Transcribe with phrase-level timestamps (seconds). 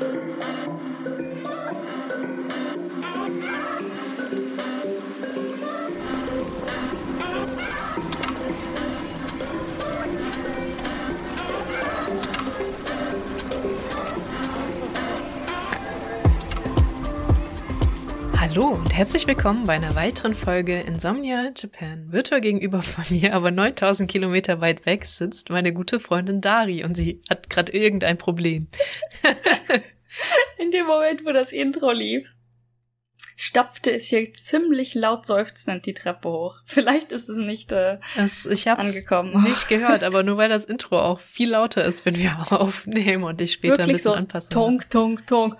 [0.00, 0.58] Oh,
[18.58, 22.10] Hallo und herzlich willkommen bei einer weiteren Folge Insomnia Japan.
[22.10, 26.96] Virtuell gegenüber von mir, aber 9000 Kilometer weit weg, sitzt meine gute Freundin Dari und
[26.96, 28.66] sie hat gerade irgendein Problem.
[30.58, 32.34] In dem Moment, wo das Intro lief,
[33.36, 36.56] stapfte es hier ziemlich laut seufzend die Treppe hoch.
[36.64, 39.40] Vielleicht ist es nicht äh, das, ich hab's angekommen.
[39.44, 43.40] nicht gehört, aber nur weil das Intro auch viel lauter ist, wenn wir aufnehmen und
[43.40, 44.50] ich später Wirklich ein bisschen so anpassen.
[44.50, 45.56] Tonk, tonk, tonk.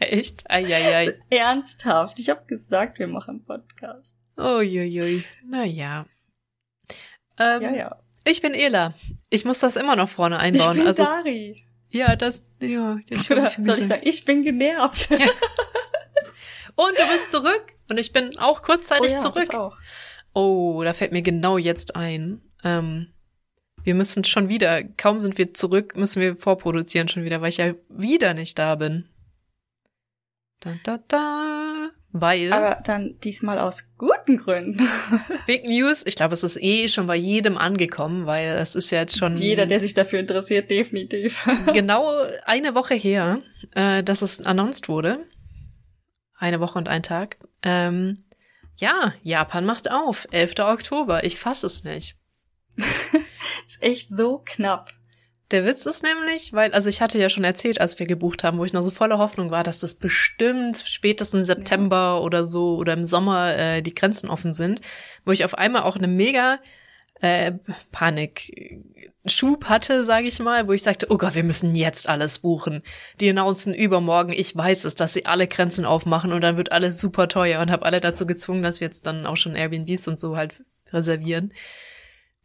[0.08, 0.50] Echt?
[0.50, 1.18] Eieiei.
[1.28, 2.18] Ernsthaft.
[2.18, 4.16] Ich habe gesagt, wir machen Podcast.
[4.38, 5.24] Uiuiui.
[5.44, 6.06] Naja.
[7.38, 7.96] Ähm, Ja, ja.
[8.24, 8.94] Ich bin Ela.
[9.28, 10.78] Ich muss das immer noch vorne Ich einbauen.
[10.78, 11.64] bin also, Dari.
[11.90, 15.10] ja, das, ja, das Oder ich soll ich sagen, ich bin genervt.
[15.10, 17.74] Und du bist zurück.
[17.88, 19.72] Und ich bin auch kurzzeitig oh ja, zurück.
[20.32, 22.40] Oh, da fällt mir genau jetzt ein.
[22.64, 23.12] Ähm,
[23.82, 27.56] wir müssen schon wieder, kaum sind wir zurück, müssen wir vorproduzieren schon wieder, weil ich
[27.56, 29.08] ja wieder nicht da bin.
[30.60, 31.90] Da, da, da.
[32.12, 34.88] Weil, Aber dann diesmal aus guten Gründen.
[35.46, 38.98] Big News, ich glaube, es ist eh schon bei jedem angekommen, weil es ist ja
[38.98, 41.46] jetzt schon Jeder, der sich dafür interessiert, definitiv.
[41.72, 42.12] genau
[42.44, 43.42] eine Woche her,
[43.74, 45.24] äh, dass es announced wurde.
[46.36, 47.36] Eine Woche und ein Tag.
[47.62, 48.24] Ähm,
[48.76, 50.26] ja, Japan macht auf.
[50.32, 50.58] 11.
[50.58, 51.24] Oktober.
[51.24, 52.16] Ich fass es nicht.
[53.66, 54.90] ist echt so knapp.
[55.50, 58.58] Der Witz ist nämlich, weil, also ich hatte ja schon erzählt, als wir gebucht haben,
[58.58, 62.92] wo ich noch so voller Hoffnung war, dass das bestimmt spätestens September oder so oder
[62.92, 64.80] im Sommer äh, die Grenzen offen sind,
[65.24, 66.60] wo ich auf einmal auch eine mega
[67.20, 67.52] äh,
[67.90, 72.84] Panikschub hatte, sage ich mal, wo ich sagte, oh Gott, wir müssen jetzt alles buchen.
[73.20, 77.00] Die announcen übermorgen, ich weiß es, dass sie alle Grenzen aufmachen und dann wird alles
[77.00, 80.20] super teuer und habe alle dazu gezwungen, dass wir jetzt dann auch schon Airbnbs und
[80.20, 80.54] so halt
[80.92, 81.52] reservieren.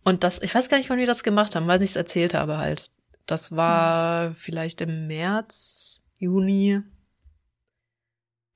[0.03, 2.33] Und das, ich weiß gar nicht, wann wir das gemacht haben, weil ich es erzählt
[2.33, 2.91] habe halt.
[3.25, 6.81] Das war vielleicht im März, Juni.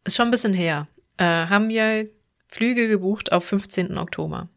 [0.04, 0.88] Ist schon ein bisschen her.
[1.18, 2.10] Äh, haben wir
[2.48, 3.98] Flüge gebucht auf 15.
[3.98, 4.50] Oktober.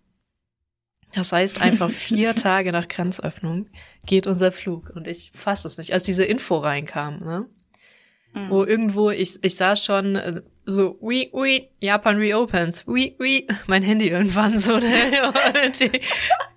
[1.14, 3.68] Das heißt, einfach vier Tage nach Grenzöffnung
[4.06, 4.90] geht unser Flug.
[4.94, 5.92] Und ich fasse es nicht.
[5.92, 7.46] Als diese Info reinkam, ne?
[8.34, 8.50] Mhm.
[8.50, 13.82] Wo irgendwo, ich, ich sah schon äh, so, ui, ui, Japan reopens, ui, ui, mein
[13.82, 14.78] Handy irgendwann so.
[14.78, 14.92] Ne?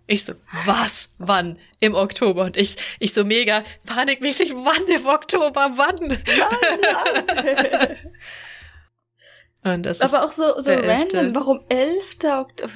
[0.07, 0.33] Ich- so,
[0.65, 1.57] was, wann?
[1.79, 2.43] Im Oktober.
[2.45, 6.21] Und ich, ich so mega panikmäßig, wann im Oktober, wann?
[9.63, 11.33] Und das ist, Aber auch so, so random.
[11.33, 12.17] Warum 11.
[12.25, 12.71] Oktober?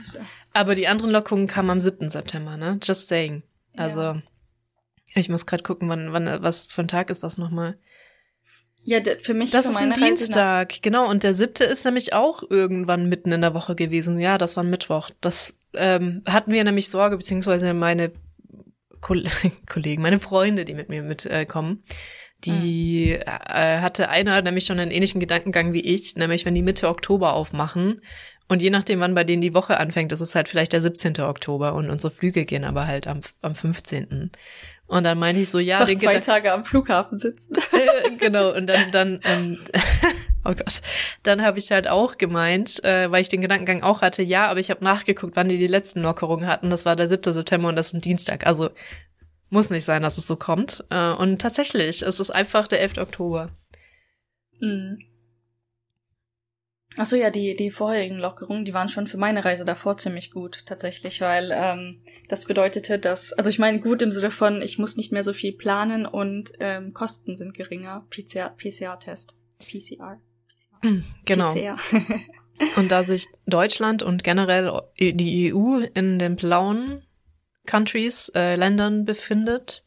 [0.54, 2.10] aber die anderen Lockungen kamen am 7.
[2.10, 2.80] September, ne?
[2.82, 3.44] Just saying.
[3.78, 4.20] Also, Ja.
[5.14, 7.78] ich muss gerade gucken, wann, wann, was für ein Tag ist das nochmal?
[8.82, 11.08] Ja, für mich Das für ist ein Dienstag, genau.
[11.08, 14.20] Und der siebte ist nämlich auch irgendwann mitten in der Woche gewesen.
[14.20, 15.12] Ja, das war ein Mittwoch.
[15.22, 18.12] Das ähm, hatten wir nämlich Sorge, beziehungsweise meine
[19.02, 19.24] Kol
[19.70, 21.84] Kollegen, meine Freunde, die mit mir mitkommen,
[22.46, 23.26] die äh,
[23.82, 28.02] hatte einer nämlich schon einen ähnlichen Gedankengang wie ich, nämlich wenn die Mitte Oktober aufmachen
[28.48, 31.20] und je nachdem, wann bei denen die Woche anfängt, ist es halt vielleicht der 17.
[31.20, 34.32] Oktober und unsere Flüge gehen aber halt am, am 15.
[34.88, 37.54] Und dann meinte ich so, ja, Noch den zwei Gedan- Tage am Flughafen sitzen.
[37.74, 39.60] äh, genau, und dann, dann, ähm,
[40.46, 40.82] oh Gott,
[41.24, 44.60] dann habe ich halt auch gemeint, äh, weil ich den Gedankengang auch hatte, ja, aber
[44.60, 46.70] ich habe nachgeguckt, wann die die letzten Lockerungen hatten.
[46.70, 47.32] Das war der 7.
[47.34, 48.46] September und das ist ein Dienstag.
[48.46, 48.70] Also
[49.50, 50.84] muss nicht sein, dass es so kommt.
[50.90, 52.98] Äh, und tatsächlich, es ist einfach der 11.
[53.00, 53.50] Oktober.
[54.60, 55.00] Mhm.
[56.98, 60.66] Achso, ja, die, die vorherigen Lockerungen, die waren schon für meine Reise davor ziemlich gut,
[60.66, 64.98] tatsächlich, weil ähm, das bedeutete, dass, also ich meine gut im Sinne von, ich muss
[64.98, 68.06] nicht mehr so viel planen und ähm, Kosten sind geringer.
[68.10, 69.36] PCR, PCR-Test.
[69.60, 70.20] PCR.
[71.26, 71.56] Genau.
[72.76, 77.04] Und da sich Deutschland und generell die EU in den blauen
[77.66, 79.86] Countries, äh, Ländern befindet,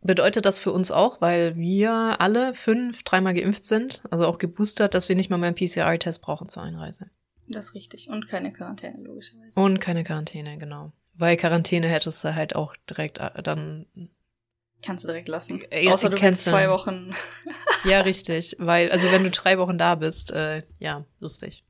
[0.00, 4.94] bedeutet das für uns auch, weil wir alle fünf, dreimal geimpft sind, also auch geboostert,
[4.94, 7.10] dass wir nicht mal mehr einen PCR-Test brauchen zur Einreise.
[7.46, 8.08] das ist richtig.
[8.08, 9.58] Und keine Quarantäne, logischerweise.
[9.58, 10.92] Und keine Quarantäne, genau.
[11.14, 13.86] Weil Quarantäne hättest du halt auch direkt äh, dann,
[14.84, 15.62] Kannst du direkt lassen.
[15.70, 17.14] Äh, Außer du kannst zwei Wochen.
[17.84, 21.64] ja, richtig, weil, also wenn du drei Wochen da bist, äh, ja, lustig.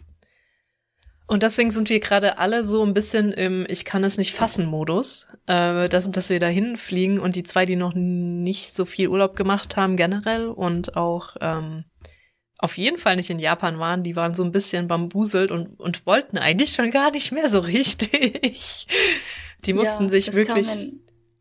[1.26, 4.66] Und deswegen sind wir gerade alle so ein bisschen im Ich kann es nicht fassen
[4.66, 9.08] Modus, äh, dass, dass wir da hinfliegen und die zwei, die noch nicht so viel
[9.08, 11.84] Urlaub gemacht haben generell und auch ähm,
[12.58, 16.06] auf jeden Fall nicht in Japan waren, die waren so ein bisschen bambuselt und, und
[16.06, 18.86] wollten eigentlich schon gar nicht mehr so richtig.
[19.64, 20.92] Die mussten Ja, sich wirklich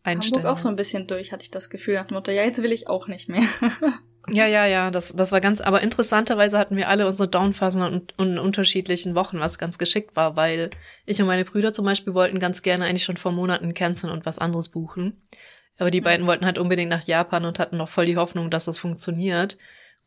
[0.04, 0.44] einstellen.
[0.44, 2.62] Hamburg auch so ein bisschen durch, hatte ich das Gefühl nach dem Motto, ja, jetzt
[2.62, 3.44] will ich auch nicht mehr.
[4.30, 8.18] Ja, ja, ja, das, das war ganz, aber interessanterweise hatten wir alle unsere Downphasen und,
[8.18, 10.70] und unterschiedlichen Wochen, was ganz geschickt war, weil
[11.06, 14.26] ich und meine Brüder zum Beispiel wollten ganz gerne eigentlich schon vor Monaten canceln und
[14.26, 15.22] was anderes buchen.
[15.78, 18.66] Aber die beiden wollten halt unbedingt nach Japan und hatten noch voll die Hoffnung, dass
[18.66, 19.58] das funktioniert.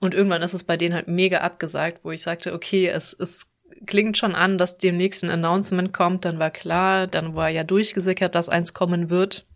[0.01, 3.49] Und irgendwann ist es bei denen halt mega abgesagt, wo ich sagte, okay, es, es
[3.87, 6.25] klingt schon an, dass demnächst ein Announcement kommt.
[6.25, 9.47] Dann war klar, dann war ja durchgesickert, dass eins kommen wird.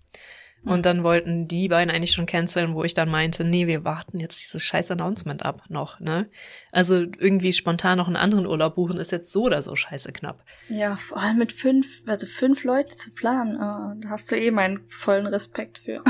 [0.63, 4.21] Und dann wollten die beiden eigentlich schon canceln, wo ich dann meinte, nee, wir warten
[4.21, 6.29] jetzt dieses scheiß Announcement ab noch, ne?
[6.71, 10.45] Also irgendwie spontan noch einen anderen Urlaub buchen ist jetzt so oder so scheiße knapp.
[10.69, 14.51] Ja, vor allem mit fünf, also fünf Leute zu planen, äh, da hast du eh
[14.51, 16.05] meinen vollen Respekt für.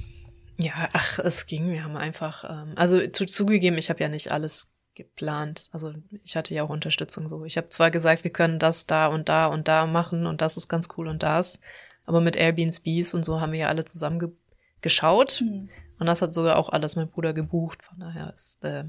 [0.58, 1.70] ja, ach, es ging.
[1.70, 5.68] Wir haben einfach, ähm, also zu, zugegeben, ich habe ja nicht alles geplant.
[5.72, 7.44] Also ich hatte ja auch Unterstützung so.
[7.46, 10.58] Ich habe zwar gesagt, wir können das da und da und da machen und das
[10.58, 11.60] ist ganz cool und das.
[12.06, 14.30] Aber mit Airbnbs und so haben wir ja alle zusammen ge
[14.80, 15.42] geschaut.
[15.42, 15.68] Mhm.
[15.98, 17.82] Und das hat sogar auch alles mein Bruder gebucht.
[17.82, 18.84] Von daher ist äh,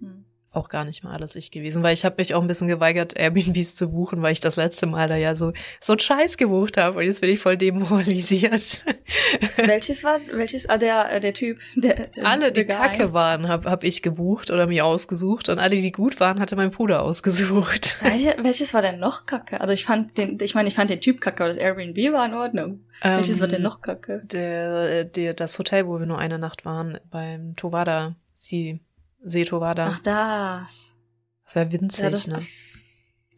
[0.00, 2.68] mhm auch gar nicht mal alles ich gewesen, weil ich habe mich auch ein bisschen
[2.68, 6.38] geweigert, Airbnbs zu buchen, weil ich das letzte Mal da ja so so einen Scheiß
[6.38, 8.84] gebucht habe und jetzt bin ich voll demoralisiert.
[9.56, 13.70] Welches war welches ah der äh, der Typ, der äh, alle die Kacke waren, habe
[13.70, 17.98] hab ich gebucht oder mir ausgesucht und alle die gut waren, hatte mein Bruder ausgesucht.
[18.42, 19.60] welches war denn noch Kacke?
[19.60, 22.24] Also ich fand den ich meine, ich fand den Typ Kacke, aber das Airbnb war
[22.24, 22.80] in Ordnung.
[23.02, 24.22] Ähm, welches war denn noch Kacke?
[24.24, 28.80] Der, der das Hotel, wo wir nur eine Nacht waren beim Tovada, sie
[29.22, 29.92] Seto war da.
[29.94, 30.96] Ach, das.
[31.44, 32.38] Das war winzig, ja, das, ne?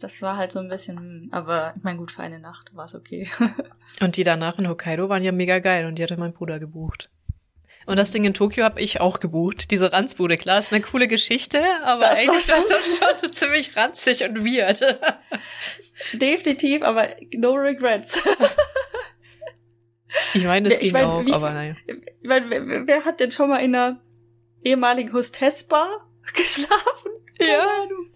[0.00, 2.94] Das war halt so ein bisschen, aber ich meine, gut, für eine Nacht war es
[2.94, 3.30] okay.
[4.00, 7.10] und die danach in Hokkaido waren ja mega geil und die hatte mein Bruder gebucht.
[7.86, 9.70] Und das Ding in Tokio habe ich auch gebucht.
[9.70, 14.22] Diese Ranzbude, klar, ist eine coole Geschichte, aber das eigentlich war das schon ziemlich ranzig
[14.24, 14.80] und weird.
[16.12, 18.22] Definitiv, aber no regrets.
[20.34, 21.74] ich meine, es ging mein, auch, aber naja.
[21.86, 24.00] Ich meine, wer, wer hat denn schon mal in einer
[24.62, 25.88] ehemaligen Hostessbar
[26.34, 27.12] geschlafen.
[27.40, 27.66] Ja,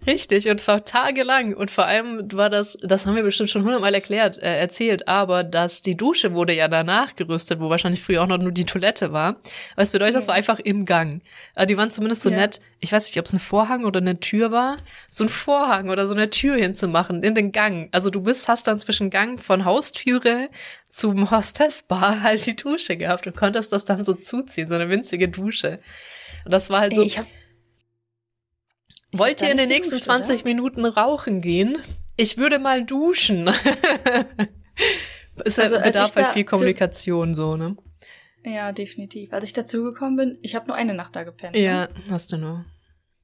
[0.05, 0.47] richtig.
[0.49, 1.55] Und zwar tagelang.
[1.55, 5.43] Und vor allem war das, das haben wir bestimmt schon hundertmal erklärt, äh, erzählt, aber
[5.43, 9.13] dass die Dusche wurde ja danach gerüstet, wo wahrscheinlich früher auch noch nur die Toilette
[9.13, 9.37] war.
[9.75, 11.21] Was bedeutet, das war einfach im Gang.
[11.55, 12.37] Also die waren zumindest so ja.
[12.37, 12.61] nett.
[12.79, 14.77] Ich weiß nicht, ob es ein Vorhang oder eine Tür war.
[15.09, 17.89] So ein Vorhang oder so eine Tür hinzumachen in den Gang.
[17.91, 20.49] Also du bist, hast dann zwischen Gang von Haustüre
[20.87, 25.29] zum Hostessbar halt die Dusche gehabt und konntest das dann so zuziehen, so eine winzige
[25.29, 25.79] Dusche.
[26.45, 27.01] Und das war halt so.
[27.01, 27.25] Ich hab,
[29.11, 30.45] ich wollt ihr in den nächsten geduscht, 20 oder?
[30.45, 31.77] Minuten rauchen gehen?
[32.15, 33.47] Ich würde mal duschen.
[35.43, 37.75] es also, bedarf halt viel Kommunikation, so, ne?
[38.45, 39.33] Ja, definitiv.
[39.33, 41.55] Als ich dazugekommen bin, ich habe nur eine Nacht da gepennt.
[41.55, 41.93] Ja, ne?
[42.09, 42.65] hast du nur.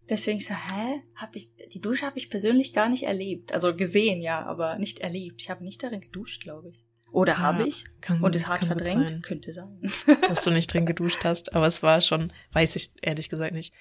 [0.10, 1.04] Deswegen so, hä?
[1.16, 3.54] Hab ich, die Dusche habe ich persönlich gar nicht erlebt.
[3.54, 5.42] Also gesehen, ja, aber nicht erlebt.
[5.42, 6.84] Ich habe nicht darin geduscht, glaube ich.
[7.12, 7.86] Oder ja, habe ich?
[8.00, 9.10] Kann, und ist hart verdrängt?
[9.10, 9.22] Sein.
[9.22, 9.82] Könnte sein.
[10.28, 13.74] Dass du nicht drin geduscht hast, aber es war schon, weiß ich ehrlich gesagt nicht.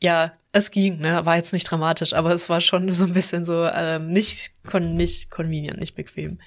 [0.00, 1.26] Ja, es ging, ne?
[1.26, 4.96] War jetzt nicht dramatisch, aber es war schon so ein bisschen so ähm, nicht, kon
[4.96, 6.38] nicht convenient, nicht bequem.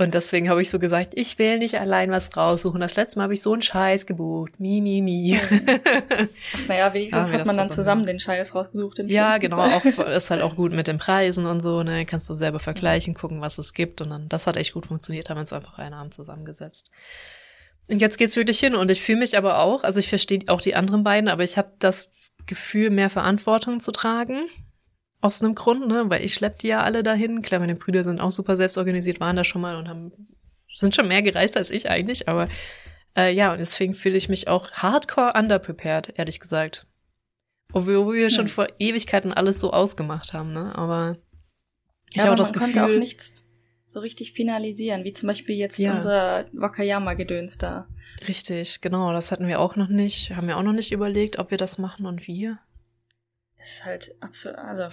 [0.00, 2.80] Und deswegen habe ich so gesagt, ich will nicht allein was raussuchen.
[2.80, 4.60] Das letzte Mal habe ich so einen Scheiß gebucht.
[4.60, 5.36] Mi, mi, mi.
[5.36, 9.00] Ach, naja, wenigstens ja, hat man dann zusammen den Scheiß rausgesucht.
[9.06, 9.58] ja, genau.
[9.58, 11.82] Auch, ist halt auch gut mit den Preisen und so.
[11.82, 12.06] Ne?
[12.06, 14.00] Kannst du selber vergleichen, gucken, was es gibt.
[14.00, 15.30] Und dann, das hat echt gut funktioniert.
[15.30, 16.92] Haben wir uns einfach einen Abend zusammengesetzt.
[17.88, 18.76] Und jetzt geht's wirklich hin.
[18.76, 21.58] Und ich fühle mich aber auch, also ich verstehe auch die anderen beiden, aber ich
[21.58, 22.08] habe das
[22.46, 24.46] Gefühl, mehr Verantwortung zu tragen.
[25.20, 26.04] Aus einem Grund, ne?
[26.08, 27.42] Weil ich schlepp die ja alle dahin.
[27.42, 30.12] Klar, meine Brüder sind auch super selbstorganisiert, waren da schon mal und haben,
[30.74, 32.48] sind schon mehr gereist als ich eigentlich, aber
[33.16, 36.86] äh, ja, und deswegen fühle ich mich auch hardcore underprepared, ehrlich gesagt.
[37.72, 38.30] Obwohl wir hm.
[38.30, 40.74] schon vor Ewigkeiten alles so ausgemacht haben, ne?
[40.76, 41.18] Aber
[42.10, 42.72] ich ja, habe das Gefühl.
[42.72, 43.44] Konnte auch nichts
[43.88, 45.96] so richtig finalisieren, wie zum Beispiel jetzt ja.
[45.96, 47.88] unser Wakayama-Gedöns da.
[48.26, 51.50] Richtig, genau, das hatten wir auch noch nicht, haben wir auch noch nicht überlegt, ob
[51.50, 52.54] wir das machen und wie
[53.60, 54.88] ist halt absolut, also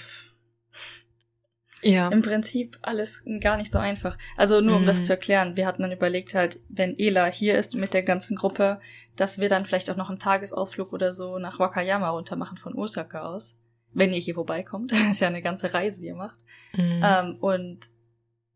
[1.85, 2.09] ja.
[2.09, 4.17] Im Prinzip alles gar nicht so einfach.
[4.37, 4.87] Also nur um mhm.
[4.87, 8.35] das zu erklären, wir hatten dann überlegt halt, wenn Ela hier ist mit der ganzen
[8.35, 8.79] Gruppe,
[9.15, 12.73] dass wir dann vielleicht auch noch einen Tagesausflug oder so nach Wakayama runter machen von
[12.73, 13.55] Osaka aus.
[13.93, 14.91] Wenn ihr hier vorbeikommt.
[14.93, 16.37] Das ist ja eine ganze Reise, die ihr macht.
[16.73, 17.01] Mhm.
[17.03, 17.79] Ähm, und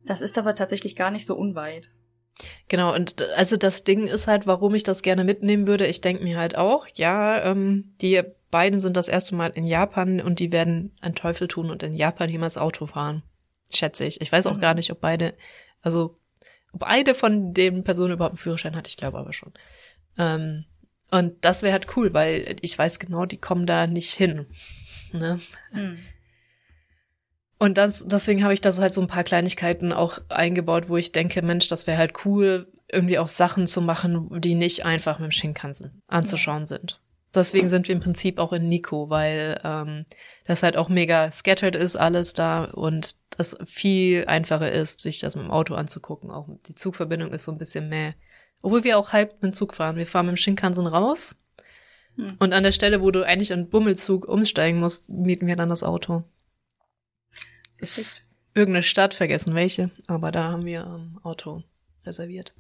[0.04, 1.90] das ist aber tatsächlich gar nicht so unweit.
[2.68, 5.86] Genau, und also das Ding ist halt, warum ich das gerne mitnehmen würde.
[5.86, 10.22] Ich denke mir halt auch, ja, ähm, die beiden sind das erste Mal in Japan
[10.22, 13.24] und die werden einen Teufel tun und in Japan jemals Auto fahren.
[13.72, 14.22] Schätze ich.
[14.22, 14.62] Ich weiß auch mhm.
[14.62, 15.36] gar nicht, ob beide,
[15.82, 16.20] also
[16.72, 19.54] ob eine von den Personen überhaupt einen Führerschein hat, ich glaube aber schon.
[20.18, 20.66] Ähm,
[21.12, 24.48] und das wäre halt cool, weil ich weiß genau, die kommen da nicht hin.
[25.12, 25.40] Ne?
[25.72, 26.00] Mhm.
[27.58, 30.96] Und das, deswegen habe ich da so halt so ein paar Kleinigkeiten auch eingebaut, wo
[30.96, 35.20] ich denke, Mensch, das wäre halt cool, irgendwie auch Sachen zu machen, die nicht einfach
[35.20, 36.66] mit dem Shinkansen anzuschauen ja.
[36.68, 37.02] sind.
[37.34, 40.06] Deswegen sind wir im Prinzip auch in Nico, weil ähm,
[40.46, 45.36] das halt auch mega scattered ist alles da und das viel einfacher ist, sich das
[45.36, 46.32] mit dem Auto anzugucken.
[46.32, 48.16] Auch die Zugverbindung ist so ein bisschen mehr.
[48.62, 49.96] Obwohl wir auch halb mit dem Zug fahren.
[49.96, 51.38] Wir fahren mit dem Shinkansen raus
[52.16, 52.36] hm.
[52.40, 55.84] und an der Stelle, wo du eigentlich einen Bummelzug umsteigen musst, mieten wir dann das
[55.84, 56.24] Auto.
[57.78, 58.24] Ist
[58.56, 61.64] irgendeine Stadt, vergessen welche, aber da haben wir ähm, Auto
[62.06, 62.54] reserviert.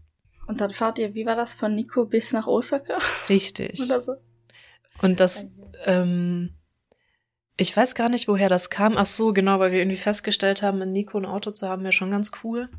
[0.47, 2.97] Und dann fahrt ihr, wie war das, von Nico bis nach Osaka?
[3.27, 3.81] Richtig.
[3.83, 4.15] Oder so.
[5.01, 5.45] Und das,
[5.85, 6.51] ähm,
[7.57, 8.95] ich weiß gar nicht, woher das kam.
[8.97, 11.93] Ach so, genau, weil wir irgendwie festgestellt haben, in Nico ein Auto zu haben, wäre
[11.93, 12.69] schon ganz cool.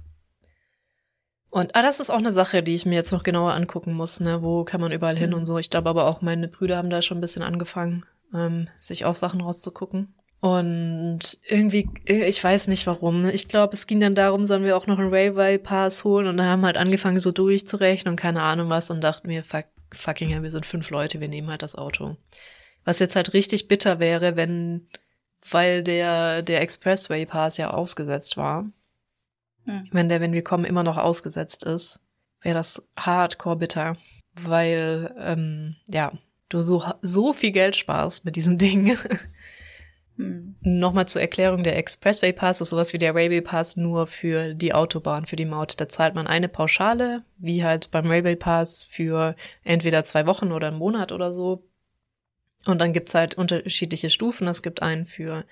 [1.50, 4.20] Und, ah, das ist auch eine Sache, die ich mir jetzt noch genauer angucken muss,
[4.20, 4.40] ne?
[4.42, 5.36] Wo kann man überall hin mhm.
[5.36, 5.58] und so.
[5.58, 9.16] Ich glaube aber auch, meine Brüder haben da schon ein bisschen angefangen, ähm, sich auch
[9.16, 10.14] Sachen rauszugucken.
[10.40, 13.28] Und irgendwie, ich weiß nicht warum.
[13.28, 16.38] Ich glaube, es ging dann darum, sollen wir auch noch einen Railway Pass holen und
[16.38, 20.30] dann haben halt angefangen, so durchzurechnen und keine Ahnung was und dachten mir, fuck, fucking
[20.30, 22.16] hell, wir sind fünf Leute, wir nehmen halt das Auto.
[22.84, 24.88] Was jetzt halt richtig bitter wäre, wenn,
[25.48, 28.70] weil der, der Expressway Pass ja ausgesetzt war.
[29.64, 29.88] Hm.
[29.92, 32.00] Wenn der, wenn wir kommen, immer noch ausgesetzt ist,
[32.40, 33.96] wäre das hardcore bitter.
[34.34, 36.12] Weil, ähm, ja,
[36.48, 38.96] du so, so viel Geld sparst mit diesem Ding.
[40.20, 40.54] Hm.
[40.60, 44.74] Nochmal zur Erklärung, der Expressway Pass ist sowas wie der Railway Pass nur für die
[44.74, 45.80] Autobahn, für die Maut.
[45.80, 49.34] Da zahlt man eine Pauschale, wie halt beim Railway Pass für
[49.64, 51.64] entweder zwei Wochen oder einen Monat oder so.
[52.66, 54.46] Und dann gibt's halt unterschiedliche Stufen.
[54.46, 55.44] Es gibt einen für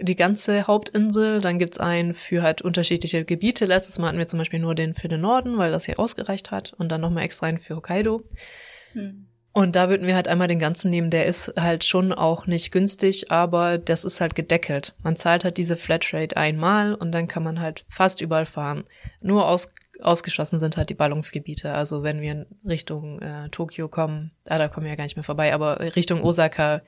[0.00, 3.64] die ganze Hauptinsel, dann gibt's einen für halt unterschiedliche Gebiete.
[3.64, 6.52] Letztes Mal hatten wir zum Beispiel nur den für den Norden, weil das hier ausgereicht
[6.52, 6.72] hat.
[6.74, 8.22] Und dann nochmal extra einen für Hokkaido.
[8.92, 9.26] Hm.
[9.54, 11.10] Und da würden wir halt einmal den ganzen nehmen.
[11.10, 14.94] Der ist halt schon auch nicht günstig, aber das ist halt gedeckelt.
[15.02, 18.84] Man zahlt halt diese Flatrate einmal und dann kann man halt fast überall fahren.
[19.20, 19.68] Nur aus,
[20.00, 21.74] ausgeschlossen sind halt die Ballungsgebiete.
[21.74, 25.16] Also wenn wir in Richtung äh, Tokio kommen, ah, da kommen wir ja gar nicht
[25.16, 26.80] mehr vorbei, aber Richtung Osaka,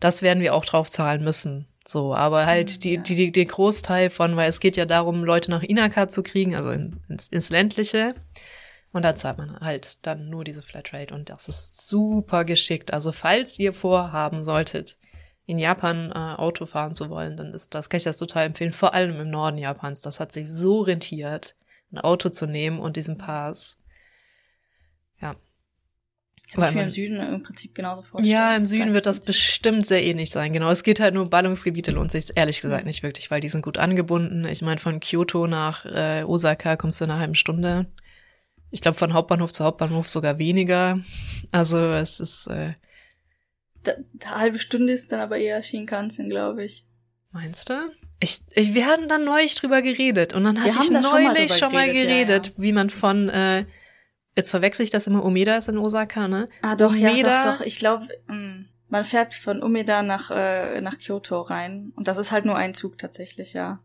[0.00, 1.66] das werden wir auch drauf zahlen müssen.
[1.86, 5.24] So, aber halt mhm, die, die, die, die Großteil von, weil es geht ja darum,
[5.24, 8.14] Leute nach Inaka zu kriegen, also ins, ins ländliche.
[8.92, 12.92] Und da zahlt man halt dann nur diese Flatrate und das ist super geschickt.
[12.92, 14.98] Also falls ihr vorhaben solltet,
[15.46, 18.72] in Japan äh, Auto fahren zu wollen, dann ist das, kann ich das total empfehlen,
[18.72, 20.02] vor allem im Norden Japans.
[20.02, 21.56] Das hat sich so rentiert,
[21.90, 23.78] ein Auto zu nehmen und diesen Pass.
[25.20, 25.36] Ja.
[26.56, 28.30] Mir im Süden im Prinzip genauso vorstellen.
[28.30, 30.52] Ja, im Süden wird das bestimmt sehr ähnlich sein.
[30.52, 30.70] Genau.
[30.70, 33.78] Es geht halt nur Ballungsgebiete lohnt sich ehrlich gesagt nicht wirklich, weil die sind gut
[33.78, 34.44] angebunden.
[34.44, 37.86] Ich meine, von Kyoto nach äh, Osaka kommst du in einer halben Stunde.
[38.72, 40.98] Ich glaube, von Hauptbahnhof zu Hauptbahnhof sogar weniger.
[41.52, 42.48] Also es ist.
[42.48, 42.74] Äh,
[43.84, 46.86] da, da halbe Stunde ist dann aber eher Shinkansen, glaube ich.
[47.30, 47.74] Meinst du?
[48.18, 51.48] Ich, ich, wir hatten dann neulich drüber geredet und dann hatte ich neulich schon mal,
[51.48, 52.62] schon mal geredet, ja, ja.
[52.62, 53.66] wie man von äh,
[54.36, 56.48] jetzt verwechsel ich das immer, Umeda ist in Osaka, ne?
[56.62, 57.66] Ah doch, Umeda, ja, doch, doch.
[57.66, 62.30] Ich glaube, mm, man fährt von Umeda nach äh, nach Kyoto rein und das ist
[62.30, 63.80] halt nur ein Zug tatsächlich, ja.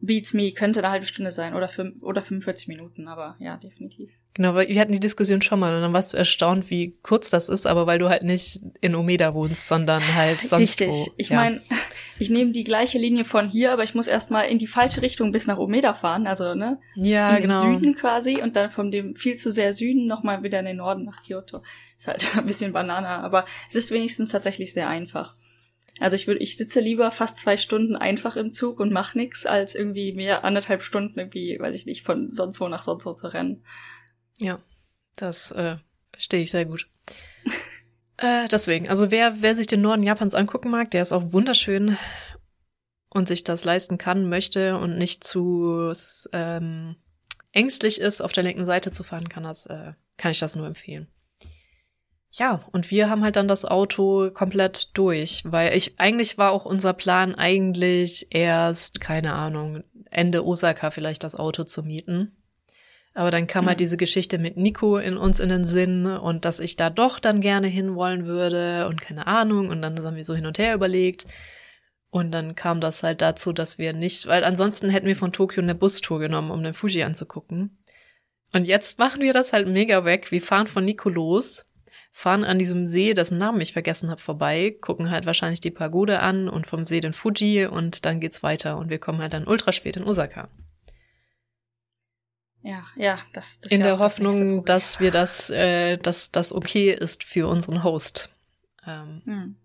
[0.00, 4.10] Beats Me könnte eine halbe Stunde sein oder, fünf, oder 45 Minuten, aber ja, definitiv.
[4.34, 7.30] Genau, weil wir hatten die Diskussion schon mal und dann warst du erstaunt, wie kurz
[7.30, 10.88] das ist, aber weil du halt nicht in Omeda wohnst, sondern halt sonst Richtig.
[10.88, 11.08] wo.
[11.16, 11.36] Ich ja.
[11.36, 11.62] meine,
[12.18, 15.32] ich nehme die gleiche Linie von hier, aber ich muss erstmal in die falsche Richtung
[15.32, 16.78] bis nach Omeda fahren, also ne?
[16.96, 17.62] Ja, in genau.
[17.62, 20.76] den Süden quasi und dann von dem viel zu sehr Süden nochmal wieder in den
[20.76, 21.62] Norden nach Kyoto.
[21.96, 25.34] Ist halt ein bisschen Banana, aber es ist wenigstens tatsächlich sehr einfach.
[25.98, 29.46] Also ich würde, ich sitze lieber fast zwei Stunden einfach im Zug und mach nix,
[29.46, 33.14] als irgendwie mehr anderthalb Stunden irgendwie, weiß ich nicht, von sonst wo nach sonst wo
[33.14, 33.64] zu rennen.
[34.38, 34.60] Ja,
[35.16, 35.76] das äh,
[36.12, 36.88] verstehe ich sehr gut.
[38.18, 41.96] äh, deswegen, also wer, wer sich den Norden Japans angucken mag, der ist auch wunderschön
[43.08, 45.94] und sich das leisten kann, möchte und nicht zu
[46.32, 46.96] ähm,
[47.52, 50.66] ängstlich ist, auf der linken Seite zu fahren, kann das, äh, kann ich das nur
[50.66, 51.08] empfehlen.
[52.38, 56.66] Ja, und wir haben halt dann das Auto komplett durch, weil ich eigentlich war auch
[56.66, 62.36] unser Plan eigentlich erst, keine Ahnung, Ende Osaka vielleicht das Auto zu mieten.
[63.14, 63.68] Aber dann kam mhm.
[63.68, 67.20] halt diese Geschichte mit Nico in uns in den Sinn und dass ich da doch
[67.20, 69.70] dann gerne hinwollen würde und keine Ahnung.
[69.70, 71.26] Und dann haben wir so hin und her überlegt.
[72.10, 75.62] Und dann kam das halt dazu, dass wir nicht, weil ansonsten hätten wir von Tokio
[75.62, 77.78] eine Bustour genommen, um den Fuji anzugucken.
[78.52, 80.30] Und jetzt machen wir das halt mega weg.
[80.30, 81.64] Wir fahren von Nico los
[82.16, 86.20] fahren an diesem See, dessen Namen ich vergessen habe, vorbei, gucken halt wahrscheinlich die Pagode
[86.20, 89.46] an und vom See den Fuji und dann geht's weiter und wir kommen halt dann
[89.46, 90.48] ultra spät in Osaka.
[92.62, 96.54] Ja, ja, das, das In ja der Hoffnung, das dass wir das, äh, dass das
[96.54, 98.30] okay ist für unseren Host.
[98.86, 99.56] Ähm, hm.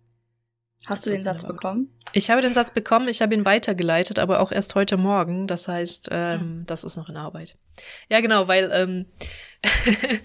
[0.87, 1.97] Hast du den Satz bekommen?
[2.11, 5.47] Ich habe den Satz bekommen, ich habe ihn weitergeleitet, aber auch erst heute Morgen.
[5.47, 6.63] Das heißt, ähm, hm.
[6.65, 7.55] das ist noch in Arbeit.
[8.09, 9.05] Ja, genau, weil ähm,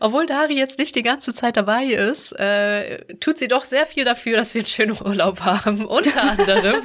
[0.00, 4.04] obwohl Dari jetzt nicht die ganze Zeit dabei ist, äh, tut sie doch sehr viel
[4.04, 5.86] dafür, dass wir einen schönen Urlaub haben.
[5.86, 6.82] Unter anderem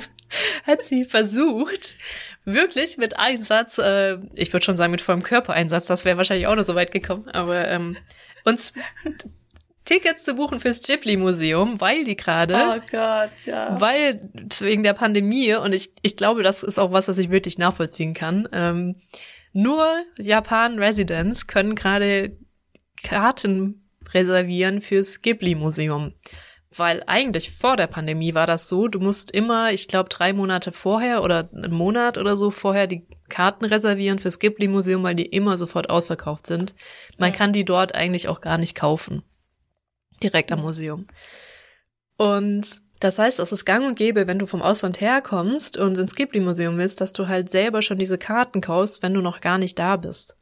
[0.65, 1.97] hat sie versucht,
[2.45, 6.55] wirklich mit Einsatz, äh, ich würde schon sagen mit vollem Körpereinsatz, das wäre wahrscheinlich auch
[6.55, 7.97] noch so weit gekommen, aber ähm,
[8.45, 8.73] uns
[9.85, 13.81] Tickets zu buchen fürs Ghibli-Museum, weil die gerade, oh Gott, ja.
[13.81, 14.29] weil
[14.59, 18.13] wegen der Pandemie und ich, ich glaube, das ist auch was, was ich wirklich nachvollziehen
[18.13, 18.47] kann.
[18.53, 18.95] Ähm,
[19.53, 19.85] nur
[20.17, 22.37] Japan-Residents können gerade
[23.01, 26.13] Karten reservieren fürs Ghibli-Museum.
[26.75, 30.71] Weil eigentlich vor der Pandemie war das so, du musst immer, ich glaube, drei Monate
[30.71, 35.57] vorher oder einen Monat oder so vorher die Karten reservieren fürs Ghibli-Museum, weil die immer
[35.57, 36.75] sofort ausverkauft sind.
[37.17, 37.37] Man ja.
[37.37, 39.23] kann die dort eigentlich auch gar nicht kaufen.
[40.21, 41.07] Direkt am Museum.
[42.17, 46.15] Und das heißt, es ist gang und gäbe, wenn du vom Ausland herkommst und ins
[46.15, 49.79] Ghibli-Museum willst, dass du halt selber schon diese Karten kaufst, wenn du noch gar nicht
[49.79, 50.35] da bist.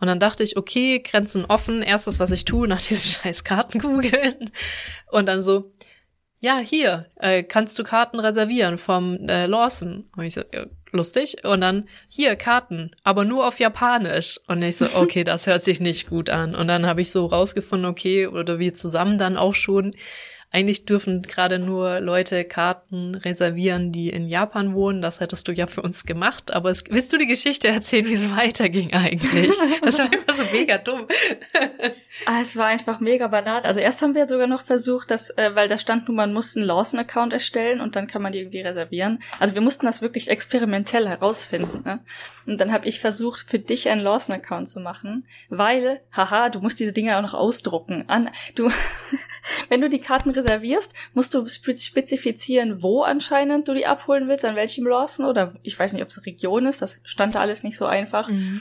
[0.00, 3.78] Und dann dachte ich, okay, Grenzen offen, erstes, was ich tue, nach diesen scheiß Karten
[3.78, 4.50] googeln.
[5.10, 5.72] Und dann so,
[6.40, 10.08] ja, hier, äh, kannst du Karten reservieren vom äh, Lawson.
[10.16, 11.44] Und ich so, ja, lustig.
[11.44, 14.38] Und dann, hier, Karten, aber nur auf Japanisch.
[14.46, 16.54] Und ich so, okay, das hört sich nicht gut an.
[16.54, 19.90] Und dann habe ich so rausgefunden, okay, oder wir zusammen dann auch schon,
[20.50, 25.02] eigentlich dürfen gerade nur Leute Karten reservieren, die in Japan wohnen.
[25.02, 26.54] Das hättest du ja für uns gemacht.
[26.54, 29.52] Aber es, willst du die Geschichte erzählen, wie es weiterging eigentlich?
[29.82, 31.06] Das war einfach so mega dumm.
[32.26, 33.62] ah, es war einfach mega banal.
[33.62, 36.56] Also erst haben wir sogar noch versucht, dass, äh, weil da stand nun, man muss
[36.56, 39.22] einen Lawson-Account erstellen und dann kann man die irgendwie reservieren.
[39.40, 41.82] Also wir mussten das wirklich experimentell herausfinden.
[41.84, 42.00] Ne?
[42.46, 46.80] Und dann habe ich versucht, für dich einen Lawson-Account zu machen, weil, haha, du musst
[46.80, 48.04] diese Dinge auch noch ausdrucken.
[48.08, 48.70] An, du,
[49.68, 54.56] wenn du die Karten reservierst, musst du spezifizieren, wo anscheinend du die abholen willst, an
[54.56, 57.76] welchem Lawson oder ich weiß nicht, ob es Region ist, das stand da alles nicht
[57.76, 58.28] so einfach.
[58.28, 58.60] Mhm.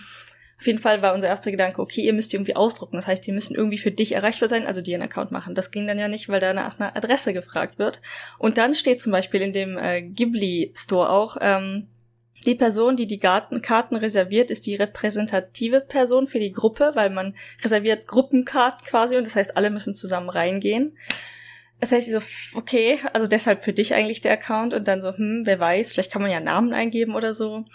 [0.59, 2.95] Auf jeden Fall war unser erster Gedanke, okay, ihr müsst die irgendwie ausdrucken.
[2.95, 5.53] Das heißt, die müssen irgendwie für dich erreichbar sein, also dir einen Account machen.
[5.53, 8.01] Das ging dann ja nicht, weil da nach einer Adresse gefragt wird.
[8.39, 11.87] Und dann steht zum Beispiel in dem äh, Ghibli Store auch, ähm,
[12.45, 17.09] die Person, die die Garten Karten reserviert, ist die repräsentative Person für die Gruppe, weil
[17.09, 20.97] man reserviert Gruppenkarten quasi und das heißt, alle müssen zusammen reingehen.
[21.79, 25.15] Das heißt, ich so, okay, also deshalb für dich eigentlich der Account und dann so,
[25.15, 27.65] hm, wer weiß, vielleicht kann man ja Namen eingeben oder so.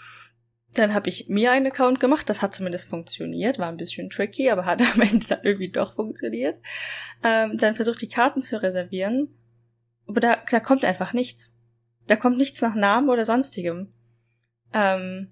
[0.75, 4.49] Dann habe ich mir einen Account gemacht, das hat zumindest funktioniert, war ein bisschen tricky,
[4.49, 6.59] aber hat am Ende dann irgendwie doch funktioniert.
[7.23, 9.29] Ähm, dann versucht die Karten zu reservieren,
[10.07, 11.55] aber da, da kommt einfach nichts.
[12.07, 13.92] Da kommt nichts nach Namen oder sonstigem.
[14.73, 15.29] Ähm,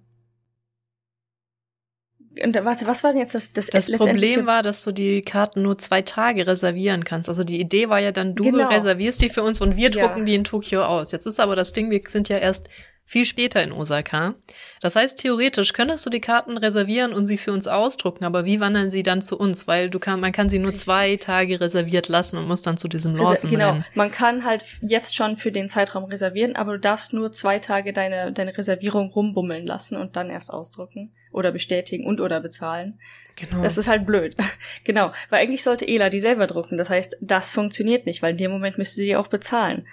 [2.44, 5.64] und warte, was war denn jetzt das Das, das Problem war, dass du die Karten
[5.64, 7.28] nur zwei Tage reservieren kannst.
[7.28, 8.70] Also die Idee war ja dann, du genau.
[8.70, 10.26] reservierst die für uns und wir drucken ja.
[10.26, 11.12] die in Tokio aus.
[11.12, 12.70] Jetzt ist aber das Ding, wir sind ja erst
[13.12, 14.36] viel später in Osaka.
[14.80, 18.62] Das heißt, theoretisch könntest du die Karten reservieren und sie für uns ausdrucken, aber wie
[18.62, 19.68] wandern sie dann zu uns?
[19.68, 20.86] Weil du kann, man kann sie nur Richtig.
[20.86, 23.86] zwei Tage reserviert lassen und muss dann zu diesem Lawson Genau, rennen.
[23.96, 27.92] man kann halt jetzt schon für den Zeitraum reservieren, aber du darfst nur zwei Tage
[27.92, 32.98] deine, deine Reservierung rumbummeln lassen und dann erst ausdrucken oder bestätigen und oder bezahlen.
[33.36, 33.62] Genau.
[33.62, 34.38] Das ist halt blöd.
[34.86, 36.78] genau, weil eigentlich sollte Ela die selber drucken.
[36.78, 39.86] Das heißt, das funktioniert nicht, weil in dem Moment müsste sie auch bezahlen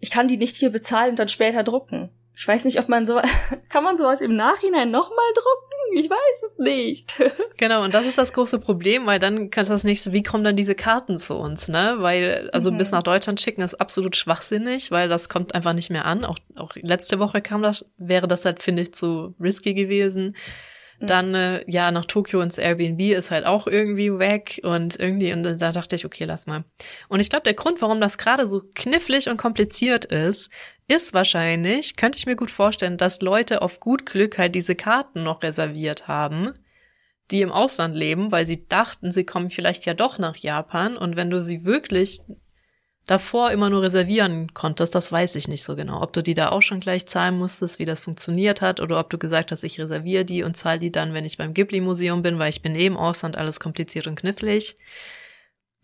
[0.00, 2.10] ich kann die nicht hier bezahlen und dann später drucken.
[2.40, 3.20] Ich weiß nicht, ob man so,
[3.68, 5.98] kann man sowas im Nachhinein nochmal drucken?
[5.98, 7.14] Ich weiß es nicht.
[7.56, 10.44] genau, und das ist das große Problem, weil dann kannst du das nächste, wie kommen
[10.44, 11.96] dann diese Karten zu uns, ne?
[11.98, 12.78] Weil, also mhm.
[12.78, 16.24] bis nach Deutschland schicken ist absolut schwachsinnig, weil das kommt einfach nicht mehr an.
[16.24, 20.36] Auch, auch letzte Woche kam das, wäre das halt, finde ich, zu risky gewesen.
[21.00, 21.06] Mhm.
[21.06, 25.42] Dann, äh, ja, nach Tokio ins Airbnb ist halt auch irgendwie weg und irgendwie, und
[25.42, 26.64] da dachte ich, okay, lass mal.
[27.08, 30.50] Und ich glaube, der Grund, warum das gerade so knifflig und kompliziert ist,
[30.88, 35.22] ist wahrscheinlich, könnte ich mir gut vorstellen, dass Leute auf gut Glück halt diese Karten
[35.22, 36.54] noch reserviert haben,
[37.30, 41.16] die im Ausland leben, weil sie dachten, sie kommen vielleicht ja doch nach Japan und
[41.16, 42.20] wenn du sie wirklich
[43.08, 46.02] davor immer nur reservieren konntest, das weiß ich nicht so genau.
[46.02, 49.10] Ob du die da auch schon gleich zahlen musstest, wie das funktioniert hat, oder ob
[49.10, 52.38] du gesagt hast, ich reserviere die und zahle die dann, wenn ich beim Ghibli-Museum bin,
[52.38, 54.76] weil ich bin eben Ausland, alles kompliziert und knifflig.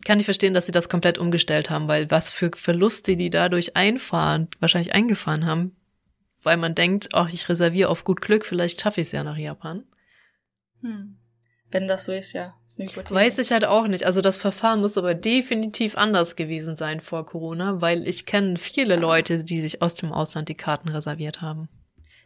[0.05, 3.75] Kann ich verstehen, dass sie das komplett umgestellt haben, weil was für Verluste die dadurch
[3.75, 5.75] einfahren, wahrscheinlich eingefahren haben,
[6.43, 9.37] weil man denkt, ach, ich reserviere auf gut Glück, vielleicht schaffe ich es ja nach
[9.37, 9.83] Japan.
[10.81, 11.17] Hm.
[11.71, 12.55] Wenn das so ist, ja.
[12.77, 13.09] Ist.
[13.09, 14.05] Weiß ich halt auch nicht.
[14.05, 18.97] Also das Verfahren muss aber definitiv anders gewesen sein vor Corona, weil ich kenne viele
[18.97, 21.69] Leute, die sich aus dem Ausland die Karten reserviert haben.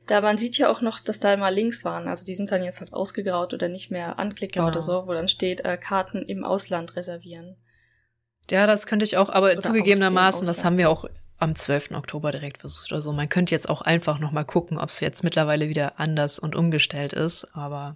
[0.07, 2.07] Da man sieht ja auch noch, dass da mal Links waren.
[2.07, 4.77] Also die sind dann jetzt halt ausgegraut oder nicht mehr anklickbar genau.
[4.77, 7.55] oder so, wo dann steht, äh, Karten im Ausland reservieren.
[8.49, 11.05] Ja, das könnte ich auch, aber oder zugegebenermaßen, das haben wir auch
[11.37, 11.91] am 12.
[11.91, 13.13] Oktober direkt versucht oder so.
[13.13, 16.55] Man könnte jetzt auch einfach noch mal gucken, ob es jetzt mittlerweile wieder anders und
[16.55, 17.95] umgestellt ist, aber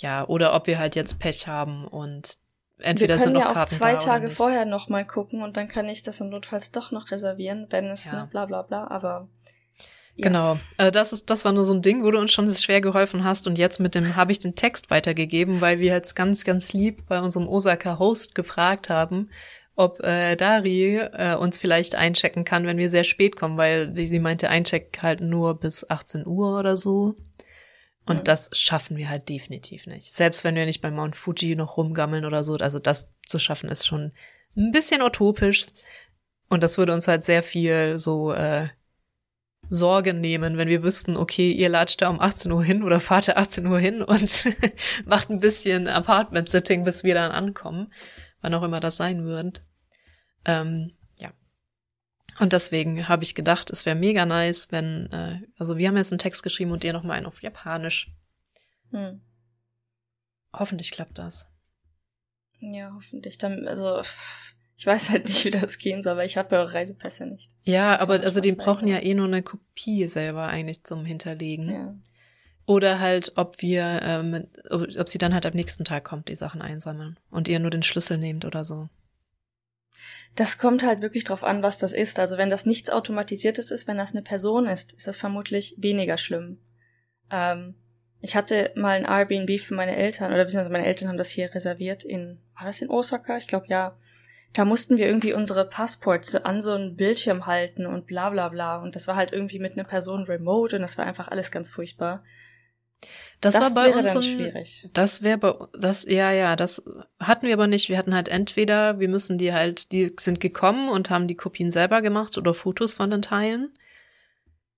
[0.00, 2.38] ja, oder ob wir halt jetzt Pech haben und
[2.78, 5.42] entweder wir sind noch ja Karten auch zwei da oder Tage vorher noch mal gucken
[5.42, 8.12] und dann kann ich das im Notfalls doch noch reservieren, wenn es Ja.
[8.12, 9.28] ne, bla bla bla, aber
[10.16, 10.28] ja.
[10.28, 10.58] Genau.
[10.76, 13.24] Äh, das ist, das war nur so ein Ding, wo du uns schon schwer geholfen
[13.24, 13.46] hast.
[13.46, 17.06] Und jetzt mit dem habe ich den Text weitergegeben, weil wir jetzt ganz, ganz lieb
[17.08, 19.30] bei unserem Osaka-Host gefragt haben,
[19.76, 24.18] ob äh, Dari äh, uns vielleicht einchecken kann, wenn wir sehr spät kommen, weil sie
[24.18, 27.14] meinte, Eincheck halt nur bis 18 Uhr oder so.
[28.06, 30.12] Und das schaffen wir halt definitiv nicht.
[30.14, 32.54] Selbst wenn wir nicht bei Mount Fuji noch rumgammeln oder so.
[32.54, 34.12] Also das zu schaffen ist schon
[34.56, 35.66] ein bisschen utopisch.
[36.48, 38.68] Und das würde uns halt sehr viel so äh,
[39.68, 43.28] Sorge nehmen, wenn wir wüssten, okay, ihr latscht da um 18 Uhr hin oder fahrt
[43.28, 44.48] da 18 Uhr hin und
[45.04, 47.92] macht ein bisschen Apartment-Sitting, bis wir dann ankommen,
[48.40, 49.62] wann auch immer das sein wird.
[50.44, 50.92] Ähm.
[52.40, 56.10] Und deswegen habe ich gedacht, es wäre mega nice, wenn, äh, also wir haben jetzt
[56.10, 58.10] einen Text geschrieben und ihr nochmal einen auf Japanisch.
[58.90, 59.20] Hm.
[60.52, 61.48] Hoffentlich klappt das.
[62.58, 63.36] Ja, hoffentlich.
[63.36, 64.00] Dann, also,
[64.76, 67.50] ich weiß halt nicht, wie das gehen soll, weil ich habe ja Reisepässe nicht.
[67.62, 71.70] Ja, Das aber also die brauchen ja eh nur eine Kopie selber eigentlich zum Hinterlegen.
[71.70, 71.94] Ja.
[72.64, 76.62] Oder halt, ob wir, ähm, ob sie dann halt am nächsten Tag kommt, die Sachen
[76.62, 78.88] einsammeln und ihr nur den Schlüssel nehmt oder so.
[80.36, 82.18] Das kommt halt wirklich drauf an, was das ist.
[82.18, 86.18] Also wenn das nichts Automatisiertes ist, wenn das eine Person ist, ist das vermutlich weniger
[86.18, 86.58] schlimm.
[87.30, 87.74] Ähm,
[88.20, 91.54] ich hatte mal ein Airbnb für meine Eltern, oder beziehungsweise meine Eltern haben das hier
[91.54, 93.38] reserviert in, war das in Osaka?
[93.38, 93.96] Ich glaube ja.
[94.52, 98.82] Da mussten wir irgendwie unsere Passports an so einen Bildschirm halten und bla bla bla.
[98.82, 101.70] Und das war halt irgendwie mit einer Person remote und das war einfach alles ganz
[101.70, 102.24] furchtbar.
[103.40, 104.88] Das, war bei uns dann ein, schwierig.
[104.92, 106.82] Das wäre bei das ja ja, das
[107.18, 107.88] hatten wir aber nicht.
[107.88, 111.70] Wir hatten halt entweder wir müssen die halt die sind gekommen und haben die Kopien
[111.70, 113.72] selber gemacht oder Fotos von den Teilen,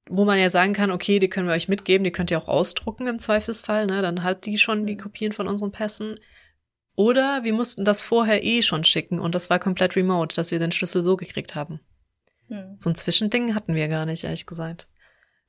[0.09, 2.49] wo man ja sagen kann, okay, die können wir euch mitgeben, die könnt ihr auch
[2.49, 4.01] ausdrucken im Zweifelsfall, ne?
[4.01, 5.01] Dann halt die schon die Mhm.
[5.01, 6.21] Kopien von unseren Pässen.
[6.95, 10.59] Oder wir mussten das vorher eh schon schicken und das war komplett remote, dass wir
[10.59, 11.81] den Schlüssel so gekriegt haben.
[12.49, 12.77] Hm.
[12.79, 14.89] So ein Zwischending hatten wir gar nicht, ehrlich gesagt.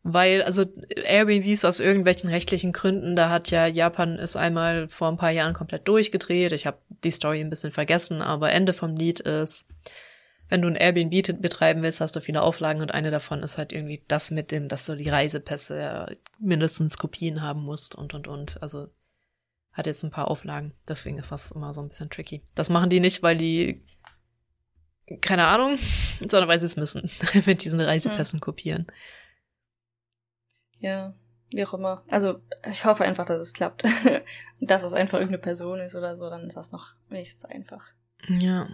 [0.05, 0.65] Weil, also
[1.05, 5.53] Airbnbs aus irgendwelchen rechtlichen Gründen, da hat ja Japan es einmal vor ein paar Jahren
[5.53, 6.51] komplett durchgedreht.
[6.51, 9.65] Ich habe die Story ein bisschen vergessen, aber Ende vom Lied ist,
[10.49, 13.71] wenn du ein Airbnb betreiben willst, hast du viele Auflagen und eine davon ist halt
[13.71, 18.61] irgendwie das mit dem, dass du die Reisepässe mindestens Kopien haben musst und und und.
[18.61, 18.89] Also
[19.71, 20.73] hat jetzt ein paar Auflagen.
[20.87, 22.43] Deswegen ist das immer so ein bisschen tricky.
[22.55, 23.81] Das machen die nicht, weil die
[25.21, 25.77] keine Ahnung,
[26.19, 27.09] sondern weil sie es müssen,
[27.45, 28.87] mit diesen Reisepässen kopieren.
[30.83, 31.13] Ja,
[31.51, 32.03] wie auch immer.
[32.09, 33.83] Also, ich hoffe einfach, dass es klappt.
[34.59, 37.85] dass es einfach irgendeine Person ist oder so, dann ist das noch wenigstens einfach.
[38.27, 38.67] Ja.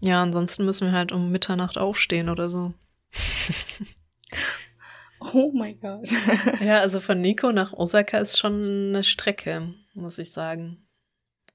[0.00, 2.74] Ja, ansonsten müssen wir halt um Mitternacht aufstehen oder so.
[5.32, 6.08] Oh mein Gott.
[6.60, 10.86] Ja, also von Nico nach Osaka ist schon eine Strecke, muss ich sagen.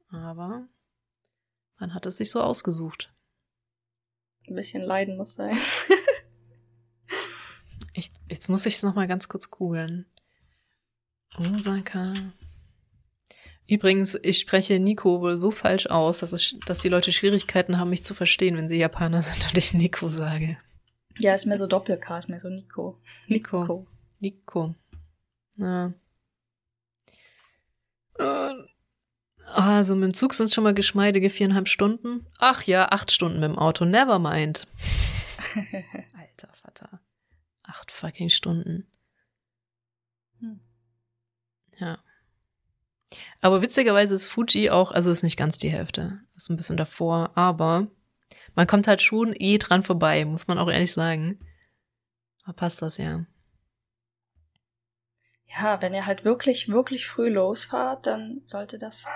[0.10, 0.68] Aber
[1.80, 3.14] man hat es sich so ausgesucht.
[4.48, 5.56] Ein bisschen Leiden muss sein.
[7.94, 10.06] Ich, jetzt muss ich es nochmal ganz kurz googeln.
[11.38, 12.14] Osaka.
[13.68, 17.90] Übrigens, ich spreche Nico wohl so falsch aus, dass, es, dass die Leute Schwierigkeiten haben,
[17.90, 20.58] mich zu verstehen, wenn sie Japaner sind und ich Nico sage.
[21.20, 22.98] Ja, ist mehr so Doppel-K, ist mehr so Nico.
[23.28, 23.88] Nico.
[24.20, 24.76] Nico.
[25.58, 25.94] Ja.
[28.18, 28.54] Äh,
[29.46, 32.26] Also mit dem Zug sind es schon mal geschmeidige viereinhalb Stunden.
[32.40, 33.86] Ach ja, acht Stunden mit dem Auto.
[33.86, 34.68] Never mind.
[37.72, 38.86] Acht fucking Stunden.
[40.42, 40.60] Hm.
[41.80, 42.00] Ja.
[43.40, 46.20] Aber witzigerweise ist Fuji auch, also ist nicht ganz die Hälfte.
[46.36, 47.88] Ist ein bisschen davor, aber
[48.56, 51.40] man kommt halt schon eh dran vorbei, muss man auch ehrlich sagen.
[52.46, 53.26] Da passt das ja.
[55.48, 59.08] Ja, wenn ihr halt wirklich, wirklich früh losfahrt, dann sollte das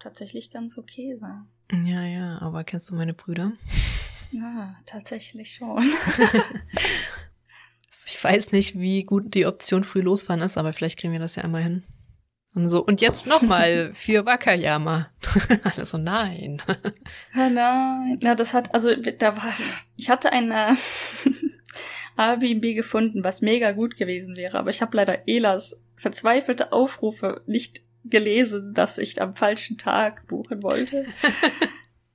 [0.00, 1.46] tatsächlich ganz okay sein.
[1.86, 3.52] Ja, ja, aber kennst du meine Brüder?
[4.32, 5.78] Ja, tatsächlich schon.
[8.10, 11.36] Ich weiß nicht, wie gut die Option früh losfahren ist, aber vielleicht kriegen wir das
[11.36, 11.84] ja einmal hin.
[12.54, 15.10] Und so, und jetzt nochmal für Wakayama.
[15.62, 16.60] Alle so, nein.
[17.32, 18.18] Ah, nein.
[18.22, 19.52] Ja, das hat, also, da war,
[19.96, 20.74] ich hatte ein äh,
[22.16, 27.82] Airbnb gefunden, was mega gut gewesen wäre, aber ich habe leider Elas verzweifelte Aufrufe nicht
[28.04, 31.04] gelesen, dass ich am falschen Tag buchen wollte.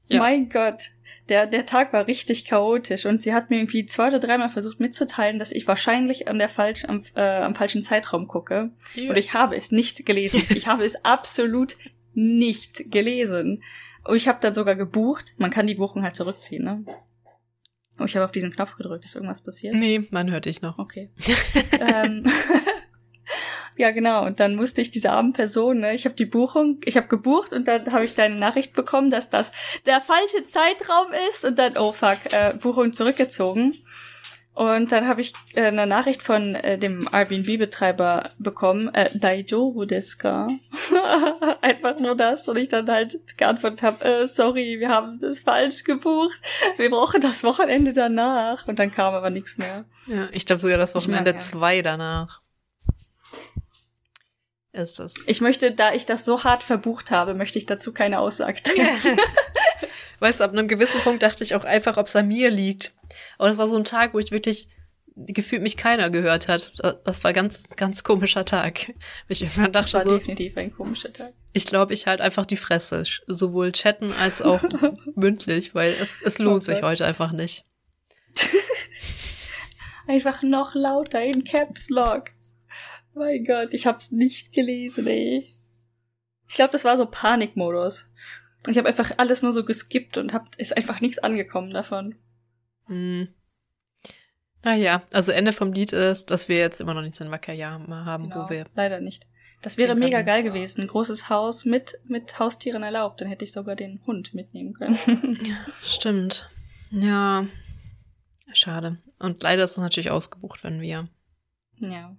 [0.07, 0.19] Ja.
[0.19, 0.91] Mein Gott,
[1.29, 4.79] der, der Tag war richtig chaotisch und sie hat mir irgendwie zwei oder dreimal versucht
[4.79, 8.71] mitzuteilen, dass ich wahrscheinlich an der falschen, am, äh, am falschen Zeitraum gucke.
[8.95, 10.43] Und ich habe es nicht gelesen.
[10.55, 11.75] Ich habe es absolut
[12.13, 13.63] nicht gelesen.
[14.03, 15.35] Und ich habe dann sogar gebucht.
[15.37, 16.85] Man kann die Buchung halt zurückziehen, ne?
[17.99, 19.05] Oh, ich habe auf diesen Knopf gedrückt.
[19.05, 19.73] Ist irgendwas passiert?
[19.73, 20.77] Nee, man hört dich noch.
[20.77, 21.09] Okay.
[21.79, 22.23] ähm,
[23.77, 24.25] ja, genau.
[24.25, 27.53] Und dann musste ich diese armen Person, ne, ich habe die Buchung, ich habe gebucht
[27.53, 29.51] und dann habe ich deine Nachricht bekommen, dass das
[29.85, 33.75] der falsche Zeitraum ist und dann, oh fuck, äh, Buchung zurückgezogen.
[34.55, 40.17] Und dann habe ich äh, eine Nachricht von äh, dem Airbnb-Betreiber bekommen, äh, Daijobu desu
[40.17, 40.47] ka?
[41.61, 42.47] Einfach nur das.
[42.47, 46.41] Und ich dann halt geantwortet habe, äh, sorry, wir haben das falsch gebucht.
[46.77, 48.65] Wir brauchen das Wochenende danach.
[48.65, 49.83] Und dann kam aber nichts mehr.
[50.07, 51.45] Ja, ich glaube sogar das Wochenende mag, ja.
[51.45, 52.44] zwei danach.
[54.75, 55.13] Ist das.
[55.25, 59.17] Ich möchte, da ich das so hart verbucht habe, möchte ich dazu keine Aussage treffen.
[60.19, 62.93] Weißt du, ab einem gewissen Punkt dachte ich auch einfach, ob es an mir liegt.
[63.37, 64.67] Aber das war so ein Tag, wo ich wirklich
[65.15, 66.73] gefühlt mich keiner gehört hat.
[67.05, 68.93] Das war ganz, ganz komischer Tag.
[69.29, 71.31] Ich irgendwann dachte Das war so, definitiv ein komischer Tag.
[71.53, 73.03] ich glaube, ich halt einfach die Fresse.
[73.27, 74.61] Sowohl chatten als auch
[75.15, 77.63] mündlich, weil es, es lohnt Oh sich heute einfach nicht.
[80.07, 82.34] Einfach noch lauter in Caps Lock.
[83.15, 85.43] Mein Gott, ich hab's nicht gelesen, ey.
[86.47, 88.11] Ich glaube, das war so Panikmodus.
[88.67, 92.15] Ich habe einfach alles nur so geskippt und hab, ist einfach nichts angekommen davon.
[92.87, 93.29] Hm.
[94.63, 98.29] Naja, also Ende vom Lied ist, dass wir jetzt immer noch nichts in Wakayama haben,
[98.29, 98.65] Genau, wo wir.
[98.75, 99.27] leider nicht.
[99.61, 100.81] Das wäre mega geil gewesen.
[100.81, 103.21] Ein großes Haus mit, mit Haustieren erlaubt.
[103.21, 104.97] Dann hätte ich sogar den Hund mitnehmen können.
[105.81, 106.49] Stimmt.
[106.91, 107.47] Ja.
[108.53, 108.97] Schade.
[109.19, 111.07] Und leider ist es natürlich ausgebucht, wenn wir
[111.79, 112.15] ja.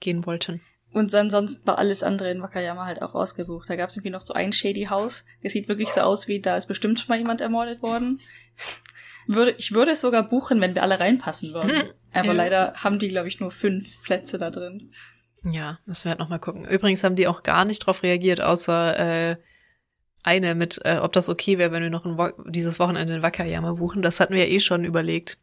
[0.00, 0.60] Gehen wollten.
[0.92, 3.70] Und ansonsten war alles andere in Wakayama halt auch ausgebucht.
[3.70, 5.24] Da gab es irgendwie noch so ein shady Haus.
[5.42, 8.20] Das sieht wirklich so aus, wie da ist bestimmt schon mal jemand ermordet worden.
[9.28, 11.82] Würde, ich würde es sogar buchen, wenn wir alle reinpassen würden.
[11.82, 12.32] Hm, Aber ja.
[12.32, 14.90] leider haben die, glaube ich, nur fünf Plätze da drin.
[15.44, 16.66] Ja, müssen wir halt nochmal gucken.
[16.66, 19.36] Übrigens haben die auch gar nicht drauf reagiert, außer äh,
[20.22, 23.74] eine mit, äh, ob das okay wäre, wenn wir noch Wo dieses Wochenende in Wakayama
[23.74, 24.02] buchen.
[24.02, 25.38] Das hatten wir ja eh schon überlegt.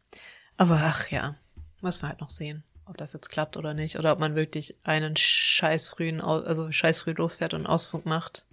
[0.56, 1.36] Aber ach ja,
[1.80, 3.98] müssen wir halt noch sehen, ob das jetzt klappt oder nicht.
[3.98, 8.46] Oder ob man wirklich einen scheiß frühen, also scheiß früh losfährt und einen Ausflug macht.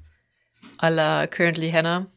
[0.78, 2.08] A la Currently Hannah.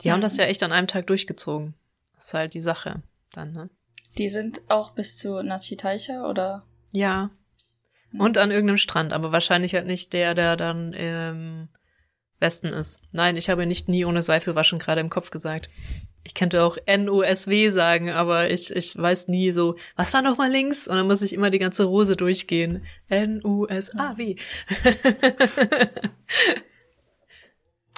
[0.00, 0.22] Die haben Mhm.
[0.22, 1.74] das ja echt an einem Tag durchgezogen.
[2.14, 3.70] Das ist halt die Sache dann, ne?
[4.18, 6.64] Die sind auch bis zu Nachitaicha oder?
[6.92, 7.30] Ja.
[8.18, 11.68] Und an irgendeinem Strand, aber wahrscheinlich halt nicht der, der dann im
[12.40, 13.00] Westen ist.
[13.12, 15.70] Nein, ich habe nicht nie ohne Seife waschen gerade im Kopf gesagt.
[16.24, 20.50] Ich könnte auch N-U-S-W sagen, aber ich, ich weiß nie so, was war noch mal
[20.50, 20.86] links?
[20.86, 22.84] Und dann muss ich immer die ganze Rose durchgehen.
[23.08, 24.36] N-U-S-A-W.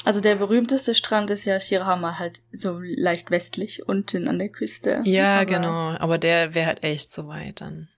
[0.07, 5.01] Also der berühmteste Strand ist ja Shirahama halt so leicht westlich unten an der Küste.
[5.05, 5.97] ja, Aber- genau.
[5.99, 7.89] Aber der wäre halt echt so weit dann.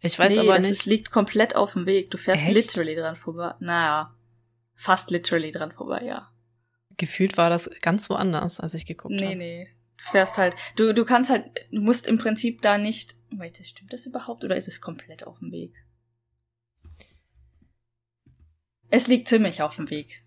[0.00, 0.70] Ich weiß nee, aber das nicht.
[0.70, 2.12] Ist, liegt komplett auf dem Weg.
[2.12, 2.54] Du fährst Echt?
[2.54, 3.54] literally dran vorbei.
[3.58, 4.14] Naja,
[4.76, 6.28] fast literally dran vorbei, ja.
[6.98, 9.36] Gefühlt war das ganz woanders, als ich geguckt Nee, habe.
[9.36, 9.68] nee.
[9.96, 13.92] Du fährst halt, du, du kannst halt, du musst im Prinzip da nicht, wait, stimmt
[13.92, 15.72] das überhaupt oder ist es komplett auf dem Weg?
[18.90, 20.22] Es liegt ziemlich auf dem Weg.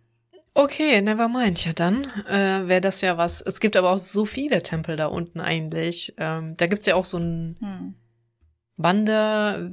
[0.54, 1.64] Okay, never mind.
[1.64, 3.42] Ja, dann äh, wäre das ja was.
[3.42, 6.14] Es gibt aber auch so viele Tempel da unten eigentlich.
[6.18, 7.96] Ähm, da gibt's ja auch so einen Hm.
[8.78, 9.72] Wander,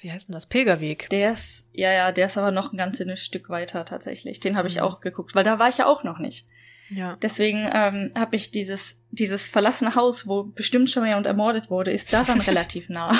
[0.00, 0.46] wie heißt denn das?
[0.46, 1.08] Pilgerweg.
[1.10, 4.40] Der ist, ja, ja, der ist aber noch ein ganzes Stück weiter tatsächlich.
[4.40, 4.82] Den habe ich Mhm.
[4.82, 6.46] auch geguckt, weil da war ich ja auch noch nicht.
[6.90, 7.16] Ja.
[7.22, 11.90] Deswegen ähm, habe ich dieses, dieses verlassene Haus, wo bestimmt schon mal jemand ermordet wurde,
[11.90, 13.12] ist daran relativ nah.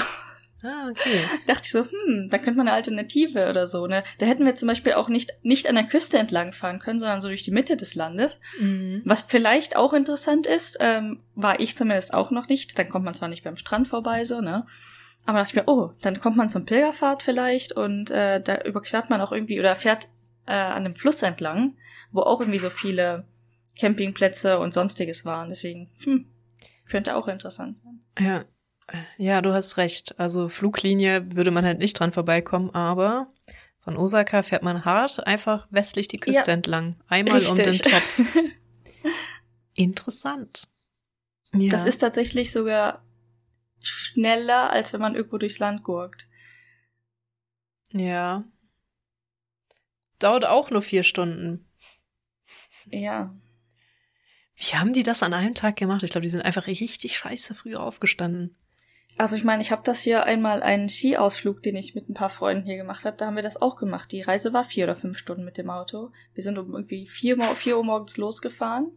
[0.63, 1.19] Ah, okay.
[1.47, 4.03] dachte ich so, hm, da könnte man eine Alternative oder so, ne?
[4.19, 7.21] Da hätten wir zum Beispiel auch nicht, nicht an der Küste entlang fahren können, sondern
[7.21, 8.39] so durch die Mitte des Landes.
[8.59, 9.03] Mhm.
[9.05, 12.79] Was vielleicht auch interessant ist, ähm, war ich zumindest auch noch nicht.
[12.79, 14.67] Dann kommt man zwar nicht beim Strand vorbei, so, ne?
[15.27, 19.09] Aber dachte ich mir, oh, dann kommt man zum Pilgerpfad vielleicht und äh, da überquert
[19.11, 20.09] man auch irgendwie oder fährt
[20.47, 21.77] äh, an dem Fluss entlang,
[22.13, 23.27] wo auch irgendwie so viele
[23.79, 25.49] Campingplätze und sonstiges waren.
[25.49, 26.27] Deswegen, hm,
[26.89, 28.01] könnte auch interessant sein.
[28.19, 28.41] Ja.
[28.87, 30.19] Äh, Ja, du hast recht.
[30.21, 33.33] Also Fluglinie würde man halt nicht dran vorbeikommen, aber
[33.81, 36.55] von Osaka fährt man hart einfach westlich die Küste Ja.
[36.55, 36.97] entlang.
[37.09, 37.91] Einmal um den Richtig.
[37.93, 38.21] Topf.
[39.75, 40.69] Interessant.
[41.55, 41.71] Ja.
[41.71, 43.03] Das ist tatsächlich sogar
[43.87, 46.27] schneller, als wenn man irgendwo durchs Land gurkt.
[47.93, 48.45] Ja.
[50.19, 51.69] Dauert auch nur vier Stunden.
[52.87, 53.35] Ja.
[54.57, 56.03] Wie haben die das an einem Tag gemacht?
[56.03, 58.57] Ich glaube, die sind einfach richtig scheiße früh aufgestanden.
[59.17, 62.31] Also ich meine, ich habe das hier einmal einen Skiausflug, den ich mit ein paar
[62.31, 64.11] Freunden hier gemacht habe, da haben wir das auch gemacht.
[64.11, 66.11] Die Reise war vier oder fünf Stunden mit dem Auto.
[66.35, 68.91] Wir sind um irgendwie vier, vier Uhr morgens losgefahren,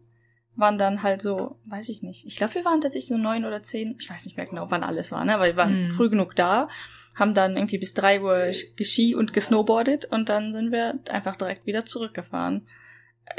[0.58, 2.26] waren dann halt so, weiß ich nicht.
[2.26, 4.82] Ich glaube, wir waren tatsächlich so neun oder zehn, ich weiß nicht mehr genau, wann
[4.82, 5.34] alles war, ne?
[5.34, 5.90] Aber wir waren Mhm.
[5.90, 6.68] früh genug da,
[7.14, 11.64] haben dann irgendwie bis drei Uhr geski und gesnowboardet und dann sind wir einfach direkt
[11.66, 12.66] wieder zurückgefahren.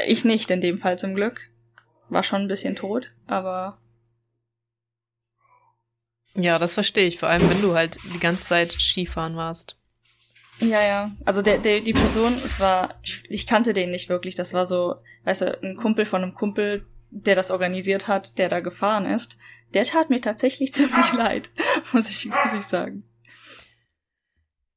[0.06, 1.50] Ich nicht in dem Fall zum Glück.
[2.08, 3.78] War schon ein bisschen tot, aber
[6.34, 7.18] Ja, das verstehe ich.
[7.18, 9.76] Vor allem, wenn du halt die ganze Zeit Skifahren warst.
[10.60, 11.10] Ja, ja.
[11.24, 14.34] Also der, der, die Person, es war, ich, ich kannte den nicht wirklich.
[14.34, 18.48] Das war so, weißt du, ein Kumpel von einem Kumpel, der das organisiert hat, der
[18.48, 19.36] da gefahren ist.
[19.74, 21.50] Der tat mir tatsächlich ziemlich leid,
[21.92, 23.04] muss ich, muss ich sagen.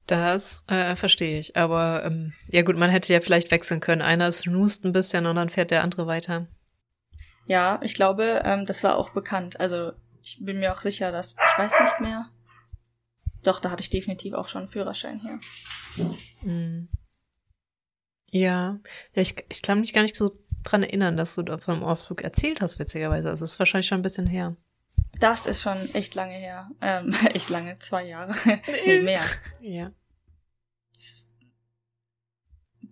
[0.07, 1.55] Das äh, verstehe ich.
[1.55, 4.01] Aber ähm, ja gut, man hätte ja vielleicht wechseln können.
[4.01, 6.47] Einer snoost ein bisschen und dann fährt der andere weiter.
[7.45, 9.59] Ja, ich glaube, ähm, das war auch bekannt.
[9.59, 12.29] Also ich bin mir auch sicher, dass ich weiß nicht mehr.
[13.43, 15.39] Doch, da hatte ich definitiv auch schon einen Führerschein hier.
[16.41, 16.89] Mhm.
[18.33, 18.79] Ja,
[19.13, 20.31] ja ich, ich kann mich gar nicht so
[20.63, 23.29] dran erinnern, dass du da vom Aufzug erzählt hast, witzigerweise.
[23.29, 24.55] Also es ist wahrscheinlich schon ein bisschen her.
[25.19, 26.71] Das ist schon echt lange her.
[26.81, 28.33] Ähm, echt lange, zwei Jahre.
[28.85, 29.21] nee, mehr.
[29.61, 29.91] Ja.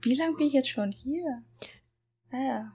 [0.03, 1.43] Wie lange bin ich jetzt schon hier?
[2.29, 2.71] Naja.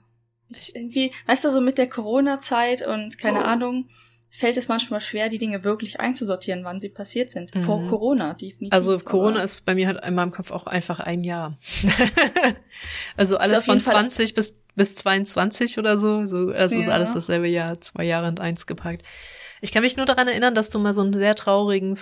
[0.49, 3.43] Ich irgendwie, weißt du, so mit der Corona-Zeit und keine oh.
[3.43, 3.89] Ahnung,
[4.29, 7.55] fällt es manchmal schwer, die Dinge wirklich einzusortieren, wann sie passiert sind.
[7.55, 7.63] Mhm.
[7.63, 8.73] Vor Corona, definitiv.
[8.73, 11.57] Also Corona ist bei mir halt in meinem Kopf auch einfach ein Jahr.
[13.17, 16.25] also alles von 20 bis, bis 22 oder so.
[16.25, 16.79] so es ja.
[16.79, 19.03] ist alles dasselbe Jahr, zwei Jahre und eins gepackt.
[19.61, 21.97] Ich kann mich nur daran erinnern, dass du mal so einen sehr traurigen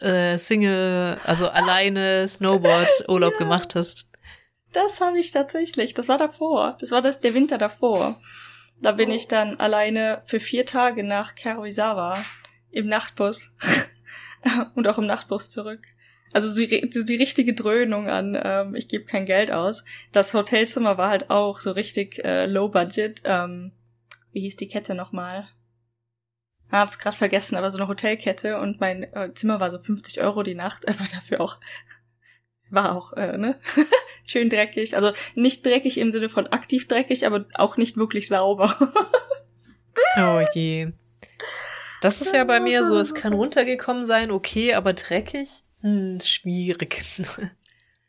[0.00, 3.38] äh, Single, also alleine Snowboard-Urlaub ja.
[3.38, 4.06] gemacht hast.
[4.72, 5.94] Das habe ich tatsächlich.
[5.94, 6.76] Das war davor.
[6.80, 8.20] Das war das der Winter davor.
[8.82, 9.14] Da bin oh.
[9.14, 12.24] ich dann alleine für vier Tage nach Karuizawa
[12.70, 13.56] im Nachtbus
[14.74, 15.80] und auch im Nachtbus zurück.
[16.32, 19.84] Also so die, so die richtige Dröhnung an, ähm, ich gebe kein Geld aus.
[20.12, 23.22] Das Hotelzimmer war halt auch so richtig äh, low budget.
[23.24, 23.72] Ähm,
[24.32, 25.48] wie hieß die Kette nochmal?
[26.70, 30.44] Hab's gerade vergessen, aber so eine Hotelkette und mein äh, Zimmer war so 50 Euro
[30.44, 31.58] die Nacht, aber dafür auch
[32.70, 33.58] war auch, äh, ne?
[34.24, 34.96] Schön dreckig.
[34.96, 38.74] Also nicht dreckig im Sinne von aktiv dreckig, aber auch nicht wirklich sauber.
[40.16, 40.92] oh je.
[42.00, 45.64] Das ist ja bei mir so, es kann runtergekommen sein, okay, aber dreckig?
[45.80, 47.02] Hm, schwierig.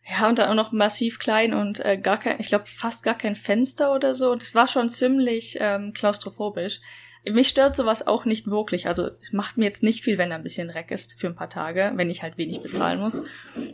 [0.04, 3.16] Ja, und dann auch noch massiv klein und äh, gar kein, ich glaube fast gar
[3.16, 4.34] kein Fenster oder so.
[4.34, 6.82] Das war schon ziemlich ähm, klaustrophobisch.
[7.30, 8.88] Mich stört sowas auch nicht wirklich.
[8.88, 11.36] Also es macht mir jetzt nicht viel, wenn da ein bisschen Dreck ist für ein
[11.36, 13.22] paar Tage, wenn ich halt wenig bezahlen muss.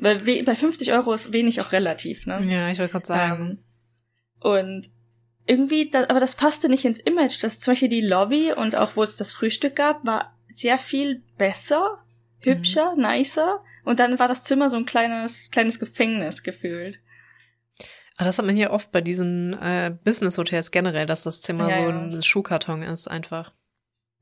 [0.02, 2.44] Weil bei 50 Euro ist wenig auch relativ, ne?
[2.46, 3.42] Ja, ich wollte gerade sagen.
[3.42, 3.60] Ähm,
[4.40, 4.90] und
[5.46, 7.42] irgendwie, das, aber das passte nicht ins Image.
[7.42, 11.24] Das zum Beispiel die Lobby und auch wo es das Frühstück gab, war sehr viel
[11.38, 12.04] besser,
[12.40, 13.02] hübscher, mhm.
[13.02, 13.62] nicer.
[13.86, 17.00] Und dann war das Zimmer so ein kleines, kleines Gefängnis gefühlt.
[18.18, 21.84] Aber das hat man hier oft bei diesen äh, Business-Hotels generell, dass das Zimmer ja,
[21.84, 22.22] so ein ja.
[22.22, 23.54] Schuhkarton ist einfach.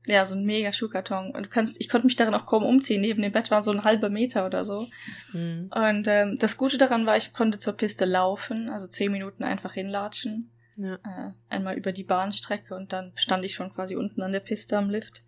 [0.06, 1.32] Ja, so ein mega Schuhkarton.
[1.32, 3.00] Und du kannst, ich konnte mich darin auch kaum umziehen.
[3.00, 4.86] Neben dem Bett war so ein halber Meter oder so.
[5.32, 5.70] Mhm.
[5.74, 9.72] Und ähm, das Gute daran war, ich konnte zur Piste laufen, also zehn Minuten einfach
[9.72, 10.52] hinlatschen.
[10.76, 10.94] Ja.
[10.96, 14.76] Äh, einmal über die Bahnstrecke und dann stand ich schon quasi unten an der Piste
[14.76, 15.24] am Lift.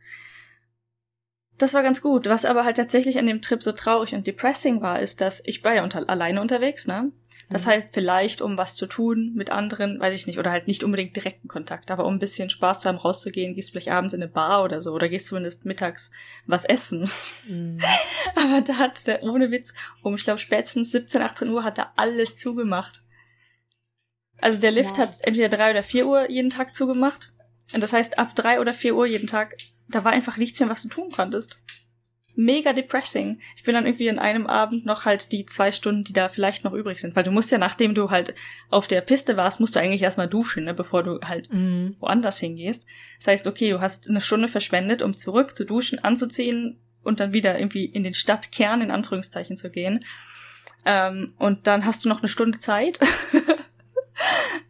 [1.56, 2.26] Das war ganz gut.
[2.26, 5.64] Was aber halt tatsächlich an dem Trip so traurig und depressing war, ist, dass ich
[5.64, 7.10] war ja unter, alleine unterwegs, ne?
[7.50, 7.70] Das mhm.
[7.70, 11.16] heißt, vielleicht, um was zu tun mit anderen, weiß ich nicht, oder halt nicht unbedingt
[11.16, 14.30] direkten Kontakt, aber um ein bisschen Spaß zu haben, rauszugehen, gehst vielleicht abends in eine
[14.30, 16.10] Bar oder so, oder gehst zumindest mittags
[16.46, 17.10] was essen.
[17.48, 17.80] Mhm.
[18.36, 21.92] aber da hat der, ohne Witz, um, ich glaube, spätestens 17, 18 Uhr hat er
[21.96, 23.02] alles zugemacht.
[24.40, 25.04] Also der Lift ja.
[25.04, 27.32] hat entweder drei oder vier Uhr jeden Tag zugemacht.
[27.72, 29.56] Und das heißt, ab drei oder vier Uhr jeden Tag,
[29.88, 31.56] da war einfach nichts mehr, was du tun konntest
[32.38, 33.40] mega depressing.
[33.56, 36.62] Ich bin dann irgendwie in einem Abend noch halt die zwei Stunden, die da vielleicht
[36.62, 38.32] noch übrig sind, weil du musst ja, nachdem du halt
[38.70, 41.96] auf der Piste warst, musst du eigentlich erstmal duschen, ne, bevor du halt mhm.
[41.98, 42.86] woanders hingehst.
[43.18, 47.32] Das heißt, okay, du hast eine Stunde verschwendet, um zurück zu duschen, anzuziehen und dann
[47.32, 50.04] wieder irgendwie in den Stadtkern in Anführungszeichen zu gehen.
[50.84, 53.00] Ähm, und dann hast du noch eine Stunde Zeit.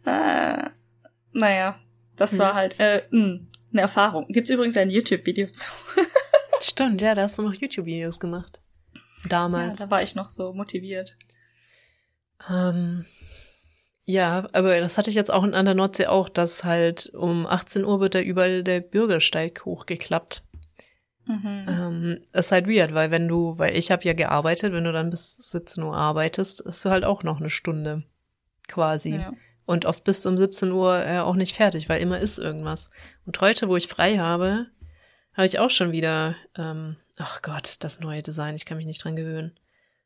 [0.05, 0.69] äh,
[1.33, 1.79] naja,
[2.15, 4.25] das war halt äh, mh, hm, eine Erfahrung.
[4.29, 5.69] Gibt's übrigens ein YouTube-Video zu.
[6.61, 8.59] Stimmt, ja, da hast du noch YouTube-Videos gemacht.
[9.27, 9.79] Damals.
[9.79, 11.15] Ja, da war ich noch so motiviert.
[12.49, 13.05] Ähm,
[14.05, 17.85] ja, aber das hatte ich jetzt auch an der Nordsee auch, dass halt um 18
[17.85, 20.43] Uhr wird da überall der Bürgersteig hochgeklappt.
[21.25, 21.65] Mhm.
[21.67, 25.11] Ähm, ist halt weird, weil wenn du, weil ich habe ja gearbeitet, wenn du dann
[25.11, 28.03] bis 17 Uhr arbeitest, hast du halt auch noch eine Stunde
[28.67, 29.11] quasi.
[29.11, 29.33] Ja.
[29.67, 32.89] Und oft bis um 17 Uhr äh, auch nicht fertig, weil immer ist irgendwas.
[33.27, 34.65] Und heute, wo ich frei habe,
[35.39, 39.01] habe ich auch schon wieder, ähm, ach Gott, das neue Design, ich kann mich nicht
[39.01, 39.57] dran gewöhnen.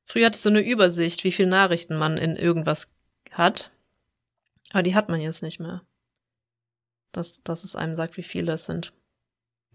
[0.03, 2.93] Früher hatte ich so eine Übersicht, wie viele Nachrichten man in irgendwas
[3.31, 3.71] hat.
[4.69, 5.81] Aber die hat man jetzt nicht mehr.
[7.13, 8.93] Dass, dass es einem sagt, wie viele es sind.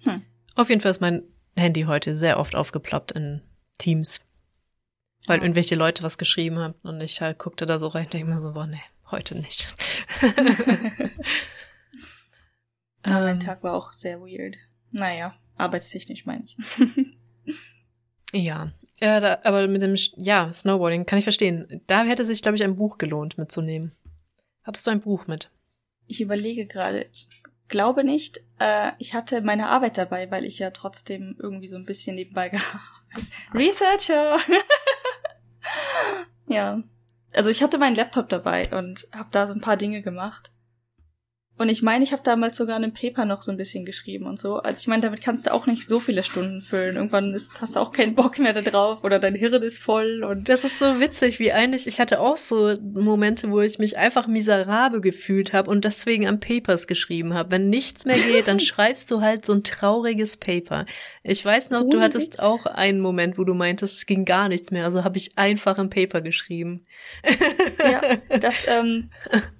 [0.04, 0.22] Hm.
[0.54, 1.24] Auf jeden Fall ist mein
[1.56, 3.42] Handy heute sehr oft aufgeploppt in
[3.78, 4.24] Teams.
[5.26, 5.42] Weil oh.
[5.42, 8.40] irgendwelche Leute was geschrieben haben und ich halt guckte da so rein und denke mir
[8.40, 8.80] so, boah, nee,
[9.10, 9.74] heute nicht.
[13.04, 13.40] ja, mein ähm.
[13.40, 14.54] Tag war auch sehr weird.
[14.92, 16.56] Naja arbeitstechnisch meine ich.
[18.32, 18.72] Ja.
[19.00, 21.82] Ja, da, aber mit dem, ja, Snowboarding kann ich verstehen.
[21.86, 23.92] Da hätte sich, glaube ich, ein Buch gelohnt mitzunehmen.
[24.64, 25.50] Hattest du ein Buch mit?
[26.08, 27.06] Ich überlege gerade.
[27.12, 27.28] Ich
[27.68, 28.40] glaube nicht.
[28.58, 32.48] Äh, ich hatte meine Arbeit dabei, weil ich ja trotzdem irgendwie so ein bisschen nebenbei
[32.48, 32.82] gehabt.
[33.54, 34.36] Researcher!
[36.48, 36.82] ja.
[37.32, 40.50] Also ich hatte meinen Laptop dabei und habe da so ein paar Dinge gemacht.
[41.58, 44.38] Und ich meine, ich habe damals sogar einen Paper noch so ein bisschen geschrieben und
[44.38, 44.56] so.
[44.58, 46.94] Also ich meine, damit kannst du auch nicht so viele Stunden füllen.
[46.94, 50.22] Irgendwann ist, hast du auch keinen Bock mehr da drauf oder dein Hirn ist voll
[50.22, 50.48] und.
[50.48, 54.28] Das ist so witzig, wie eigentlich, ich hatte auch so Momente, wo ich mich einfach
[54.28, 57.50] miserabel gefühlt habe und deswegen an Papers geschrieben habe.
[57.50, 60.86] Wenn nichts mehr geht, dann schreibst du halt so ein trauriges Paper.
[61.24, 62.38] Ich weiß noch, oh, du hattest Witz.
[62.38, 64.84] auch einen Moment, wo du meintest, es ging gar nichts mehr.
[64.84, 66.86] Also habe ich einfach ein Paper geschrieben.
[67.78, 69.10] ja, das, ähm,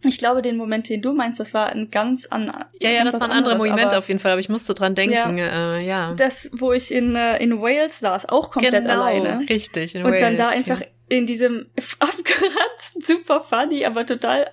[0.05, 2.53] ich glaube, den Moment, den du meinst, das war ein ganz an.
[2.78, 5.39] Ja, ja, das war ein anderer Moment auf jeden Fall, aber ich musste dran denken.
[5.39, 6.14] Ja, äh, ja.
[6.14, 9.49] Das, wo ich in äh, in Wales saß, auch komplett genau, alleine.
[9.49, 9.95] Richtig.
[9.95, 10.86] In Und Wales, dann da einfach ja.
[11.09, 11.66] in diesem
[11.99, 14.51] abgeranzten, super funny, aber total,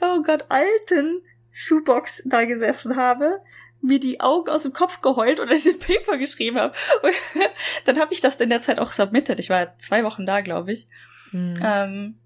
[0.00, 3.40] oh Gott, alten Schuhbox da gesessen habe
[3.82, 6.74] mir die Augen aus dem Kopf geheult oder diese Paper geschrieben habe.
[7.02, 7.14] Und
[7.84, 9.38] dann habe ich das in der Zeit auch submitted.
[9.38, 10.88] Ich war zwei Wochen da, glaube ich.
[11.32, 11.54] Mhm.
[11.62, 12.18] Ähm,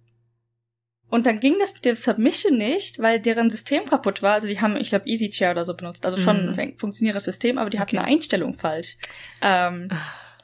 [1.08, 4.34] und dann ging das mit dem Submission nicht, weil deren System kaputt war.
[4.34, 6.04] Also die haben, ich glaube, EasyChair oder so benutzt.
[6.04, 6.58] Also schon mhm.
[6.58, 8.06] ein funktionierendes System, aber die hatten okay.
[8.06, 8.96] eine Einstellung falsch.
[9.40, 9.96] Ähm, ah.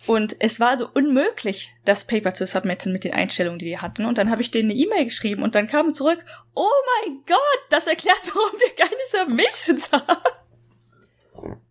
[0.06, 4.04] und es war also unmöglich, das Paper zu submitten mit den Einstellungen, die die hatten.
[4.04, 6.68] Und dann habe ich denen eine E-Mail geschrieben und dann kam zurück, oh
[7.04, 10.16] mein Gott, das erklärt, warum wir keine Submissions haben.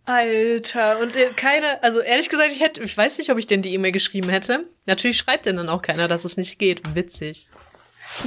[0.03, 3.61] Alter, und äh, keine, also ehrlich gesagt, ich hätte, ich weiß nicht, ob ich denn
[3.61, 4.65] die E-Mail geschrieben hätte.
[4.85, 6.95] Natürlich schreibt denn dann auch keiner, dass es nicht geht.
[6.95, 7.47] Witzig.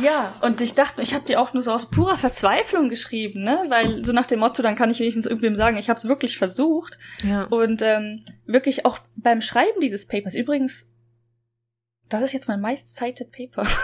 [0.02, 3.64] Ja, und ich dachte, ich habe die auch nur so aus purer Verzweiflung geschrieben, ne?
[3.68, 6.38] Weil so nach dem Motto, dann kann ich wenigstens irgendwem sagen, ich habe es wirklich
[6.38, 6.98] versucht.
[7.22, 7.44] Ja.
[7.44, 10.34] Und ähm, wirklich auch beim Schreiben dieses Papers.
[10.34, 10.90] Übrigens,
[12.08, 13.66] das ist jetzt mein meist cited Paper.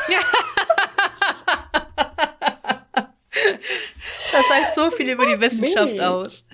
[4.32, 6.01] Das sagt so viel über die Wissenschaft nee.
[6.01, 6.44] aus.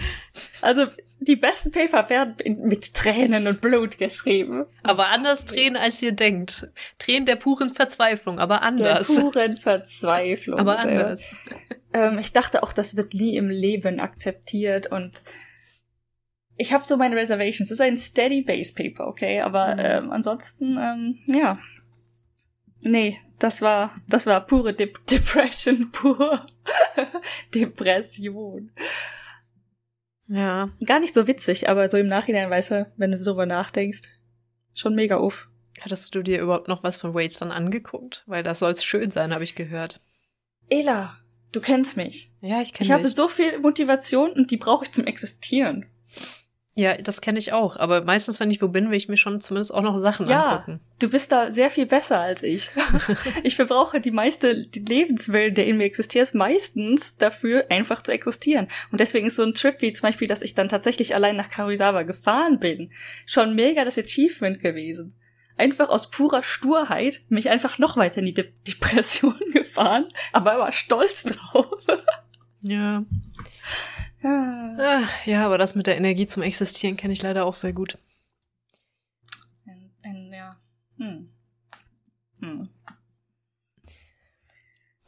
[0.63, 0.87] Also
[1.19, 2.37] die besten Paper werden
[2.67, 4.67] mit Tränen und Blut geschrieben.
[4.83, 6.69] Aber anders Tränen, als ihr denkt.
[6.99, 9.07] Tränen der puren Verzweiflung, aber anders.
[9.07, 10.59] Der puren Verzweiflung.
[10.59, 11.23] aber anders.
[11.93, 15.23] Ähm, ich dachte auch, das wird nie im Leben akzeptiert und
[16.59, 17.71] ich habe so meine Reservations.
[17.71, 19.81] Es ist ein Steady Base Paper, okay, aber mhm.
[19.81, 21.59] ähm, ansonsten, ähm, ja.
[22.83, 26.45] Nee, das war, das war pure De Depression, pur
[27.55, 28.71] Depression.
[30.29, 30.71] Ja.
[30.85, 34.03] Gar nicht so witzig, aber so im Nachhinein, weißt du, wenn du so drüber nachdenkst,
[34.75, 35.49] schon mega uff.
[35.81, 38.25] Hattest du dir überhaupt noch was von Waits dann angeguckt?
[38.27, 40.01] Weil das soll schön sein, habe ich gehört.
[40.71, 41.17] Ela,
[41.53, 42.33] du kennst mich.
[42.41, 42.89] Ja, ich kenne dich.
[42.89, 45.89] Ich habe so viel Motivation und die brauche ich zum Existieren.
[46.79, 47.77] Ja, das kenne ich auch.
[47.77, 50.45] Aber meistens, wenn ich wo bin, will ich mir schon zumindest auch noch Sachen ja,
[50.45, 50.81] angucken.
[50.99, 52.69] Du bist da sehr viel besser als ich.
[53.43, 58.69] ich verbrauche die meiste die Lebenswillen, der in mir existiert, meistens dafür, einfach zu existieren.
[58.93, 61.49] Und deswegen ist so ein Trip wie zum Beispiel, dass ich dann tatsächlich allein nach
[61.49, 62.93] Karuizawa gefahren bin,
[63.25, 65.15] schon mega das Achievement gewesen.
[65.57, 70.05] Einfach aus purer Sturheit mich einfach noch weiter in die De Depression gefahren,
[70.35, 71.87] aber war stolz drauf.
[72.61, 73.03] ja.
[74.23, 75.03] Ah.
[75.25, 77.99] Ja, aber das mit der Energie zum Existieren kenne ich leider auch sehr gut.
[79.67, 80.57] Ein, ein, ja.
[80.99, 81.29] Hm.
[82.41, 82.69] Hm.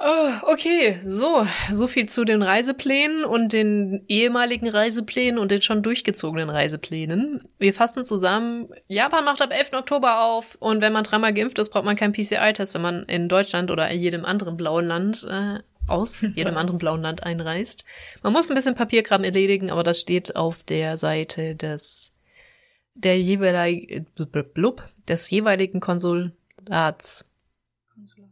[0.00, 5.82] Oh, okay, so, so viel zu den Reiseplänen und den ehemaligen Reiseplänen und den schon
[5.82, 7.48] durchgezogenen Reiseplänen.
[7.58, 9.72] Wir fassen zusammen, Japan macht ab 11.
[9.72, 13.28] Oktober auf und wenn man dreimal geimpft ist, braucht man keinen PCR-Test, wenn man in
[13.28, 17.84] Deutschland oder in jedem anderen blauen Land äh, aus jedem anderen blauen Land einreist.
[18.22, 22.12] Man muss ein bisschen Papierkram erledigen, aber das steht auf der Seite des
[22.94, 24.06] der jeweiligen
[24.54, 27.28] blub, des jeweiligen Konsulats.
[27.94, 28.30] Konsulat.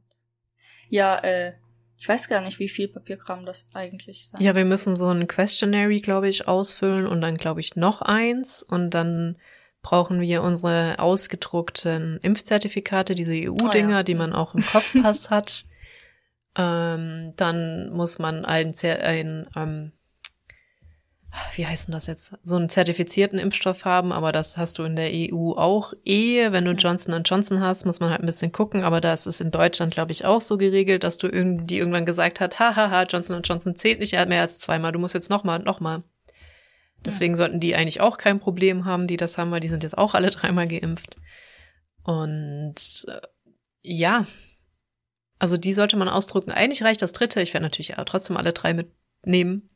[0.88, 1.52] Ja, äh,
[1.98, 4.40] ich weiß gar nicht, wie viel Papierkram das eigentlich sein.
[4.40, 8.62] Ja, wir müssen so ein Questionary, glaube ich, ausfüllen und dann, glaube ich, noch eins
[8.62, 9.36] und dann
[9.82, 14.02] brauchen wir unsere ausgedruckten Impfzertifikate, diese EU-Dinger, oh ja.
[14.02, 15.64] die man auch im Kopfpass hat.
[16.57, 19.92] Ähm, dann muss man ein, ein ähm,
[21.54, 22.34] wie heißt denn das jetzt?
[22.42, 26.50] So einen zertifizierten Impfstoff haben, aber das hast du in der EU auch eh.
[26.52, 29.50] Wenn du Johnson Johnson hast, muss man halt ein bisschen gucken, aber das ist in
[29.50, 33.76] Deutschland, glaube ich, auch so geregelt, dass du irgendwie irgendwann gesagt hast, hahaha, Johnson Johnson
[33.76, 36.02] zählt nicht mehr als zweimal, du musst jetzt nochmal, nochmal.
[37.04, 37.36] Deswegen ja.
[37.36, 40.14] sollten die eigentlich auch kein Problem haben, die das haben, weil die sind jetzt auch
[40.14, 41.16] alle dreimal geimpft.
[42.02, 43.20] Und äh,
[43.82, 44.26] ja,
[45.39, 46.51] also die sollte man ausdrucken.
[46.51, 47.41] Eigentlich reicht das dritte.
[47.41, 49.70] Ich werde natürlich trotzdem alle drei mitnehmen.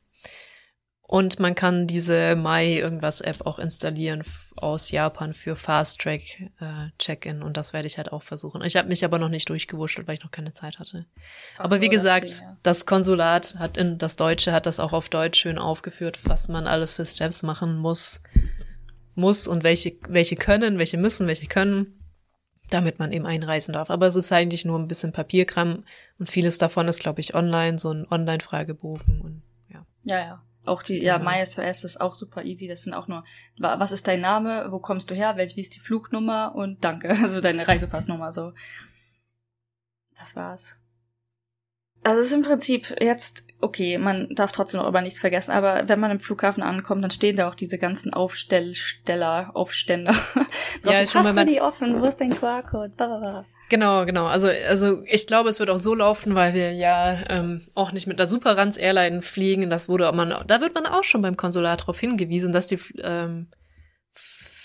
[1.11, 4.23] Und man kann diese My irgendwas App auch installieren
[4.55, 6.23] aus Japan für Fast Track
[6.61, 8.63] äh, Check-in und das werde ich halt auch versuchen.
[8.63, 11.07] Ich habe mich aber noch nicht durchgewurschtelt, weil ich noch keine Zeit hatte.
[11.57, 12.57] Ach aber so, wie gesagt, das, Ding, ja.
[12.63, 16.69] das, Konsulat hat in das Deutsche hat das auch auf Deutsch schön aufgeführt, was man
[16.69, 18.23] alles für Steps machen muss,
[19.17, 22.00] muss und welche welche können, welche müssen, welche können
[22.71, 23.91] damit man eben einreisen darf.
[23.91, 25.85] Aber es ist eigentlich nur ein bisschen Papierkram
[26.19, 29.87] und vieles davon ist, glaube ich, online, so ein Online-Fragebogen und ja.
[30.05, 30.43] Ja, ja.
[30.67, 31.31] Auch die, ja, genau.
[31.31, 32.69] MySOS ist auch super easy.
[32.69, 33.25] Das sind auch nur,
[33.59, 37.09] was ist dein Name, wo kommst du her, welch, wie ist die Flugnummer und danke.
[37.23, 38.53] Also deine Reisepassnummer so.
[40.17, 40.80] Das war's.
[42.03, 45.87] Also es ist im Prinzip jetzt, okay, man darf trotzdem noch über nichts vergessen, aber
[45.87, 50.15] wenn man im Flughafen ankommt, dann stehen da auch diese ganzen Aufstellsteller, Aufständer.
[50.85, 52.93] ja, schon mal man die offen, wo ist dein QR-Code?
[53.69, 54.27] Genau, genau.
[54.27, 58.07] Also, also ich glaube, es wird auch so laufen, weil wir ja ähm, auch nicht
[58.07, 59.71] mit der Superranz Airline fliegen.
[59.71, 63.47] Das wurde man, da wird man auch schon beim Konsulat darauf hingewiesen, dass die ähm,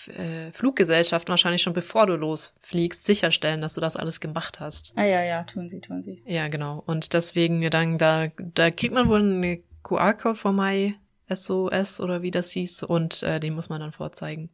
[0.10, 4.94] äh, Fluggesellschaft wahrscheinlich schon bevor du losfliegst sicherstellen, dass du das alles gemacht hast.
[4.96, 6.22] Ah ja, ja, tun sie, tun sie.
[6.26, 6.84] Ja, genau.
[6.86, 10.96] Und deswegen dann da da kriegt man wohl eine QR-Code von My
[11.34, 14.50] SOS oder wie das hieß und äh, den muss man dann vorzeigen.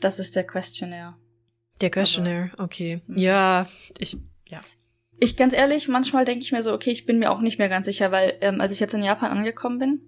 [0.00, 1.16] Das ist der Questionnaire.
[1.80, 3.00] Der Questionnaire, okay.
[3.06, 3.18] Mhm.
[3.18, 4.60] Ja, ich, ja.
[5.18, 7.68] Ich ganz ehrlich, manchmal denke ich mir so, okay, ich bin mir auch nicht mehr
[7.68, 10.00] ganz sicher, weil ähm, als ich jetzt in Japan angekommen bin.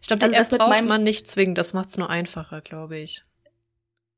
[0.00, 3.24] Ich glaube, also App braucht man nicht zwingend, das macht's nur einfacher, glaube ich.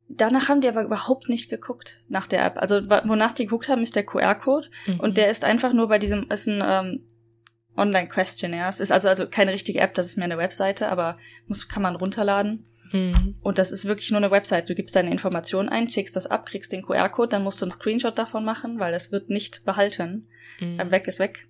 [0.09, 2.59] Danach haben die aber überhaupt nicht geguckt nach der App.
[2.59, 5.01] Also wonach die geguckt haben, ist der QR-Code mhm.
[5.01, 7.01] und der ist einfach nur bei diesem ist ein ähm,
[7.77, 8.69] Online-Questionnaire.
[8.69, 11.83] Es ist also also keine richtige App, das ist mehr eine Webseite, aber muss kann
[11.83, 12.67] man runterladen.
[12.93, 13.37] Mhm.
[13.41, 14.69] Und das ist wirklich nur eine Website.
[14.69, 17.73] Du gibst deine Informationen ein, schickst das ab, kriegst den QR-Code, dann musst du einen
[17.73, 20.29] Screenshot davon machen, weil das wird nicht behalten.
[20.61, 20.79] Mhm.
[20.79, 21.49] Ähm, weg ist weg.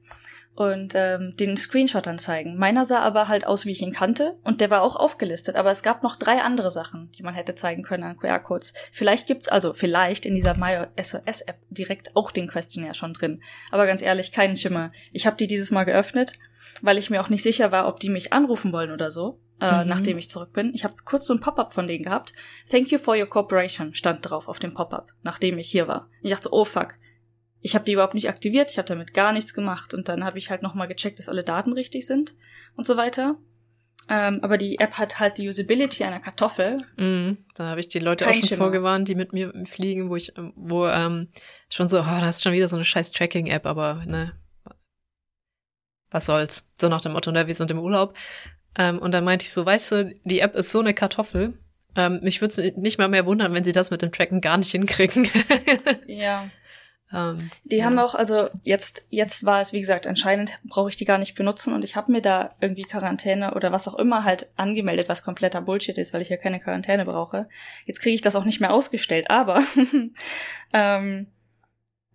[0.55, 2.59] Und ähm, den Screenshot dann zeigen.
[2.59, 5.57] Meiner sah aber halt aus, wie ich ihn kannte, und der war auch aufgelistet.
[5.57, 8.75] Aber es gab noch drei andere Sachen, die man hätte zeigen können an QR-Codes.
[8.93, 13.43] Vielleicht gibt's also vielleicht in dieser My SOS App direkt auch den Questionnaire schon drin.
[13.71, 14.93] Aber ganz ehrlich, keinen Schimmer.
[15.11, 16.35] Ich habe die dieses Mal geöffnet,
[16.83, 19.85] weil ich mir auch nicht sicher war, ob die mich anrufen wollen oder so äh,
[19.85, 19.89] mhm.
[19.89, 20.75] nachdem ich zurück bin.
[20.75, 22.33] Ich habe kurz so ein Pop-up von denen gehabt.
[22.71, 26.09] Thank you for your cooperation stand drauf auf dem Pop-up, nachdem ich hier war.
[26.21, 26.95] Ich dachte, oh fuck.
[27.63, 30.39] Ich habe die überhaupt nicht aktiviert, ich habe damit gar nichts gemacht und dann habe
[30.39, 32.35] ich halt nochmal gecheckt, dass alle Daten richtig sind
[32.77, 33.37] und so weiter.
[34.09, 36.79] Ähm, aber die App hat halt die Usability einer Kartoffel.
[36.97, 38.65] Mm, da habe ich die Leute Kein auch schon Schimmer.
[38.65, 41.29] vorgewarnt, die mit mir fliegen, wo ich, wo ähm,
[41.69, 44.33] schon so, oh, das ist schon wieder so eine scheiß Tracking-App, aber ne,
[46.11, 46.69] was soll's.
[46.81, 48.17] So nach dem Motto, ne, wir sind im Urlaub.
[48.77, 51.55] Ähm, und dann meinte ich so, weißt du, die App ist so eine Kartoffel.
[51.95, 54.57] Ähm, mich würde es nicht mal mehr wundern, wenn sie das mit dem Tracken gar
[54.57, 55.29] nicht hinkriegen.
[56.07, 56.49] ja.
[57.13, 57.85] Ähm, die ja.
[57.85, 61.35] haben auch, also jetzt, jetzt war es, wie gesagt, anscheinend brauche ich die gar nicht
[61.35, 65.25] benutzen und ich habe mir da irgendwie Quarantäne oder was auch immer halt angemeldet, was
[65.25, 67.49] kompletter Bullshit ist, weil ich ja keine Quarantäne brauche.
[67.85, 69.63] Jetzt kriege ich das auch nicht mehr ausgestellt, aber
[70.73, 71.27] ähm,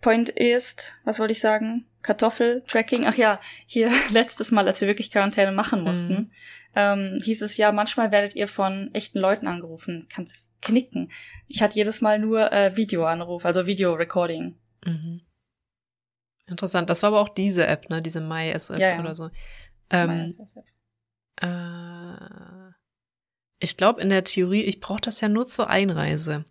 [0.01, 1.85] Point ist, was wollte ich sagen?
[2.03, 3.05] Kartoffel-Tracking.
[3.05, 6.31] Ach ja, hier letztes Mal, als wir wirklich Quarantäne machen mussten, mhm.
[6.75, 10.07] ähm, hieß es ja, manchmal werdet ihr von echten Leuten angerufen.
[10.13, 11.11] Kannst knicken.
[11.47, 14.55] Ich hatte jedes Mal nur äh, Videoanruf, also Video-Recording.
[14.87, 15.21] Mhm.
[16.45, 16.89] Interessant.
[16.89, 18.01] Das war aber auch diese App, ne?
[18.01, 18.99] Diese MySS ja, ja.
[18.99, 19.29] oder so.
[19.89, 20.33] Ähm,
[21.41, 22.73] äh,
[23.59, 26.45] ich glaube in der Theorie, ich brauche das ja nur zur Einreise.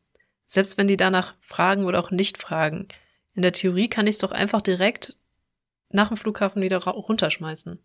[0.45, 2.89] Selbst wenn die danach fragen oder auch nicht fragen.
[3.35, 5.17] In der Theorie kann ich es doch einfach direkt
[5.91, 7.79] nach dem Flughafen wieder runterschmeißen.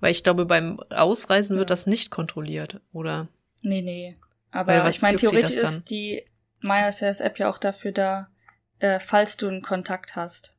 [0.00, 1.60] Weil ich glaube, beim Ausreisen ja.
[1.60, 3.28] wird das nicht kontrolliert, oder?
[3.60, 4.16] Nee, nee.
[4.50, 6.22] Aber ich meine, theoretisch die ist die
[6.60, 8.28] MySS-App ja auch dafür da,
[8.80, 10.54] äh, falls du einen Kontakt hast,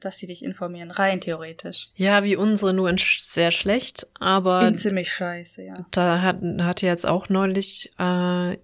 [0.00, 1.90] dass sie dich informieren, rein theoretisch.
[1.94, 4.64] Ja, wie unsere, nur in sch sehr schlecht, aber.
[4.64, 5.86] Bin ziemlich scheiße, ja.
[5.90, 8.56] Da hat, hatte jetzt auch neulich äh,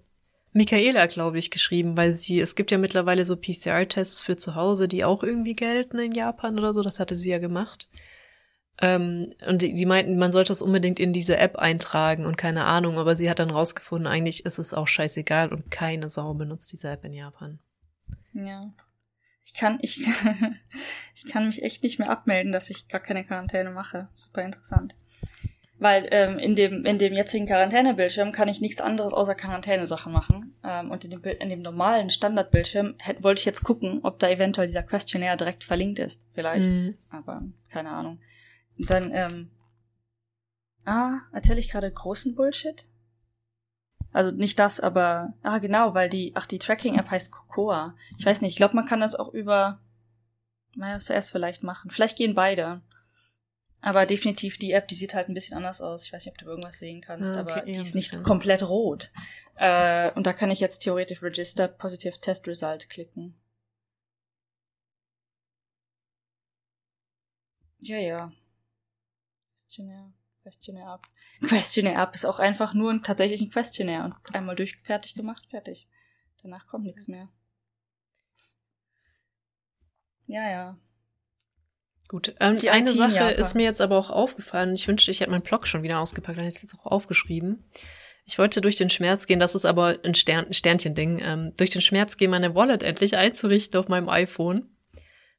[0.53, 4.87] Michaela, glaube ich, geschrieben, weil sie, es gibt ja mittlerweile so PCR-Tests für zu Hause,
[4.87, 7.89] die auch irgendwie gelten in Japan oder so, das hatte sie ja gemacht.
[8.81, 12.65] Ähm, und die, die meinten, man sollte es unbedingt in diese App eintragen und keine
[12.65, 16.71] Ahnung, aber sie hat dann rausgefunden, eigentlich ist es auch scheißegal und keine Sau benutzt
[16.73, 17.59] diese App in Japan.
[18.33, 18.73] Ja.
[19.43, 20.05] Ich kann, ich,
[21.15, 24.07] ich kann mich echt nicht mehr abmelden, dass ich gar keine Quarantäne mache.
[24.15, 24.95] Super interessant.
[25.81, 30.55] Weil ähm, in, dem, in dem jetzigen Quarantänebildschirm kann ich nichts anderes außer Quarantäne-Sachen machen.
[30.63, 34.29] Ähm, und in dem, in dem normalen Standardbildschirm hätte, wollte ich jetzt gucken, ob da
[34.29, 36.27] eventuell dieser Questionnaire direkt verlinkt ist.
[36.33, 36.69] Vielleicht.
[36.69, 36.95] Mhm.
[37.09, 38.19] Aber keine Ahnung.
[38.77, 39.49] Und dann, ähm,
[40.85, 42.85] ah, erzähle ich gerade großen Bullshit?
[44.13, 47.95] Also nicht das, aber, ah genau, weil die, ach, die Tracking-App heißt Cocoa.
[48.17, 49.79] Ich weiß nicht, ich glaube, man kann das auch über
[50.75, 51.91] MyOS vielleicht machen.
[51.91, 52.81] Vielleicht gehen beide.
[53.83, 56.05] Aber definitiv die App, die sieht halt ein bisschen anders aus.
[56.05, 58.11] Ich weiß nicht, ob du irgendwas sehen kannst, Ah, okay, aber ja, die ist nicht
[58.11, 58.23] bisschen.
[58.23, 59.09] komplett rot.
[59.55, 63.35] Äh, und da kann ich jetzt theoretisch Register Positive Test Result klicken.
[67.79, 68.31] Ja, ja.
[69.55, 70.11] Questionnaire,
[70.43, 71.07] Questionnaire App.
[71.47, 75.45] Questionnaire App ist auch einfach nur ein, tatsächlich ein Questionnaire und einmal durch fertig gemacht,
[75.49, 75.87] fertig.
[76.41, 77.29] Danach kommt nichts mehr.
[80.25, 80.77] Ja, ja.
[82.07, 84.75] Gut, ähm, Die eine Sache ist mir jetzt aber auch aufgefallen.
[84.75, 86.91] Ich wünschte, ich hätte meinen Blog schon wieder ausgepackt, dann hätte ich es jetzt auch
[86.91, 87.63] aufgeschrieben.
[88.25, 91.69] Ich wollte durch den Schmerz gehen, das ist aber ein, Stern, ein Sternchending, ähm, durch
[91.69, 94.70] den Schmerz gehen, meine Wallet endlich einzurichten auf meinem iPhone.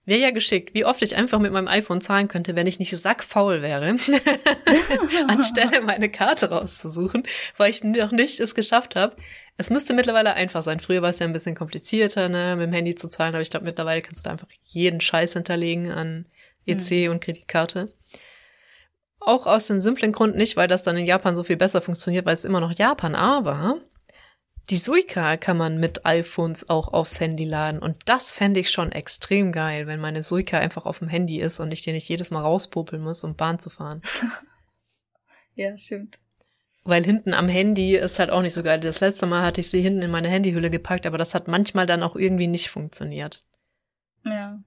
[0.05, 2.97] Wäre ja geschickt, wie oft ich einfach mit meinem iPhone zahlen könnte, wenn ich nicht
[2.97, 3.87] sackfaul wäre,
[5.29, 7.25] anstelle meine Karte rauszusuchen,
[7.57, 9.15] weil ich noch nicht es geschafft habe.
[9.57, 10.81] Es müsste mittlerweile einfach sein.
[10.81, 13.51] Früher war es ja ein bisschen komplizierter, ne, mit dem Handy zu zahlen, aber ich
[13.51, 16.27] glaube, mittlerweile kannst du da einfach jeden Scheiß hinterlegen an
[16.67, 17.93] EC und Kreditkarte.
[19.21, 22.27] Auch aus dem simplen Grund nicht, weil das dann in Japan so viel besser funktioniert,
[22.27, 23.81] weil es immer noch Japan, aber
[24.71, 28.93] die Suica kann man mit iPhones auch aufs Handy laden und das fände ich schon
[28.93, 32.31] extrem geil, wenn meine Suica einfach auf dem Handy ist und ich den nicht jedes
[32.31, 34.03] Mal rauspopeln muss, um Bahn zu fahren.
[35.55, 36.19] Ja, stimmt.
[36.85, 38.81] Weil hinten am Handy ist halt auch nicht so geil.
[38.81, 41.87] Das letzte Mal hatte ich sie hinten in meine Handyhülle gepackt, aber das hat manchmal
[41.87, 43.45] dann auch irgendwie nicht funktioniert.
[44.25, 44.61] Ja.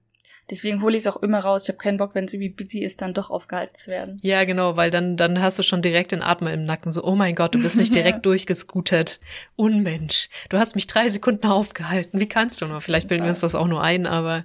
[0.50, 1.62] Deswegen hole ich es auch immer raus.
[1.64, 4.20] Ich habe keinen Bock, wenn es irgendwie busy ist, dann doch aufgehalten zu werden.
[4.22, 6.92] Ja, genau, weil dann, dann hast du schon direkt den Atmer im Nacken.
[6.92, 8.22] So, oh mein Gott, du bist nicht direkt Ja.
[8.22, 9.20] durchgescootet.
[9.56, 10.28] Unmensch.
[10.48, 12.20] Du hast mich drei Sekunden aufgehalten.
[12.20, 12.80] Wie kannst du nur?
[12.80, 14.44] Vielleicht bilden wir uns das auch nur ein, aber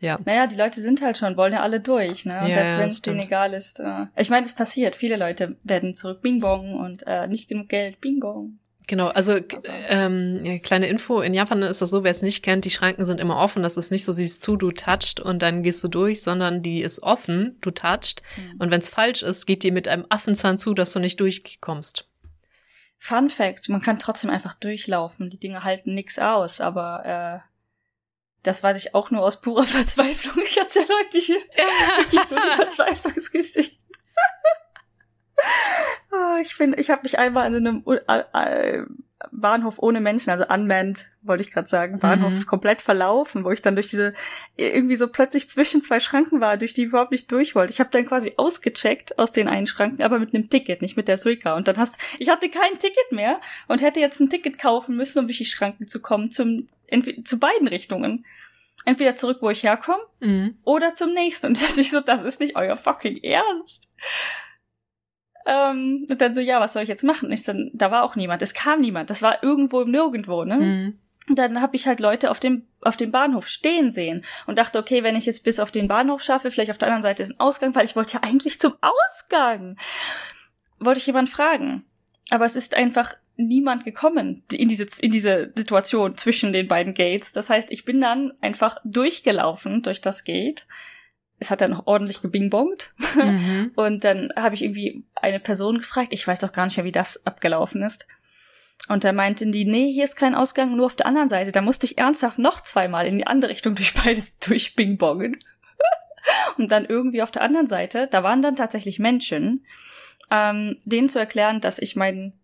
[0.00, 0.18] ja.
[0.24, 2.40] Naja, die Leute sind halt schon, wollen ja alle durch, ne?
[2.40, 3.80] Und Ja, selbst wenn es denen egal ist.
[3.80, 4.96] Äh, ich meine, es passiert.
[4.96, 8.58] Viele Leute werden zurück Bing Bong und äh, nicht genug Geld, Bing Bong.
[8.90, 9.38] Genau, also
[9.86, 13.04] ähm, ja, kleine Info, in Japan ist das so, wer es nicht kennt, die Schranken
[13.04, 15.86] sind immer offen, das ist nicht so, siehst zu, du touchst und dann gehst du
[15.86, 18.24] durch, sondern die ist offen, du touchst
[18.58, 22.08] und wenn es falsch ist, geht die mit einem Affenzahn zu, dass du nicht durchkommst.
[22.98, 25.30] Fun Fact, man kann trotzdem einfach durchlaufen.
[25.30, 27.48] Die Dinge halten nix aus, aber äh,
[28.42, 30.44] das weiß ich auch nur aus purer Verzweiflung.
[30.44, 33.86] Ich erzähle heute hier wirklich nur die Verzweiflungsgeschichte.
[36.12, 37.84] Ah, ich finde, ich habe mich einmal so einem
[39.30, 42.46] Bahnhof ohne Menschen, also unmanned, wollte ich gerade sagen, Bahnhof Mhm.
[42.46, 44.12] komplett verlaufen, wo ich dann durch diese
[44.56, 47.72] irgendwie so plötzlich zwischen zwei Schranken war, durch die ich überhaupt nicht durch wollte.
[47.72, 51.06] Ich habe dann quasi ausgecheckt aus den einen Schranken, aber mit einem Ticket, nicht mit
[51.06, 51.54] der Suica.
[51.54, 55.20] Und dann hast ich hatte kein Ticket mehr und hätte jetzt ein Ticket kaufen müssen,
[55.20, 58.24] um durch die Schranken zu kommen, zum entweder zu beiden Richtungen.
[58.86, 60.56] Entweder zurück, wo ich herkomme, Mhm.
[60.64, 61.46] oder zum nächsten.
[61.48, 63.88] Und dass ich so, das ist nicht euer fucking Ernst.
[65.46, 67.32] Ähm, und dann so, ja, was soll ich jetzt machen?
[67.32, 68.42] Ich so, da war auch niemand.
[68.42, 69.10] Es kam niemand.
[69.10, 70.56] Das war irgendwo im Nirgendwo, ne?
[70.56, 70.98] Mhm.
[71.28, 74.78] Und dann habe ich halt Leute auf dem, auf dem Bahnhof stehen sehen und dachte,
[74.78, 77.30] okay, wenn ich es bis auf den Bahnhof schaffe, vielleicht auf der anderen Seite ist
[77.30, 79.76] ein Ausgang, weil ich wollte ja eigentlich zum Ausgang.
[80.80, 81.84] Wollte ich jemand fragen.
[82.30, 87.32] Aber es ist einfach niemand gekommen in diese, in diese Situation zwischen den beiden Gates.
[87.32, 90.66] Das heißt, ich bin dann einfach durchgelaufen durch das Gate.
[91.40, 92.92] Es hat dann noch ordentlich gebingbongt.
[93.16, 93.72] Mhm.
[93.76, 96.92] Und dann habe ich irgendwie eine Person gefragt, ich weiß auch gar nicht mehr, wie
[96.92, 98.06] das abgelaufen ist.
[98.88, 101.52] Und da meinten die, nee, hier ist kein Ausgang, nur auf der anderen Seite.
[101.52, 105.38] Da musste ich ernsthaft noch zweimal in die andere Richtung durch beides durchbingbongen.
[106.58, 109.64] Und dann irgendwie auf der anderen Seite, da waren dann tatsächlich Menschen,
[110.30, 112.34] ähm, denen zu erklären, dass ich mein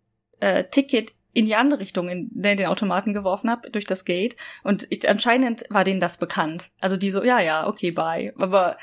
[0.40, 4.36] äh, Ticket in die andere Richtung in, in den Automaten geworfen habe, durch das Gate.
[4.62, 6.70] Und ich, anscheinend war denen das bekannt.
[6.80, 8.32] Also die so, ja, ja, okay, bye.
[8.38, 8.78] Aber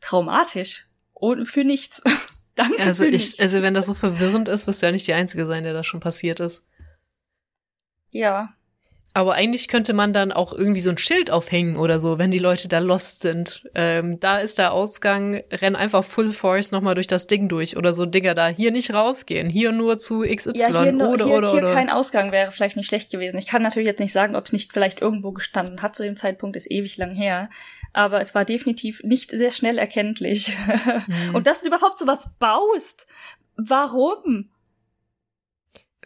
[0.00, 0.86] traumatisch.
[1.12, 2.04] Und für nichts.
[2.54, 3.40] Danke Also für ich, nichts.
[3.40, 5.86] also wenn das so verwirrend ist, wirst du ja nicht die Einzige sein, der das
[5.86, 6.64] schon passiert ist.
[8.10, 8.55] ja.
[9.16, 12.38] Aber eigentlich könnte man dann auch irgendwie so ein Schild aufhängen oder so, wenn die
[12.38, 13.62] Leute da lost sind.
[13.74, 17.94] Ähm, da ist der Ausgang, renn einfach Full Force nochmal durch das Ding durch oder
[17.94, 18.48] so Dinger da.
[18.48, 21.72] Hier nicht rausgehen, hier nur zu XY Ja, hier, nur, oder hier, oder hier oder.
[21.72, 23.38] kein Ausgang wäre vielleicht nicht schlecht gewesen.
[23.38, 26.16] Ich kann natürlich jetzt nicht sagen, ob es nicht vielleicht irgendwo gestanden hat zu dem
[26.16, 27.48] Zeitpunkt, ist ewig lang her.
[27.94, 30.54] Aber es war definitiv nicht sehr schnell erkenntlich.
[30.66, 31.34] Hm.
[31.34, 33.06] Und dass du überhaupt sowas baust.
[33.56, 34.50] Warum?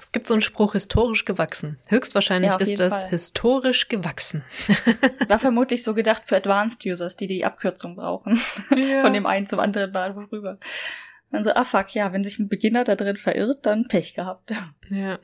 [0.03, 1.79] Es gibt so einen Spruch, historisch gewachsen.
[1.87, 3.11] Höchstwahrscheinlich Ja, ist das Fall.
[3.11, 4.43] historisch gewachsen.
[5.29, 8.37] War vermutlich so gedacht für Advanced Users, die die Abkürzung brauchen.
[8.37, 10.59] Von dem einen zum anderen Bahnhof rüber.
[11.31, 14.53] Dann so, ah fuck, ja, wenn sich ein Beginner da drin verirrt, dann Pech gehabt.
[14.89, 15.19] Ja.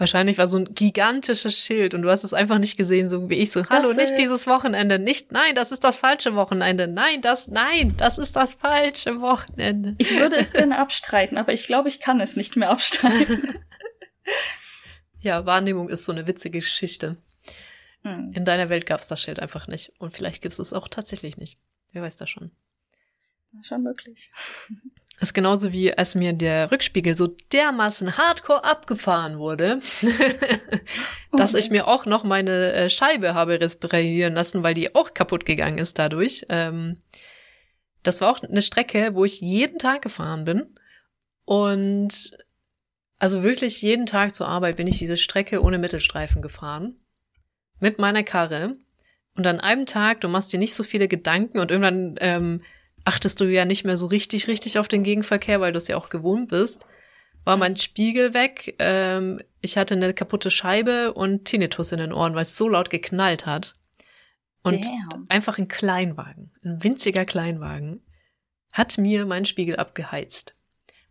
[0.00, 3.34] Wahrscheinlich war so ein gigantisches Schild und du hast es einfach nicht gesehen, so wie
[3.34, 7.20] ich so, hallo, äh, nicht dieses Wochenende, nicht, nein, das ist das falsche Wochenende, nein,
[7.20, 9.96] das, nein, das ist das falsche Wochenende.
[9.98, 13.58] Ich würde es gerne abstreiten, aber ich glaube, ich kann es nicht mehr abstreiten.
[15.22, 17.18] Ja, Wahrnehmung ist so eine witzige Geschichte.
[18.04, 18.32] Hm.
[18.32, 19.92] In deiner Welt gab es das Schild einfach nicht.
[19.98, 21.58] Und vielleicht gibt es es auch tatsächlich nicht.
[21.92, 22.50] Wer weiß das schon.
[23.52, 24.30] Das ist schon möglich.
[25.20, 29.80] Das ist genauso wie als mir der Rückspiegel so dermaßen hardcore abgefahren wurde,
[31.36, 35.44] dass ich mir auch noch meine äh, Scheibe habe reparieren lassen, weil die auch kaputt
[35.44, 36.46] gegangen ist dadurch.
[36.48, 36.96] Ähm,
[38.02, 40.74] das war auch eine Strecke, wo ich jeden Tag gefahren bin.
[41.44, 42.38] Und
[43.18, 46.96] also wirklich jeden Tag zur Arbeit bin ich diese Strecke ohne Mittelstreifen gefahren.
[47.78, 48.76] Mit meiner Karre.
[49.36, 52.62] Und an einem Tag, du machst dir nicht so viele Gedanken und irgendwann ähm,
[53.04, 55.96] achtest du ja nicht mehr so richtig, richtig auf den Gegenverkehr, weil du es ja
[55.96, 56.86] auch gewohnt bist.
[57.44, 62.34] War mein Spiegel weg, ähm, ich hatte eine kaputte Scheibe und Tinnitus in den Ohren,
[62.34, 63.74] weil es so laut geknallt hat.
[64.62, 65.26] Und Damn.
[65.28, 68.02] einfach ein Kleinwagen, ein winziger Kleinwagen,
[68.72, 70.54] hat mir meinen Spiegel abgeheizt.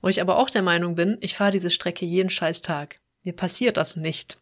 [0.01, 2.99] Wo ich aber auch der Meinung bin, ich fahre diese Strecke jeden scheiß Tag.
[3.23, 4.37] Mir passiert das nicht.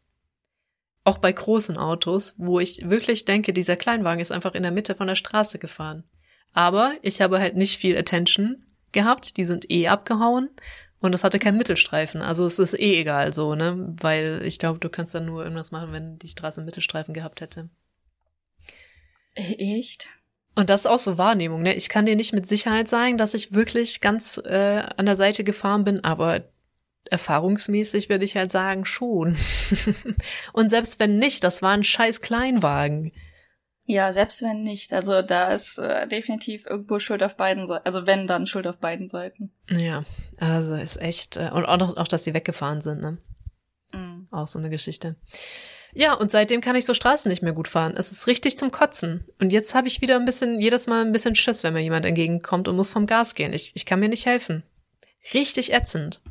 [1.03, 4.93] Auch bei großen Autos, wo ich wirklich denke, dieser Kleinwagen ist einfach in der Mitte
[4.93, 6.03] von der Straße gefahren.
[6.53, 10.49] Aber ich habe halt nicht viel Attention gehabt, die sind eh abgehauen
[10.99, 12.21] und es hatte keinen Mittelstreifen.
[12.21, 13.95] Also es ist eh egal so, ne?
[13.99, 17.41] Weil ich glaube, du kannst dann nur irgendwas machen, wenn die Straße einen Mittelstreifen gehabt
[17.41, 17.69] hätte.
[19.35, 20.07] Echt?
[20.55, 21.75] Und das ist auch so Wahrnehmung, ne?
[21.75, 25.43] Ich kann dir nicht mit Sicherheit sagen, dass ich wirklich ganz äh, an der Seite
[25.43, 26.45] gefahren bin, aber
[27.05, 29.37] erfahrungsmäßig würde ich halt sagen, schon.
[30.53, 33.11] und selbst wenn nicht, das war ein scheiß Kleinwagen.
[33.89, 34.91] Ja, selbst wenn nicht.
[34.91, 37.85] Also da ist äh, definitiv irgendwo Schuld auf beiden Seiten.
[37.85, 39.51] Also wenn, dann Schuld auf beiden Seiten.
[39.69, 40.03] Ja,
[40.37, 41.37] also ist echt.
[41.37, 43.17] Äh, und auch noch, auch, dass sie weggefahren sind, ne?
[43.93, 44.27] Mhm.
[44.29, 45.15] Auch so eine Geschichte.
[45.93, 47.95] Ja, und seitdem kann ich so Straßen nicht mehr gut fahren.
[47.95, 49.25] Es ist richtig zum Kotzen.
[49.39, 52.05] Und jetzt habe ich wieder ein bisschen, jedes Mal ein bisschen Schiss, wenn mir jemand
[52.05, 53.53] entgegenkommt und muss vom Gas gehen.
[53.53, 54.63] Ich, ich kann mir nicht helfen.
[55.33, 56.21] Richtig ätzend.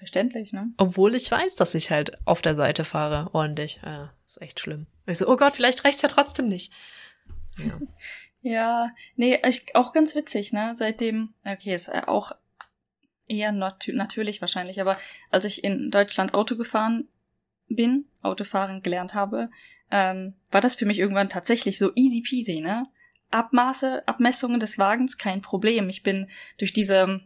[0.00, 0.72] Verständlich, ne?
[0.78, 3.82] Obwohl ich weiß, dass ich halt auf der Seite fahre, ordentlich.
[3.84, 4.86] Ja, ist echt schlimm.
[5.04, 6.72] Ich so, oh Gott, vielleicht reicht's ja trotzdem nicht.
[7.58, 7.80] Ja,
[8.40, 10.72] ja nee, ich, auch ganz witzig, ne?
[10.74, 12.32] Seitdem, okay, ist auch
[13.26, 14.96] eher nat natürlich wahrscheinlich, aber
[15.30, 17.06] als ich in Deutschland Auto gefahren
[17.68, 19.50] bin, Autofahren gelernt habe,
[19.90, 22.86] ähm, war das für mich irgendwann tatsächlich so easy peasy, ne?
[23.30, 25.90] Abmaße, Abmessungen des Wagens, kein Problem.
[25.90, 27.20] Ich bin durch diese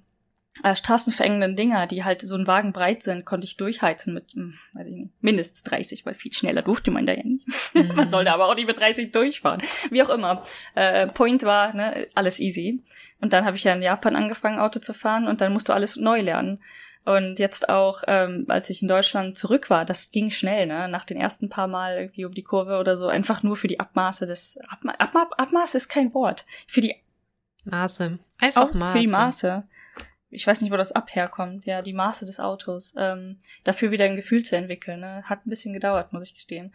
[0.63, 4.55] äh, straßenverengenden Dinger, die halt so ein Wagen breit sind, konnte ich durchheizen mit, hm,
[4.75, 7.45] weiß ich nicht, mindestens 30, weil viel schneller durfte man da ja nicht.
[7.75, 7.97] Mhm.
[7.97, 9.61] man sollte aber auch nicht mit 30 durchfahren.
[9.91, 10.45] Wie auch immer.
[10.77, 12.85] Äh, Point war, ne, alles easy.
[13.21, 15.73] Und dann habe ich ja in Japan angefangen, Auto zu fahren und dann musst du
[15.73, 16.61] alles neu lernen.
[17.05, 20.89] Und jetzt auch, ähm, als ich in Deutschland zurück war, das ging schnell, ne?
[20.89, 23.81] Nach den ersten paar Mal irgendwie um die Kurve oder so, einfach nur für die
[23.81, 26.47] Abmaße des Abma Abma Abmaße ist kein Wort.
[26.69, 26.95] Für die
[27.65, 28.19] Maße.
[28.39, 28.93] Einfach Maße.
[28.93, 29.65] Für die Maße
[30.35, 34.05] ich weiß nicht, wo das ab herkommt, ja, die Maße des Autos, ähm, dafür wieder
[34.05, 35.01] ein Gefühl zu entwickeln.
[35.01, 35.23] Ne?
[35.25, 36.75] Hat ein bisschen gedauert, muss ich gestehen.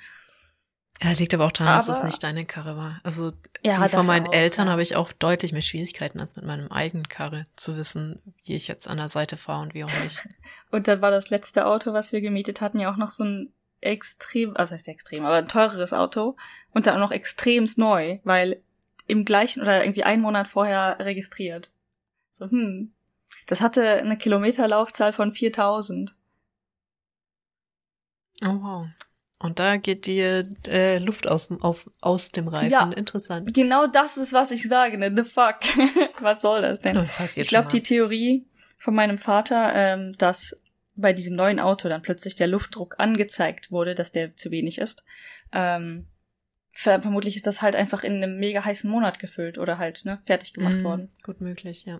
[1.02, 3.00] Ja, liegt aber auch daran, aber, dass es nicht deine Karre war.
[3.04, 3.32] Also
[3.64, 4.74] ja, die von meinen auch, Eltern ja.
[4.74, 8.68] habe ich auch deutlich mehr Schwierigkeiten als mit meinem eigenen Karre zu wissen, wie ich
[8.68, 10.28] jetzt an der Seite fahre und wie auch nicht.
[10.72, 13.54] und dann war das letzte Auto, was wir gemietet hatten, ja auch noch so ein
[13.80, 16.36] extrem, also heißt extrem, aber ein teureres Auto
[16.72, 18.62] und dann auch noch extremst neu, weil
[19.08, 21.72] im gleichen oder irgendwie einen Monat vorher registriert.
[22.34, 22.92] So, hm,
[23.50, 26.16] das hatte eine Kilometerlaufzahl von 4000.
[28.44, 28.88] Oh wow.
[29.40, 32.70] Und da geht dir äh, Luft aus, auf, aus dem Reifen.
[32.70, 33.52] Ja, Interessant.
[33.52, 35.00] Genau das ist, was ich sage.
[35.00, 35.12] Ne?
[35.16, 35.62] The fuck.
[36.20, 37.00] was soll das denn?
[37.00, 38.46] Oh, ich glaube, die Theorie
[38.78, 40.62] von meinem Vater, ähm, dass
[40.96, 45.04] bei diesem neuen Auto dann plötzlich der Luftdruck angezeigt wurde, dass der zu wenig ist.
[45.52, 46.06] Ähm,
[46.72, 50.54] vermutlich ist das halt einfach in einem mega heißen Monat gefüllt oder halt ne, fertig
[50.54, 51.10] gemacht mm, worden.
[51.24, 52.00] Gut möglich, ja.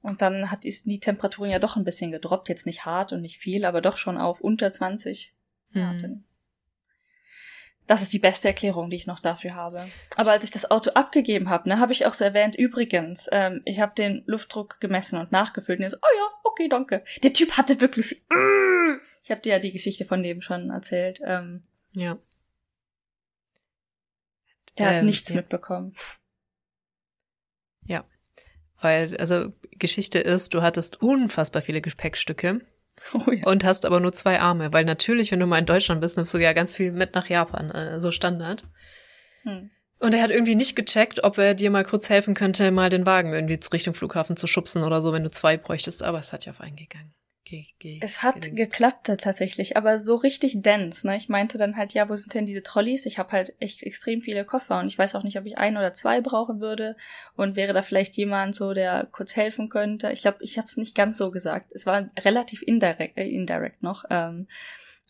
[0.00, 3.20] Und dann hat ist die Temperaturen ja doch ein bisschen gedroppt, jetzt nicht hart und
[3.20, 5.34] nicht viel, aber doch schon auf unter 20
[5.72, 6.02] Grad.
[6.02, 6.24] Mhm.
[7.88, 9.86] Das ist die beste Erklärung, die ich noch dafür habe.
[10.16, 13.62] Aber als ich das Auto abgegeben habe, ne, habe ich auch so erwähnt, übrigens, ähm,
[13.64, 17.02] ich habe den Luftdruck gemessen und nachgefüllt und er so, oh ja, okay, danke.
[17.22, 21.20] Der Typ hatte wirklich, äh, ich habe dir ja die Geschichte von dem schon erzählt.
[21.24, 22.18] Ähm, ja.
[24.76, 25.36] Der ähm, hat nichts ja.
[25.36, 25.94] mitbekommen.
[27.86, 28.04] Ja.
[28.80, 32.60] Weil, also Geschichte ist, du hattest unfassbar viele Gepäckstücke
[33.12, 33.46] oh ja.
[33.46, 34.72] und hast aber nur zwei Arme.
[34.72, 37.28] Weil natürlich, wenn du mal in Deutschland bist, nimmst du ja ganz viel mit nach
[37.28, 38.64] Japan, äh, so Standard.
[39.42, 39.70] Hm.
[40.00, 43.04] Und er hat irgendwie nicht gecheckt, ob er dir mal kurz helfen könnte, mal den
[43.04, 46.04] Wagen irgendwie Richtung Flughafen zu schubsen oder so, wenn du zwei bräuchtest.
[46.04, 47.12] Aber es hat ja auf einen gegangen.
[48.02, 48.56] Es hat gedingst.
[48.56, 51.06] geklappt tatsächlich, aber so richtig dense.
[51.06, 51.16] Ne?
[51.16, 53.06] Ich meinte dann halt, ja, wo sind denn diese Trolleys?
[53.06, 55.76] Ich habe halt echt extrem viele Koffer und ich weiß auch nicht, ob ich ein
[55.76, 56.96] oder zwei brauchen würde.
[57.36, 60.12] Und wäre da vielleicht jemand so, der kurz helfen könnte?
[60.12, 61.72] Ich glaube, ich habe es nicht ganz so gesagt.
[61.72, 64.04] Es war relativ indirekt, äh, indirekt noch.
[64.10, 64.46] Ähm,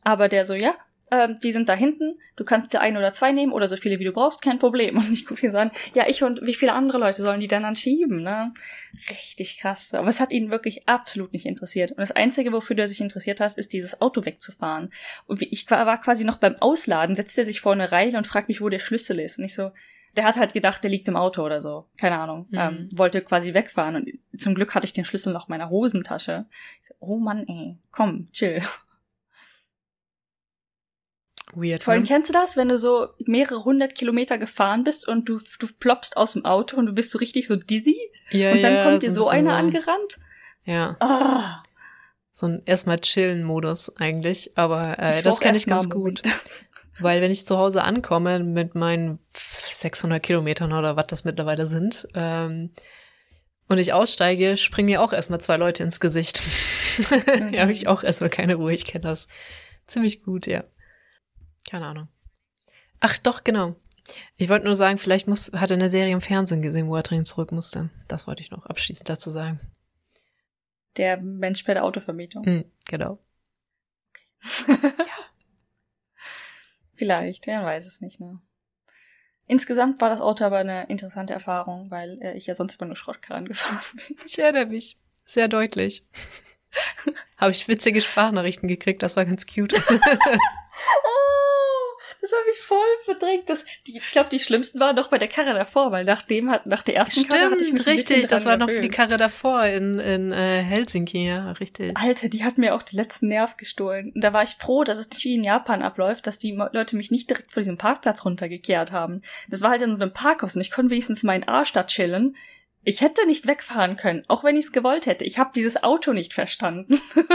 [0.04, 0.74] aber der so, ja,
[1.10, 3.98] ähm, die sind da hinten, du kannst dir ein oder zwei nehmen oder so viele
[3.98, 4.96] wie du brauchst, kein Problem.
[4.98, 7.48] Und ich gucke ihn so an, ja, ich und wie viele andere Leute sollen die
[7.48, 8.52] dann schieben, ne?
[9.10, 9.94] Richtig krass.
[9.94, 11.92] Aber es hat ihn wirklich absolut nicht interessiert.
[11.92, 14.90] Und das Einzige, wofür du sich interessiert hast, ist dieses Auto wegzufahren.
[15.26, 18.48] Und ich war quasi noch beim Ausladen, setzt er sich vor eine Reihe und fragt
[18.48, 19.38] mich, wo der Schlüssel ist.
[19.38, 19.70] Und ich so,
[20.16, 21.86] der hat halt gedacht, der liegt im Auto oder so.
[21.96, 22.46] Keine Ahnung.
[22.50, 22.58] Mhm.
[22.58, 23.96] Ähm, wollte quasi wegfahren.
[23.96, 26.46] Und zum Glück hatte ich den Schlüssel noch in meiner Hosentasche.
[26.80, 28.60] Ich so, oh Mann, ey, komm, chill.
[31.54, 31.82] Weird.
[31.82, 32.08] Vor allem ne?
[32.08, 36.16] kennst du das, wenn du so mehrere hundert Kilometer gefahren bist und du, du ploppst
[36.16, 37.98] aus dem Auto und du bist so richtig so dizzy
[38.30, 40.18] Ja, und dann ja, kommt dir ein so bisschen einer angerannt.
[40.64, 41.62] Ja, Ah,
[42.30, 46.22] so ein erstmal chillen Modus eigentlich, aber äh, Ich das kenne ich ganz gut.
[47.00, 52.08] Weil wenn ich zu Hause ankomme mit meinen 600 Kilometern oder was das mittlerweile sind,
[52.14, 52.70] ähm,
[53.68, 56.42] und ich aussteige, springen mir auch erstmal zwei Leute ins Gesicht.
[56.98, 57.54] Mhm.
[57.54, 58.72] ja, habe ich auch erstmal keine Ruhe.
[58.72, 59.28] Ich kenne das
[59.86, 60.64] ziemlich gut, ja.
[61.68, 62.08] Keine Ahnung.
[63.00, 63.76] Ach doch, genau.
[64.36, 67.02] Ich wollte nur sagen, vielleicht muss, hat er eine Serie im Fernsehen gesehen, wo er
[67.02, 67.90] dringend zurück musste.
[68.08, 69.60] Das wollte ich noch abschließend dazu sagen.
[70.96, 72.44] der Mensch bei der Autovermietung.
[72.44, 73.18] Hm, genau.
[76.94, 78.40] Vielleicht, ja, weiß es nicht, ne?
[79.46, 82.96] Insgesamt war das Auto aber eine interessante Erfahrung, weil äh, ich ja sonst immer nur
[82.96, 84.16] Schrottkarren gefahren bin.
[84.26, 84.98] Ich erinnere mich.
[85.24, 86.06] Sehr deutlich.
[87.36, 89.74] Habe ich witzige Sprachnachrichten gekriegt, das war ganz cute.
[92.28, 93.48] Das habe ich voll verdrängt.
[93.48, 96.50] Das, die, ich glaube, die schlimmsten waren doch bei der Karre davor, weil nach dem
[96.50, 98.28] hat, nach der ersten Karre hatte ich mich Stimmt, richtig.
[98.28, 98.92] Das war noch die gewöhnt.
[98.92, 101.96] Karre davor in, in äh, Helsinki, ja, richtig.
[101.96, 104.12] Alter, die hat mir auch den letzten Nerv gestohlen.
[104.14, 106.96] Und da war ich froh, dass es nicht wie in Japan abläuft, dass die Leute
[106.96, 109.22] mich nicht direkt vor diesem Parkplatz runtergekehrt haben.
[109.48, 112.36] Das war halt in so einem Parkhaus und ich konnte wenigstens meinen Arsch da chillen.
[112.84, 115.24] Ich hätte nicht wegfahren können, auch wenn ich es gewollt hätte.
[115.24, 117.00] Ich habe dieses Auto nicht verstanden.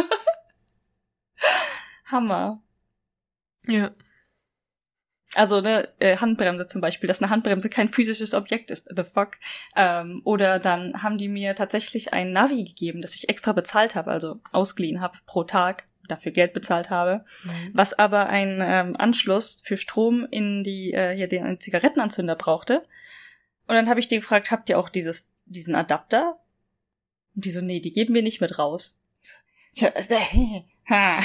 [2.06, 2.62] Hammer.
[3.66, 3.92] Ja.
[5.36, 8.88] Also eine äh, Handbremse zum Beispiel, dass eine Handbremse kein physisches Objekt ist.
[8.96, 9.38] The fuck.
[9.76, 14.12] Ähm, oder dann haben die mir tatsächlich ein Navi gegeben, das ich extra bezahlt habe,
[14.12, 17.24] also ausgeliehen habe pro Tag, dafür Geld bezahlt habe,
[17.74, 22.84] was aber einen ähm, Anschluss für Strom in die äh, hier den Zigarettenanzünder brauchte.
[23.68, 26.40] Und dann habe ich die gefragt, habt ihr auch dieses diesen Adapter?
[27.36, 28.98] Und die so, nee, die geben wir nicht mit raus.
[29.72, 29.88] So,
[30.90, 31.20] ha.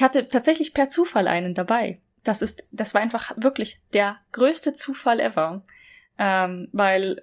[0.00, 2.00] Ich hatte tatsächlich per Zufall einen dabei.
[2.24, 5.62] Das ist, das war einfach wirklich der größte Zufall ever.
[6.16, 7.22] Ähm, weil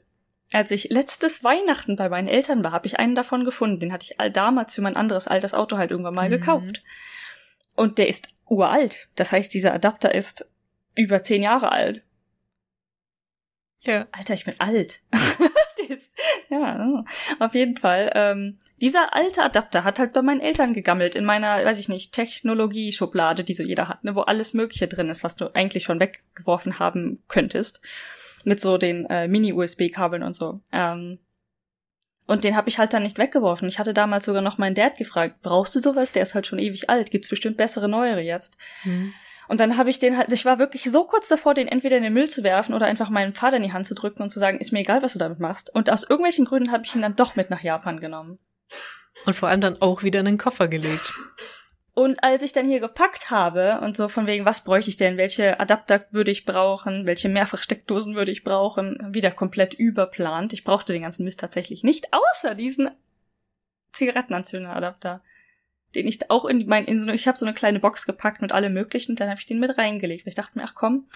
[0.53, 3.79] als ich letztes Weihnachten bei meinen Eltern war, habe ich einen davon gefunden.
[3.79, 6.33] Den hatte ich all damals für mein anderes altes Auto halt irgendwann mal Mhm.
[6.33, 6.83] gekauft.
[7.75, 9.09] Und der ist uralt.
[9.15, 10.47] Das heißt, dieser Adapter ist
[10.93, 12.03] über zehn Jahre alt.
[13.81, 14.05] Ja.
[14.11, 14.99] Alter, ich bin alt.
[16.49, 17.03] Ja,
[17.39, 18.11] auf jeden Fall.
[18.15, 22.13] Ähm, dieser alte Adapter hat halt bei meinen Eltern gegammelt in meiner, weiß ich nicht,
[22.13, 25.99] Technologie-Schublade, die so jeder hat, ne, wo alles Mögliche drin ist, was du eigentlich schon
[25.99, 27.81] weggeworfen haben könntest.
[28.43, 30.61] Mit so den äh, Mini-USB-Kabeln und so.
[30.71, 31.19] Ähm,
[32.27, 33.67] und den habe ich halt dann nicht weggeworfen.
[33.69, 36.11] Ich hatte damals sogar noch meinen Dad gefragt, brauchst du sowas?
[36.11, 37.09] Der ist halt schon ewig alt.
[37.09, 38.57] Gibt's bestimmt bessere, neuere jetzt.
[38.83, 39.13] Mhm.
[39.47, 42.03] Und dann habe ich den halt, ich war wirklich so kurz davor, den entweder in
[42.03, 44.39] den Müll zu werfen oder einfach meinem Vater in die Hand zu drücken und zu
[44.39, 45.73] sagen, ist mir egal, was du damit machst.
[45.73, 48.37] Und aus irgendwelchen Gründen habe ich ihn dann doch mit nach Japan genommen.
[49.25, 51.13] Und vor allem dann auch wieder in den Koffer gelegt.
[51.93, 55.17] Und als ich dann hier gepackt habe und so von wegen, was bräuchte ich denn,
[55.17, 60.53] welche Adapter würde ich brauchen, welche Mehrfachsteckdosen würde ich brauchen, wieder komplett überplant.
[60.53, 62.91] Ich brauchte den ganzen Mist tatsächlich nicht, außer diesen
[63.93, 65.23] Zigarettenanzünderadapter,
[65.95, 68.51] den ich auch in mein, in so, ich habe so eine kleine Box gepackt mit
[68.51, 70.27] allem möglichen und dann habe ich den mit reingelegt.
[70.27, 71.07] Ich dachte mir, ach komm,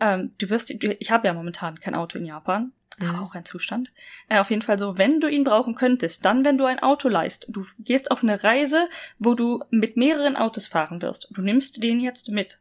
[0.00, 3.14] ähm, du wirst, du, ich habe ja momentan kein Auto in Japan, Mhm.
[3.16, 3.92] auch ein Zustand.
[4.28, 7.08] Äh, auf jeden Fall so, wenn du ihn brauchen könntest, dann, wenn du ein Auto
[7.08, 8.88] leist, du gehst auf eine Reise,
[9.18, 11.28] wo du mit mehreren Autos fahren wirst.
[11.30, 12.58] Du nimmst den jetzt mit.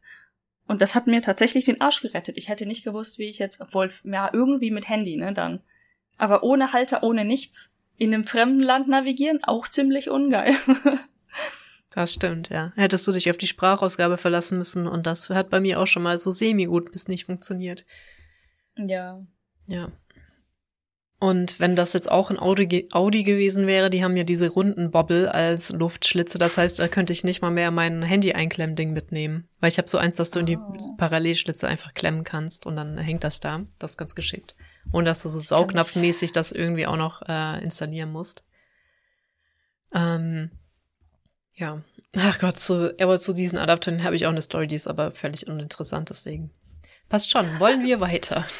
[0.67, 2.37] Und das hat mir tatsächlich den Arsch gerettet.
[2.37, 5.61] Ich hätte nicht gewusst, wie ich jetzt, obwohl, ja, irgendwie mit Handy, ne, dann.
[6.17, 7.73] Aber ohne Halter, ohne nichts.
[7.97, 10.53] In einem fremden Land navigieren, auch ziemlich ungeil.
[11.91, 12.73] Das stimmt, ja.
[12.75, 16.03] Hättest du dich auf die Sprachausgabe verlassen müssen und das hat bei mir auch schon
[16.03, 17.85] mal so semi-gut bis nicht funktioniert.
[18.75, 19.21] ja.
[19.67, 19.91] Ja.
[21.19, 24.91] Und wenn das jetzt auch ein Audi, Audi gewesen wäre, die haben ja diese runden
[24.91, 26.37] Bobbel als Luftschlitze.
[26.37, 29.49] Das heißt, da könnte ich nicht mal mehr mein Handy-Einklemmding mitnehmen.
[29.59, 30.93] Weil ich habe so eins, dass du in die Oh.
[30.97, 33.65] Parallelschlitze einfach klemmen kannst und dann hängt das da.
[33.79, 34.55] Das ist ganz geschickt.
[34.91, 38.43] Und dass du so saugnapfmäßig das irgendwie auch noch äh, installieren musst.
[39.93, 40.51] Ähm,
[41.57, 41.81] ja.
[42.15, 45.11] Ach Gott, zu, aber zu diesen Adaptern habe ich auch eine Story, die ist aber
[45.11, 46.51] völlig uninteressant, deswegen.
[47.09, 47.45] Passt schon.
[47.59, 48.45] Wollen wir weiter?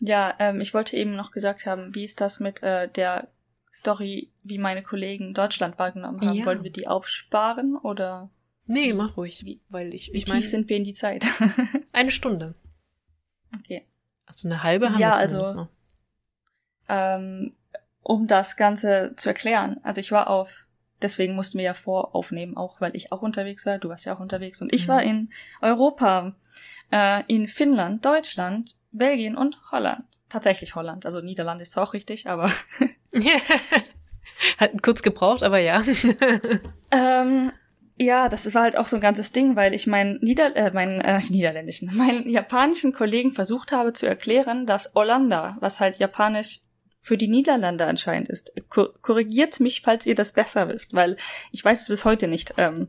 [0.00, 3.28] Ja, ähm, ich wollte eben noch gesagt haben, wie ist das mit äh, der
[3.72, 6.36] Story, wie meine Kollegen Deutschland wahrgenommen haben?
[6.36, 6.44] Ja.
[6.44, 8.28] Wollen wir die aufsparen oder?
[8.66, 11.24] Nee, mach ruhig, Wie- weil ich, Wie ich tief meine, sind wir in die Zeit?
[11.92, 12.54] eine Stunde.
[13.56, 13.86] okay.
[14.26, 15.68] Also eine halbe haben Ja, wir zumindest also- noch.
[16.88, 17.52] ähm,
[18.02, 19.78] um das Ganze zu erklären.
[19.84, 20.63] Also ich war auf,
[21.04, 24.20] deswegen mussten wir ja voraufnehmen, auch weil ich auch unterwegs war, du warst ja auch
[24.20, 24.92] unterwegs und ich Mhm.
[24.92, 25.30] war in
[25.60, 26.34] Europa,
[26.90, 30.04] äh, in Finnland, Deutschland, Belgien und Holland.
[30.28, 32.50] Tatsächlich Holland, also Niederlande ist zwar auch richtig, aber
[34.58, 35.84] Hat kurz gebraucht, aber ja.
[36.90, 37.52] ähm,
[37.96, 41.00] ja, das war halt auch so ein ganzes Ding, weil ich meinen Nieder äh, meinen
[41.00, 46.60] äh, niederländischen, meinen japanischen Kollegen versucht habe zu erklären, dass Hollanda, was halt japanisch
[47.04, 51.18] für die Niederlande anscheinend ist, Ko korrigiert mich, falls ihr das besser wisst, weil
[51.52, 52.88] ich weiß es bis heute nicht, ähm,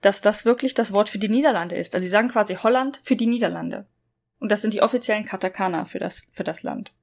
[0.00, 1.94] dass das wirklich das Wort für die Niederlande ist.
[1.94, 3.86] Also sie sagen quasi Holland für die Niederlande.
[4.38, 6.94] Und das sind die offiziellen Katakana für das, für das Land.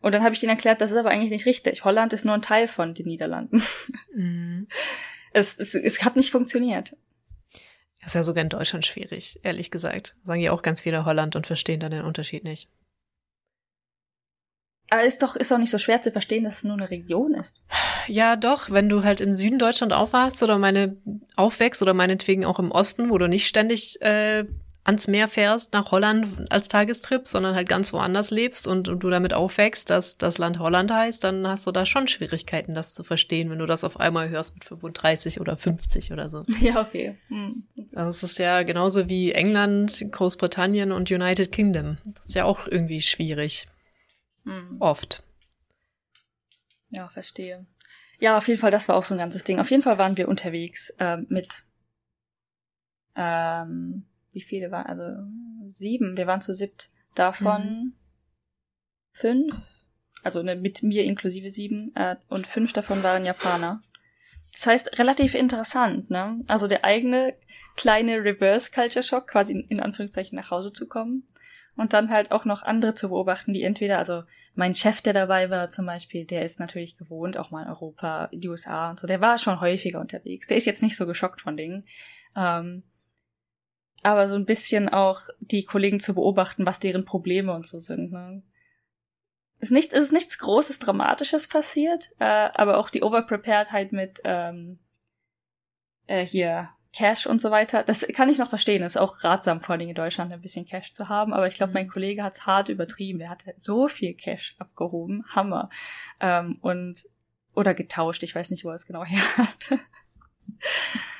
[0.00, 1.84] Und dann habe ich ihnen erklärt, das ist aber eigentlich nicht richtig.
[1.84, 3.62] Holland ist nur ein Teil von den Niederlanden.
[4.14, 4.68] Mhm.
[5.32, 6.96] Es, es, es hat nicht funktioniert.
[8.06, 10.16] ist ja sogar in Deutschland schwierig, ehrlich gesagt.
[10.24, 12.70] Sagen ja auch ganz viele Holland und verstehen dann den Unterschied nicht.
[14.90, 17.34] Aber ist doch, ist doch nicht so schwer zu verstehen, dass es nur eine Region
[17.34, 17.56] ist.
[18.06, 20.96] Ja, doch, wenn du halt im Süden Deutschland aufwachst oder meine
[21.34, 24.44] aufwächst oder meinetwegen auch im Osten, wo du nicht ständig äh,
[24.86, 29.10] ans Meer fährst nach Holland als Tagestrip, sondern halt ganz woanders lebst und, und du
[29.10, 33.02] damit aufwächst, dass das Land Holland heißt, dann hast du da schon Schwierigkeiten, das zu
[33.02, 36.44] verstehen, wenn du das auf einmal hörst mit 35 oder 50 oder so.
[36.60, 37.16] Ja, okay.
[37.28, 37.64] Hm.
[37.94, 41.98] Also es ist ja genauso wie England, Großbritannien und United Kingdom.
[42.04, 43.68] Das ist ja auch irgendwie schwierig.
[44.46, 44.76] Hm.
[44.80, 45.22] Oft.
[46.90, 47.66] Ja, verstehe.
[48.18, 49.60] Ja, auf jeden Fall, das war auch so ein ganzes Ding.
[49.60, 51.64] Auf jeden Fall waren wir unterwegs ähm, mit
[53.14, 55.04] ähm, wie viele waren, also
[55.72, 56.90] sieben, wir waren zu siebt.
[57.14, 57.94] Davon
[59.12, 59.54] fünf,
[60.22, 63.80] also ne, mit mir inklusive sieben, äh, und fünf davon waren Japaner.
[64.52, 66.40] Das heißt, relativ interessant, ne?
[66.48, 67.34] Also der eigene
[67.76, 71.26] kleine Reverse Culture Shock, quasi in, in Anführungszeichen nach Hause zu kommen.
[71.76, 74.22] Und dann halt auch noch andere zu beobachten, die entweder, also
[74.54, 78.30] mein Chef, der dabei war zum Beispiel, der ist natürlich gewohnt, auch mal in Europa,
[78.32, 80.46] die USA und so, der war schon häufiger unterwegs.
[80.46, 81.86] Der ist jetzt nicht so geschockt von Dingen.
[82.34, 82.82] Ähm,
[84.02, 88.12] aber so ein bisschen auch die Kollegen zu beobachten, was deren Probleme und so sind.
[88.12, 88.42] Ne?
[89.58, 92.24] Ist nicht, ist nichts Großes, Dramatisches passiert, äh,
[92.54, 94.78] aber auch die Overpreparedheit mit ähm,
[96.06, 98.82] äh, hier Cash und so weiter, das kann ich noch verstehen.
[98.82, 101.34] Ist auch ratsam, vor allem in Deutschland ein bisschen Cash zu haben.
[101.34, 103.18] Aber ich glaube, mein Kollege hat es hart übertrieben.
[103.18, 105.68] Der hatte so viel Cash abgehoben, Hammer.
[106.20, 107.04] Ähm, und
[107.54, 109.78] oder getauscht, ich weiß nicht, wo er es genau her hat.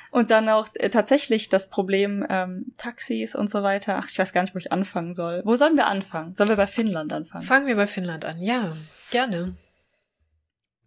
[0.09, 3.99] Und dann auch äh, tatsächlich das Problem ähm, Taxis und so weiter.
[4.01, 5.43] Ach, ich weiß gar nicht, wo ich anfangen soll.
[5.45, 6.33] Wo sollen wir anfangen?
[6.33, 7.43] Sollen wir bei Finnland anfangen?
[7.43, 8.41] Fangen wir bei Finnland an.
[8.41, 8.75] Ja,
[9.11, 9.55] gerne.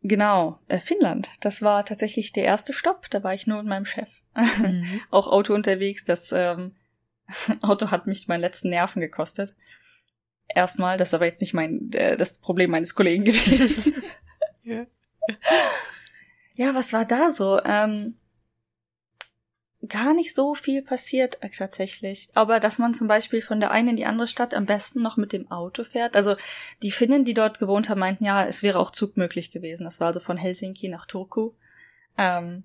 [0.02, 1.30] Genau, äh, Finnland.
[1.40, 3.08] Das war tatsächlich der erste Stopp.
[3.10, 4.20] Da war ich nur mit meinem Chef.
[4.34, 5.00] Mhm.
[5.10, 6.04] auch Auto unterwegs.
[6.04, 6.74] Das ähm,
[7.62, 9.54] Auto hat mich meinen letzten Nerven gekostet.
[10.48, 14.02] Erstmal, das ist aber jetzt nicht mein äh, das Problem meines Kollegen gewesen.
[14.64, 14.86] Ja.
[16.56, 17.60] ja, was war da so?
[17.64, 18.16] Ähm,
[19.90, 22.28] gar nicht so viel passiert äh, tatsächlich.
[22.34, 25.16] Aber dass man zum Beispiel von der einen in die andere Stadt am besten noch
[25.16, 26.16] mit dem Auto fährt.
[26.16, 26.34] Also
[26.82, 29.84] die Finnen, die dort gewohnt haben, meinten, ja, es wäre auch Zug möglich gewesen.
[29.84, 31.52] Das war also von Helsinki nach Turku.
[32.16, 32.64] Ähm,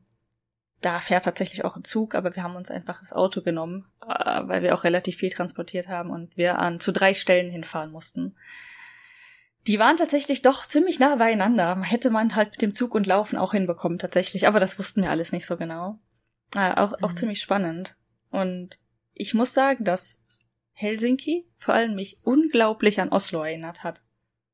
[0.82, 4.42] da fährt tatsächlich auch ein Zug, aber wir haben uns einfach das Auto genommen, äh,
[4.44, 8.36] weil wir auch relativ viel transportiert haben und wir an zu drei Stellen hinfahren mussten.
[9.68, 11.82] Die waren tatsächlich doch ziemlich nah beieinander.
[11.82, 15.10] Hätte man halt mit dem Zug und Laufen auch hinbekommen tatsächlich, aber das wussten wir
[15.10, 15.98] alles nicht so genau.
[16.54, 17.16] Äh, auch, auch Mhm.
[17.16, 17.96] ziemlich spannend.
[18.30, 18.80] Und
[19.14, 20.22] ich muss sagen, dass
[20.74, 24.02] Helsinki vor allem mich unglaublich an Oslo erinnert hat.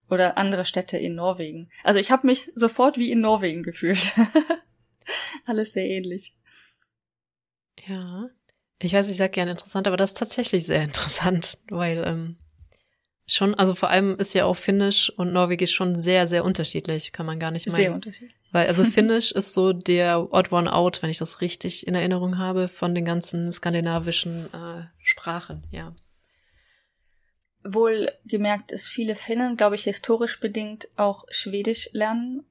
[0.09, 1.69] Oder andere Städte in Norwegen.
[1.83, 4.11] Also ich habe mich sofort wie in Norwegen gefühlt.
[5.45, 6.35] Alles sehr ähnlich.
[7.87, 8.29] Ja.
[8.79, 12.37] Ich weiß, ich sag gerne interessant, aber das ist tatsächlich sehr interessant, weil ähm,
[13.27, 17.25] schon, also vor allem ist ja auch Finnisch und Norwegisch schon sehr, sehr unterschiedlich, kann
[17.25, 17.75] man gar nicht meinen.
[17.75, 18.35] Sehr unterschiedlich.
[18.51, 22.37] Weil, also Finnisch ist so der Odd One Out, wenn ich das richtig in Erinnerung
[22.37, 25.95] habe, von den ganzen skandinavischen äh, Sprachen, ja.
[27.63, 32.43] Wohl gemerkt ist viele Finnen, glaube ich, historisch bedingt auch Schwedisch lernen.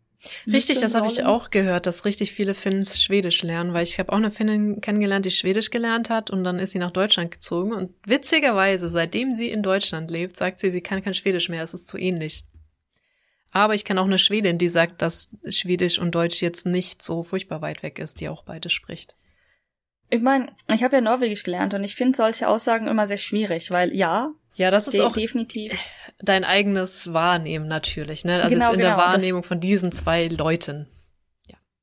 [0.46, 4.12] Richtig, das habe ich auch gehört, dass richtig viele Finnen Schwedisch lernen, weil ich habe
[4.12, 7.72] auch eine Finnin kennengelernt, die Schwedisch gelernt hat und dann ist sie nach Deutschland gezogen
[7.72, 11.74] und witzigerweise, seitdem sie in Deutschland lebt, sagt sie, sie kann kein Schwedisch mehr, es
[11.74, 12.44] ist zu ähnlich.
[13.52, 17.22] Aber ich kenne auch eine Schwedin, die sagt, dass Schwedisch und Deutsch jetzt nicht so
[17.24, 19.16] furchtbar weit weg ist, die auch beides spricht.
[20.08, 23.70] Ich meine, ich habe ja Norwegisch gelernt und ich finde solche Aussagen immer sehr schwierig,
[23.70, 25.72] weil ja, Ja, das ist de auch definitiv.
[26.20, 28.42] dein eigenes Wahrnehmen natürlich, ne?
[28.42, 30.86] Also Genau, jetzt in der genau, das- Wahrnehmung von diesen zwei Leuten.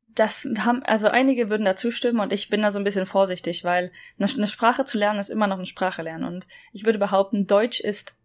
[0.08, 3.64] das haben, also einige würden da zustimmen und ich bin da so ein bisschen vorsichtig,
[3.64, 6.24] weil eine Sprache zu lernen ist immer noch eine Sprache lernen.
[6.24, 8.16] Und ich würde behaupten, Deutsch ist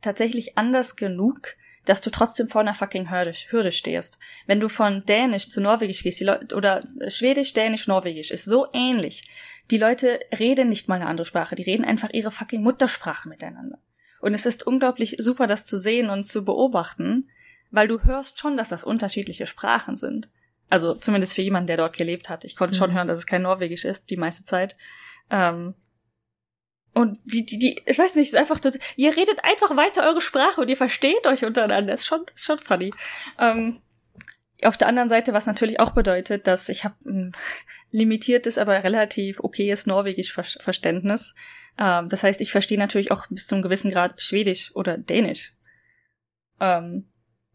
[0.00, 1.56] tatsächlich anders genug,
[1.90, 4.20] dass du trotzdem vor einer fucking Hürde, Hürde stehst.
[4.46, 8.68] Wenn du von Dänisch zu Norwegisch gehst, die Leute, oder Schwedisch, Dänisch, Norwegisch, ist so
[8.72, 9.24] ähnlich.
[9.72, 13.78] Die Leute reden nicht mal eine andere Sprache, die reden einfach ihre fucking Muttersprache miteinander.
[14.20, 17.28] Und es ist unglaublich super, das zu sehen und zu beobachten,
[17.72, 20.30] weil du hörst schon, dass das unterschiedliche Sprachen sind.
[20.68, 22.44] Also zumindest für jemanden, der dort gelebt hat.
[22.44, 22.78] Ich konnte mhm.
[22.78, 24.76] schon hören, dass es kein Norwegisch ist, die meiste Zeit.
[25.28, 25.74] Ähm,
[26.92, 28.60] und die, die, die, ich weiß nicht, ist einfach,
[28.96, 31.94] ihr redet einfach weiter eure Sprache und ihr versteht euch untereinander.
[31.94, 32.92] Ist schon, ist schon funny.
[33.38, 33.80] Ähm,
[34.62, 37.32] auf der anderen Seite, was natürlich auch bedeutet, dass ich habe ein
[37.90, 41.34] limitiertes, aber relativ okayes Norwegisch-Verständnis.
[41.78, 45.54] Ähm, das heißt, ich verstehe natürlich auch bis zu einem gewissen Grad Schwedisch oder Dänisch.
[46.60, 47.08] Ähm,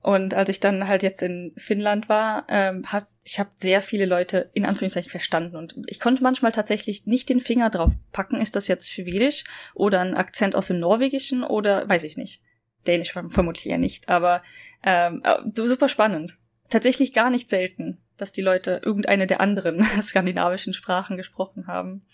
[0.06, 4.06] und als ich dann halt jetzt in Finnland war, ähm, hat ich habe sehr viele
[4.06, 8.56] Leute in Anführungszeichen verstanden und ich konnte manchmal tatsächlich nicht den Finger drauf packen, ist
[8.56, 12.44] das jetzt Schwedisch oder ein Akzent aus dem Norwegischen oder weiß ich nicht.
[12.86, 14.44] Dänisch vermutlich eher nicht, aber
[14.84, 16.38] ähm, äh, super spannend.
[16.70, 22.06] Tatsächlich gar nicht selten, dass die Leute irgendeine der anderen skandinavischen Sprachen gesprochen haben.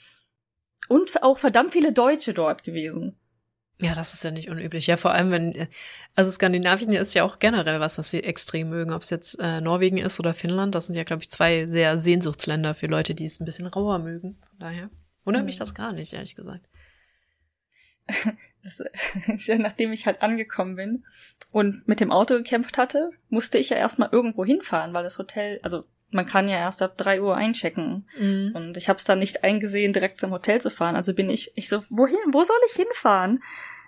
[0.87, 3.17] Und auch verdammt viele Deutsche dort gewesen.
[3.81, 4.87] Ja, das ist ja nicht unüblich.
[4.87, 5.67] Ja, vor allem, wenn,
[6.15, 8.93] also Skandinavien ist ja auch generell was, was wir extrem mögen.
[8.93, 11.97] Ob es jetzt äh, Norwegen ist oder Finnland, das sind ja, glaube ich, zwei sehr
[11.97, 14.37] Sehnsuchtsländer für Leute, die es ein bisschen rauer mögen.
[14.49, 14.89] Von daher
[15.23, 15.47] wundert mhm.
[15.47, 16.65] mich das gar nicht, ehrlich gesagt.
[18.63, 18.83] Das,
[19.47, 21.05] ja, nachdem ich halt angekommen bin
[21.51, 25.59] und mit dem Auto gekämpft hatte, musste ich ja erstmal irgendwo hinfahren, weil das Hotel,
[25.63, 28.05] also man kann ja erst ab drei Uhr einchecken.
[28.17, 28.51] Mhm.
[28.53, 30.95] Und ich habe es dann nicht eingesehen, direkt zum Hotel zu fahren.
[30.95, 33.41] Also bin ich, ich so, wohin, wo soll ich hinfahren?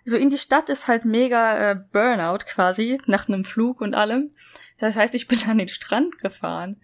[0.05, 4.29] So in die Stadt ist halt mega äh, Burnout quasi, nach einem Flug und allem.
[4.77, 6.81] Das heißt, ich bin an den Strand gefahren.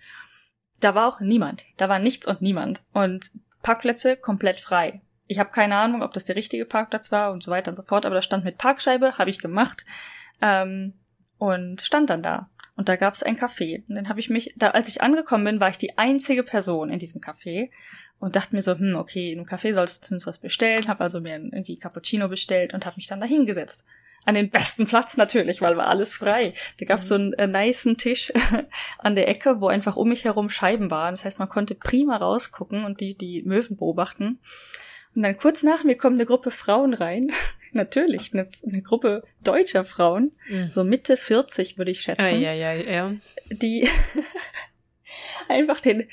[0.80, 1.66] Da war auch niemand.
[1.78, 2.84] Da war nichts und niemand.
[2.94, 5.02] Und Parkplätze komplett frei.
[5.28, 7.84] Ich habe keine Ahnung, ob das der richtige Parkplatz war und so weiter und so
[7.84, 9.86] fort, aber da stand mit Parkscheibe, habe ich gemacht.
[10.42, 10.94] Ähm,
[11.38, 12.50] und stand dann da.
[12.76, 13.84] Und da gab es ein Café.
[13.90, 16.90] Und dann habe ich mich, da als ich angekommen bin, war ich die einzige Person
[16.90, 17.72] in diesem Café
[18.20, 21.04] und dachte mir so, hm, okay, in einem Café sollst du zumindest was bestellen, habe
[21.04, 23.86] also mir irgendwie Cappuccino bestellt und habe mich dann da hingesetzt.
[24.26, 26.54] An den besten Platz natürlich, weil war alles frei.
[26.78, 28.34] Da gab es so einen äh, niceen Tisch
[29.00, 31.14] an der Ecke, wo einfach um mich herum Scheiben waren.
[31.14, 34.40] Das heißt, man konnte prima rausgucken und die, die Möwen beobachten.
[35.16, 37.32] Und dann kurz nach mir kommt eine Gruppe Frauen rein
[37.72, 40.72] natürlich, eine, eine Gruppe deutscher Frauen, mhm.
[40.74, 43.16] so Mitte 40 würde ich schätzen, ja, ja, ja, ja.
[43.50, 43.88] die
[45.50, 46.08] einfach den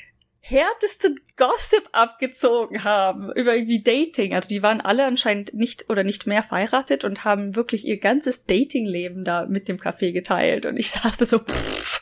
[0.48, 4.34] härtesten Gossip abgezogen haben über irgendwie Dating.
[4.34, 8.46] Also die waren alle anscheinend nicht oder nicht mehr verheiratet und haben wirklich ihr ganzes
[8.46, 10.66] Datingleben da mit dem Café geteilt.
[10.66, 12.00] Und ich saß da so, pff.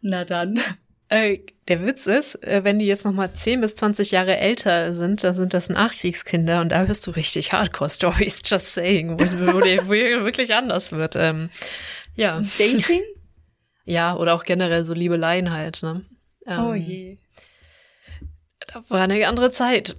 [0.00, 0.60] Na dann.
[1.10, 1.38] Äh,
[1.68, 5.24] der Witz ist, äh, wenn die jetzt noch mal 10 bis 20 Jahre älter sind,
[5.24, 9.78] dann sind das Nachkriegskinder und da hörst du richtig Hardcore-Stories, just saying, wo, wo, die,
[9.84, 9.90] wo
[10.24, 11.16] wirklich anders wird.
[11.16, 11.50] Ähm,
[12.14, 12.42] ja.
[12.58, 13.02] Dating?
[13.88, 16.04] Ja, oder auch generell so Liebeleien halt, ne?
[16.46, 17.16] Ähm, oh je.
[18.66, 19.96] Da war eine andere Zeit.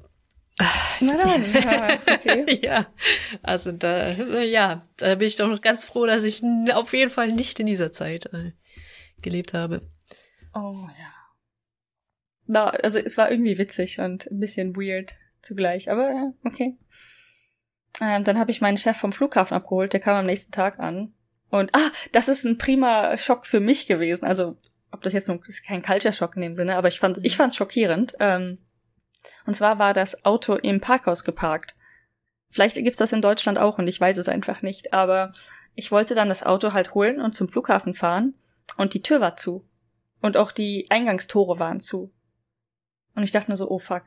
[1.00, 2.60] Na dann, ja, okay.
[2.62, 2.88] ja,
[3.42, 4.10] also da,
[4.42, 7.66] ja, da bin ich doch noch ganz froh, dass ich auf jeden Fall nicht in
[7.66, 8.52] dieser Zeit äh,
[9.22, 9.82] gelebt habe.
[10.54, 11.14] Oh ja.
[12.46, 16.78] Na, also es war irgendwie witzig und ein bisschen weird zugleich, aber ja, okay.
[18.02, 21.14] Ähm, dann habe ich meinen Chef vom Flughafen abgeholt, der kam am nächsten Tag an.
[21.50, 24.26] Und ah, das ist ein prima Schock für mich gewesen.
[24.26, 24.56] Also,
[24.91, 27.56] ob das jetzt nun ist kein Culture-Schock in dem Sinne, aber ich fand ich fand's
[27.56, 28.14] schockierend.
[28.20, 28.60] Ähm,
[29.45, 31.76] und zwar war das Auto im Parkhaus geparkt.
[32.49, 35.34] Vielleicht gibt's das in Deutschland auch und ich weiß es einfach nicht, aber
[35.76, 38.34] ich wollte dann das Auto halt holen und zum Flughafen fahren
[38.78, 39.68] und die Tür war zu.
[40.22, 42.11] Und auch die Eingangstore waren zu.
[43.15, 44.03] Und ich dachte nur so, oh fuck.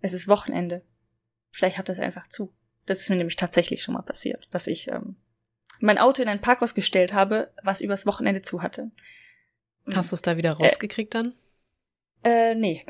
[0.00, 0.82] Es ist Wochenende.
[1.50, 2.52] Vielleicht hat es einfach zu.
[2.86, 5.16] Das ist mir nämlich tatsächlich schon mal passiert, dass ich ähm,
[5.84, 8.90] mein Auto in ein Parkhaus gestellt habe, was übers Wochenende zu hatte.
[9.92, 11.34] Hast du es da wieder rausgekriegt äh, dann?
[12.24, 12.84] Äh, nee.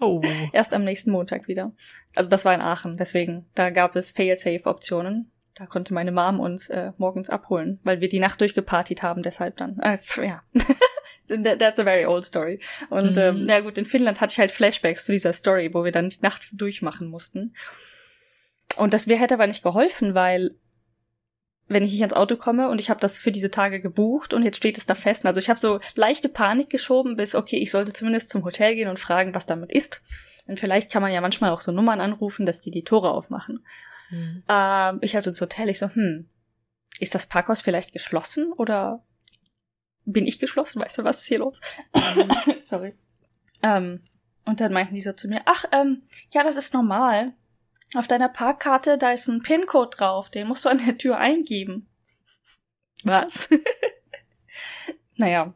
[0.00, 0.22] oh.
[0.52, 1.72] Erst am nächsten Montag wieder.
[2.14, 5.32] Also das war in Aachen, deswegen, da gab es Fail-Safe-Optionen.
[5.54, 9.56] Da konnte meine Mom uns äh, morgens abholen, weil wir die Nacht durchgepartiet haben, deshalb
[9.56, 9.78] dann.
[9.80, 10.42] Äh, ja.
[11.28, 12.60] That's a very old story.
[12.90, 13.22] Und mhm.
[13.22, 16.08] ähm, ja gut, in Finnland hatte ich halt Flashbacks zu dieser Story, wo wir dann
[16.08, 17.54] die Nacht durchmachen mussten.
[18.76, 20.54] Und das wäre hätte aber nicht geholfen, weil
[21.68, 24.42] wenn ich nicht ans Auto komme und ich habe das für diese Tage gebucht und
[24.42, 25.24] jetzt steht es da fest.
[25.26, 28.88] Also ich habe so leichte Panik geschoben, bis okay, ich sollte zumindest zum Hotel gehen
[28.88, 30.02] und fragen, was damit ist.
[30.46, 33.64] Denn vielleicht kann man ja manchmal auch so Nummern anrufen, dass die die Tore aufmachen.
[34.10, 34.42] Mhm.
[34.48, 36.28] Ähm, ich also ins Hotel, ich so, hm,
[37.00, 39.04] ist das Parkhaus vielleicht geschlossen oder
[40.04, 41.60] bin ich geschlossen, weißt du, was ist hier los?
[42.62, 42.94] Sorry.
[43.62, 44.00] Ähm,
[44.44, 46.02] und dann meinten die so zu mir, ach, ähm,
[46.32, 47.32] ja, das ist normal.
[47.94, 51.88] Auf deiner Parkkarte, da ist ein PIN-Code drauf, den musst du an der Tür eingeben.
[53.04, 53.50] Was?
[55.16, 55.54] naja,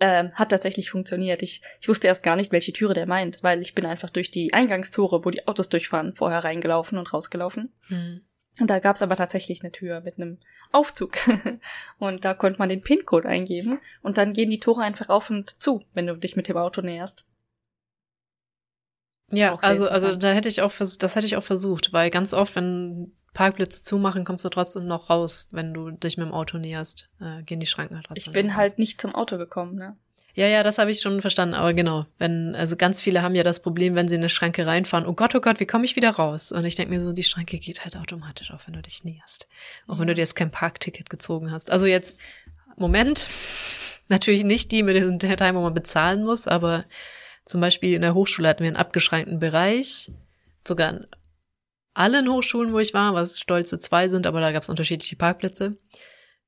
[0.00, 1.42] ähm, hat tatsächlich funktioniert.
[1.42, 4.30] Ich, ich wusste erst gar nicht, welche Türe der meint, weil ich bin einfach durch
[4.30, 7.72] die Eingangstore, wo die Autos durchfahren, vorher reingelaufen und rausgelaufen.
[7.88, 8.22] Hm.
[8.58, 10.38] Und da gab's aber tatsächlich eine Tür mit einem
[10.72, 11.18] Aufzug.
[11.98, 15.62] und da konnte man den PIN-Code eingeben und dann gehen die Tore einfach auf und
[15.62, 17.26] zu, wenn du dich mit dem Auto näherst.
[19.30, 22.54] Ja, also, also da hätte ich auch, das hätte ich auch versucht, weil ganz oft,
[22.54, 27.08] wenn Parkplätze zumachen, kommst du trotzdem noch raus, wenn du dich mit dem Auto näherst,
[27.20, 28.16] äh, gehen die Schranken halt raus.
[28.16, 29.96] Ich bin halt nicht zum Auto gekommen, ne?
[30.36, 33.42] Ja, ja, das habe ich schon verstanden, aber genau, wenn, also ganz viele haben ja
[33.42, 35.96] das Problem, wenn sie in eine Schranke reinfahren, oh Gott, oh Gott, wie komme ich
[35.96, 36.52] wieder raus?
[36.52, 39.48] Und ich denke mir so, die Schranke geht halt automatisch auf, wenn du dich näherst.
[39.86, 40.00] Auch ja.
[40.00, 41.70] wenn du dir jetzt kein Parkticket gezogen hast.
[41.70, 42.18] Also jetzt,
[42.76, 43.30] Moment,
[44.08, 46.84] natürlich nicht die mit dem Teil, wo man bezahlen muss, aber
[47.46, 50.12] zum Beispiel in der Hochschule hatten wir einen abgeschränkten Bereich,
[50.66, 51.06] sogar an
[51.94, 55.78] allen Hochschulen, wo ich war, was stolze zwei sind, aber da gab es unterschiedliche Parkplätze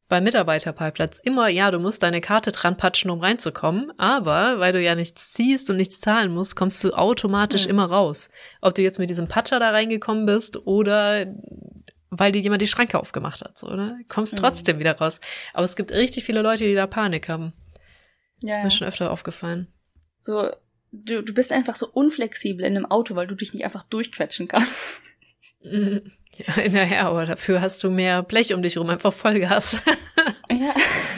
[0.08, 4.80] beim Mitarbeiterparkplatz immer, ja, du musst deine Karte dran patschen, um reinzukommen, aber weil du
[4.80, 7.70] ja nichts ziehst und nichts zahlen musst, kommst du automatisch mhm.
[7.70, 8.30] immer raus.
[8.62, 11.26] Ob du jetzt mit diesem Patscher da reingekommen bist oder
[12.10, 13.98] weil dir jemand die Schranke aufgemacht hat, so, oder?
[14.08, 14.38] Kommst mhm.
[14.38, 15.20] trotzdem wieder raus.
[15.52, 17.52] Aber es gibt richtig viele Leute, die da Panik haben.
[18.42, 18.54] Ja.
[18.54, 18.60] ja.
[18.62, 19.68] Mir ist schon öfter aufgefallen.
[20.20, 20.50] So,
[20.92, 24.48] du, du bist einfach so unflexibel in einem Auto, weil du dich nicht einfach durchquetschen
[24.48, 24.70] kannst.
[25.62, 26.12] Mhm.
[26.38, 29.82] Ja, naja, aber dafür hast du mehr Blech um dich rum, einfach Vollgas.
[30.50, 30.72] ja.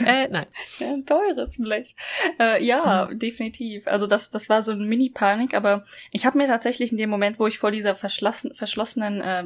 [0.06, 0.46] äh, nein.
[0.78, 1.94] Ja, ein teures Blech.
[2.38, 3.18] Äh, ja, mhm.
[3.18, 3.86] definitiv.
[3.86, 7.38] Also das, das war so ein Mini-Panik, aber ich habe mir tatsächlich in dem Moment,
[7.38, 9.44] wo ich vor dieser verschlossen, verschlossenen äh,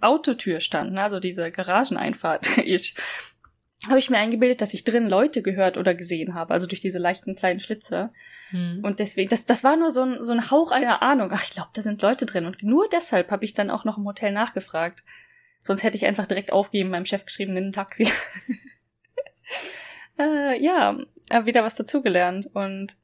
[0.00, 2.94] Autotür stand, ne, also diese Garageneinfahrt, ich
[3.88, 6.98] habe ich mir eingebildet, dass ich drin Leute gehört oder gesehen habe, also durch diese
[6.98, 8.12] leichten kleinen Schlitze.
[8.50, 8.80] Hm.
[8.82, 11.30] Und deswegen, das, das war nur so ein, so ein Hauch einer Ahnung.
[11.32, 12.44] Ach, ich glaube, da sind Leute drin.
[12.44, 15.02] Und nur deshalb habe ich dann auch noch im Hotel nachgefragt.
[15.60, 18.10] Sonst hätte ich einfach direkt aufgeben, meinem Chef geschrieben, nimm ein Taxi.
[20.18, 20.98] äh, ja,
[21.30, 22.50] habe wieder was dazugelernt.
[22.52, 22.96] Und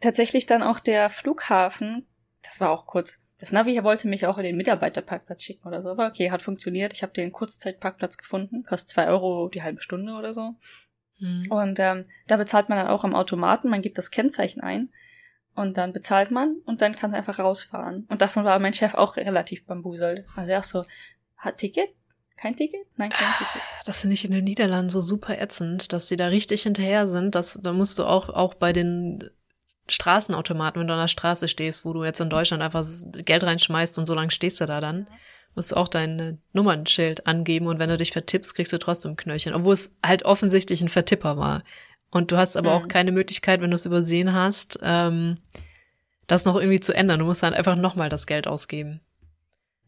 [0.00, 2.06] tatsächlich dann auch der Flughafen,
[2.42, 5.88] das war auch kurz, das Navi wollte mich auch in den Mitarbeiterparkplatz schicken oder so,
[5.88, 6.92] aber okay, hat funktioniert.
[6.92, 10.56] Ich habe den Kurzzeitparkplatz gefunden, kostet zwei Euro die halbe Stunde oder so.
[11.18, 11.46] Mhm.
[11.48, 14.90] Und ähm, da bezahlt man dann auch am Automaten, man gibt das Kennzeichen ein
[15.54, 18.06] und dann bezahlt man und dann kann es einfach rausfahren.
[18.10, 20.26] Und davon war mein Chef auch relativ bambuselt.
[20.36, 20.84] Also er so,
[21.38, 21.88] hat Ticket?
[22.36, 22.86] Kein Ticket?
[22.96, 23.62] Nein, kein Ticket.
[23.86, 27.34] Das finde ich in den Niederlanden so super ätzend, dass sie da richtig hinterher sind.
[27.34, 29.30] Dass, da musst du auch, auch bei den
[29.90, 32.86] Straßenautomaten, wenn du an der Straße stehst, wo du jetzt in Deutschland einfach
[33.24, 35.06] Geld reinschmeißt und so lange stehst du da dann,
[35.54, 39.54] musst du auch dein Nummernschild angeben und wenn du dich vertippst, kriegst du trotzdem Knöllchen,
[39.54, 41.64] obwohl es halt offensichtlich ein Vertipper war.
[42.10, 42.84] Und du hast aber mhm.
[42.84, 45.38] auch keine Möglichkeit, wenn du es übersehen hast, ähm,
[46.26, 47.20] das noch irgendwie zu ändern.
[47.20, 49.00] Du musst dann einfach nochmal das Geld ausgeben.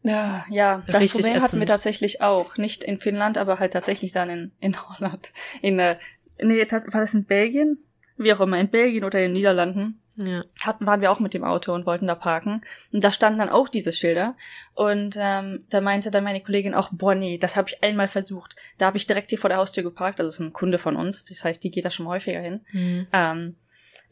[0.03, 1.43] Ja, ja, das Richtig Problem ätzend.
[1.43, 2.57] hatten wir tatsächlich auch.
[2.57, 5.31] Nicht in Finnland, aber halt tatsächlich dann in, in Holland.
[5.61, 5.97] In, äh,
[6.41, 7.77] nee, war das in Belgien?
[8.17, 10.41] Wie auch immer, in Belgien oder in den Niederlanden, ja.
[10.63, 12.61] hatten, waren wir auch mit dem Auto und wollten da parken.
[12.91, 14.35] Und da standen dann auch diese Schilder.
[14.73, 18.55] Und ähm, da meinte dann meine Kollegin auch, boah, nee, das habe ich einmal versucht.
[18.77, 20.19] Da habe ich direkt hier vor der Haustür geparkt.
[20.19, 21.25] Das ist ein Kunde von uns.
[21.25, 22.61] Das heißt, die geht da schon häufiger hin.
[22.71, 23.07] Mhm.
[23.11, 23.55] Ähm,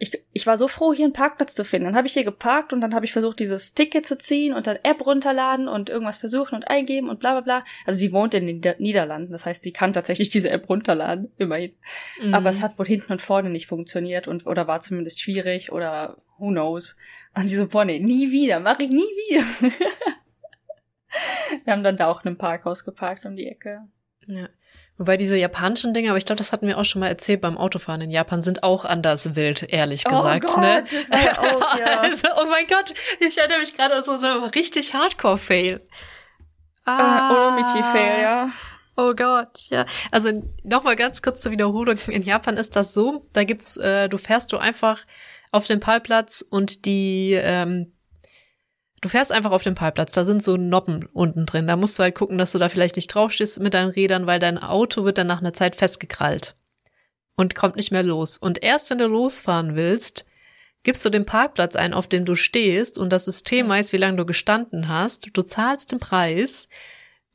[0.02, 1.86] ich, ich war so froh, hier einen Parkplatz zu finden.
[1.86, 4.66] Dann habe ich hier geparkt und dann habe ich versucht, dieses Ticket zu ziehen und
[4.66, 7.66] dann App runterladen und irgendwas versuchen und eingeben und bla bla bla.
[7.86, 11.76] Also sie wohnt in den Niederlanden, das heißt, sie kann tatsächlich diese App runterladen, immerhin.
[12.20, 12.34] Mhm.
[12.34, 16.18] Aber es hat wohl hinten und vorne nicht funktioniert und oder war zumindest schwierig oder
[16.40, 16.98] who knows.
[17.36, 19.72] Und sie so, boah, nee, nie wieder, mach ich nie wieder.
[21.64, 23.82] Wir haben dann da auch in einem Parkhaus geparkt um die Ecke.
[24.26, 24.50] Ja.
[25.02, 27.58] Wobei diese japanischen Dinge, aber ich glaube, das hatten wir auch schon mal erzählt beim
[27.58, 30.46] Autofahren in Japan, sind auch anders wild, ehrlich oh gesagt.
[30.48, 30.86] Oh Gott, ne?
[30.92, 32.02] das war auch, ja.
[32.02, 35.82] also, oh mein Gott, ich erinnere mich gerade an so einen richtig Hardcore-Fail.
[36.86, 38.50] Ah, uh, Oromichi-Fail, ja.
[38.96, 39.88] Oh Gott, ja.
[40.12, 41.98] Also nochmal ganz kurz zur Wiederholung.
[42.06, 45.00] In Japan ist das so, da gibt's, äh, du fährst du einfach
[45.52, 47.92] auf den Parkplatz und die ähm,
[49.02, 51.68] Du fährst einfach auf dem Parkplatz, da sind so Noppen unten drin.
[51.68, 54.40] Da musst du halt gucken, dass du da vielleicht nicht draufstehst mit deinen Rädern, weil
[54.40, 56.56] dein Auto wird dann nach einer Zeit festgekrallt
[57.36, 58.38] und kommt nicht mehr los.
[58.38, 60.26] Und erst wenn du losfahren willst,
[60.84, 64.18] gibst du den Parkplatz ein, auf dem du stehst und das System weiß, wie lange
[64.18, 65.30] du gestanden hast.
[65.34, 66.70] Du zahlst den Preis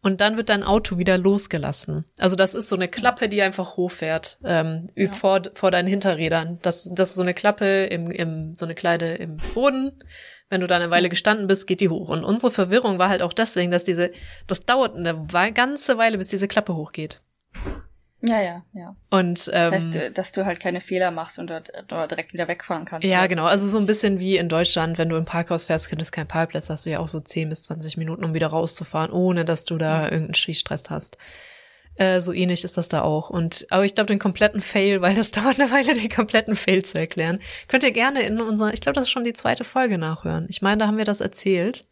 [0.02, 2.04] und dann wird dein Auto wieder losgelassen.
[2.18, 5.08] Also das ist so eine Klappe, die einfach hochfährt ähm, ja.
[5.08, 6.60] vor, vor deinen Hinterrädern.
[6.62, 10.00] Das, das ist so eine Klappe im, im so eine Kleide im Boden
[10.48, 12.08] wenn du da eine Weile gestanden bist, geht die hoch.
[12.08, 14.12] Und unsere Verwirrung war halt auch deswegen, dass diese,
[14.46, 17.20] das dauert eine ganze Weile, bis diese Klappe hochgeht.
[18.22, 18.96] Ja, ja, ja.
[19.10, 22.32] Und ähm, das heißt, äh, dass du halt keine Fehler machst und dort, dort direkt
[22.32, 23.06] wieder wegfahren kannst.
[23.06, 23.44] Ja, genau.
[23.44, 26.70] Also so ein bisschen wie in Deutschland, wenn du im Parkhaus fährst, findest kein Parkplatz,
[26.70, 29.76] hast du ja auch so 10 bis 20 Minuten, um wieder rauszufahren, ohne dass du
[29.76, 30.04] da mhm.
[30.04, 31.18] irgendeinen Schwiestress hast.
[31.96, 33.30] Äh, so ähnlich ist das da auch.
[33.30, 36.84] Und aber ich glaube, den kompletten Fail, weil das dauert eine Weile, den kompletten Fail
[36.84, 39.98] zu erklären, könnt ihr gerne in unserer, ich glaube, das ist schon die zweite Folge
[39.98, 40.46] nachhören.
[40.48, 41.86] Ich meine, da haben wir das erzählt.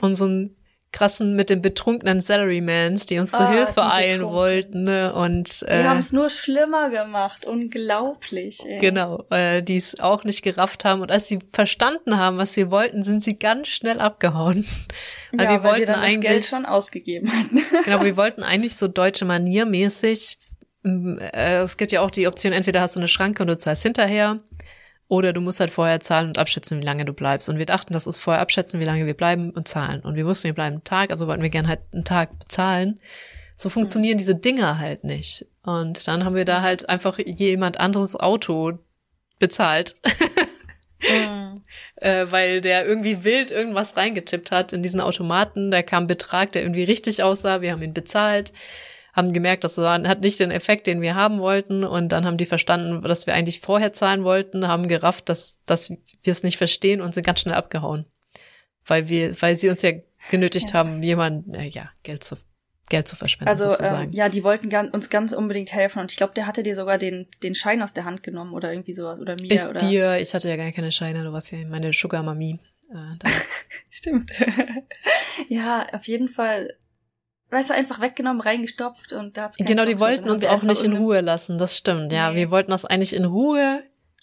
[0.00, 0.56] Und so ein
[0.92, 4.84] krassen mit den betrunkenen Salarymans, die uns zur ah, Hilfe eilen wollten.
[4.84, 5.14] Ne?
[5.14, 8.58] Und äh, die haben es nur schlimmer gemacht, unglaublich.
[8.66, 8.80] Ey.
[8.80, 12.70] Genau, äh, die es auch nicht gerafft haben und als sie verstanden haben, was wir
[12.70, 14.66] wollten, sind sie ganz schnell abgehauen.
[15.32, 17.60] weil ja, wir weil wollten wir dann eigentlich das Geld schon ausgegeben hatten.
[17.84, 20.38] genau, wir wollten eigentlich so deutsche Maniermäßig.
[20.82, 23.84] Äh, es gibt ja auch die Option, entweder hast du eine Schranke und du zahlst
[23.84, 24.40] hinterher
[25.10, 27.48] oder du musst halt vorher zahlen und abschätzen, wie lange du bleibst.
[27.48, 30.00] Und wir dachten, das ist vorher abschätzen, wie lange wir bleiben und zahlen.
[30.02, 33.00] Und wir wussten, wir bleiben einen Tag, also wollten wir gerne halt einen Tag bezahlen.
[33.56, 35.46] So funktionieren diese Dinger halt nicht.
[35.64, 38.78] Und dann haben wir da halt einfach jemand anderes Auto
[39.40, 39.96] bezahlt.
[41.00, 41.62] mhm.
[41.96, 45.72] äh, weil der irgendwie wild irgendwas reingetippt hat in diesen Automaten.
[45.72, 47.62] Da kam ein Betrag, der irgendwie richtig aussah.
[47.62, 48.52] Wir haben ihn bezahlt
[49.12, 51.84] haben gemerkt, das war, hat nicht den Effekt, den wir haben wollten.
[51.84, 55.90] Und dann haben die verstanden, dass wir eigentlich vorher zahlen wollten, haben gerafft, dass, dass
[55.90, 58.06] wir es nicht verstehen und sind ganz schnell abgehauen.
[58.86, 59.92] Weil wir, weil sie uns ja
[60.30, 60.74] genötigt ja.
[60.74, 62.36] haben, jemanden, äh, ja, Geld zu,
[62.88, 63.48] Geld zu verschwenden.
[63.48, 66.00] Also, ähm, ja, die wollten ganz, uns ganz unbedingt helfen.
[66.00, 68.72] Und ich glaube, der hatte dir sogar den, den Schein aus der Hand genommen oder
[68.72, 69.20] irgendwie sowas.
[69.20, 69.50] Oder mir.
[69.50, 69.78] Ich oder?
[69.78, 72.58] dir, ich hatte ja gar keine Scheine, du warst ja meine Sugar Mami.
[72.92, 73.28] Äh,
[73.90, 74.32] Stimmt.
[75.48, 76.74] ja, auf jeden Fall
[77.50, 80.96] weißt du, einfach weggenommen, reingestopft und da hat's Genau, die wollten uns auch nicht in
[80.96, 82.12] Ruhe lassen, das stimmt.
[82.12, 82.36] Ja, nee.
[82.36, 83.82] wir wollten das eigentlich in Ruhe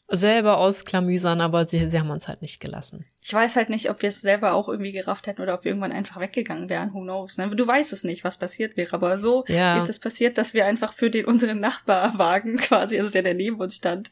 [0.09, 3.05] selber ausklamüsern, aber sie, sie haben uns halt nicht gelassen.
[3.21, 5.71] Ich weiß halt nicht, ob wir es selber auch irgendwie gerafft hätten oder ob wir
[5.71, 6.93] irgendwann einfach weggegangen wären.
[6.93, 7.37] Who knows?
[7.37, 7.53] Ne?
[7.53, 9.75] Du weißt es nicht, was passiert wäre, aber so ja.
[9.75, 13.59] ist es passiert, dass wir einfach für den unseren Nachbarwagen quasi, also der, der neben
[13.59, 14.11] uns stand,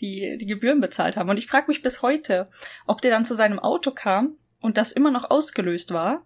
[0.00, 1.30] die die Gebühren bezahlt haben.
[1.30, 2.48] Und ich frage mich bis heute,
[2.86, 6.24] ob der dann zu seinem Auto kam und das immer noch ausgelöst war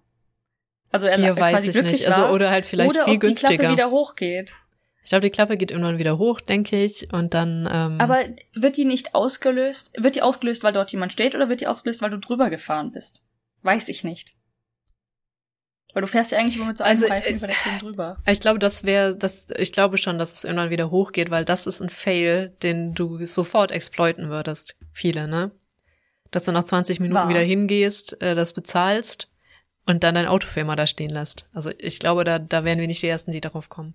[0.91, 2.07] also er ja, weiß ich nicht.
[2.07, 3.53] Also oder halt vielleicht oder viel ob günstiger.
[3.53, 4.53] die Klappe wieder hochgeht.
[5.03, 7.69] Ich glaube, die Klappe geht irgendwann wieder hoch, denke ich, und dann.
[7.71, 8.23] Ähm, Aber
[8.55, 9.93] wird die nicht ausgelöst?
[9.97, 12.93] Wird die ausgelöst, weil dort jemand steht, oder wird die ausgelöst, weil du drüber gefahren
[12.93, 13.25] bist?
[13.63, 14.35] Weiß ich nicht.
[15.93, 18.19] Weil du fährst ja eigentlich immer mit so einem also, Reifen über das Ding drüber.
[18.27, 21.67] Ich glaube, das wäre, das, ich glaube schon, dass es irgendwann wieder hochgeht, weil das
[21.67, 24.77] ist ein Fail, den du sofort exploiten würdest.
[24.93, 25.51] Viele, ne?
[26.31, 27.29] Dass du nach 20 Minuten War.
[27.29, 29.30] wieder hingehst, äh, das bezahlst
[29.91, 31.49] und dann dein Auto für immer da stehen lässt.
[31.53, 33.95] Also ich glaube, da, da wären wir nicht die Ersten, die darauf kommen.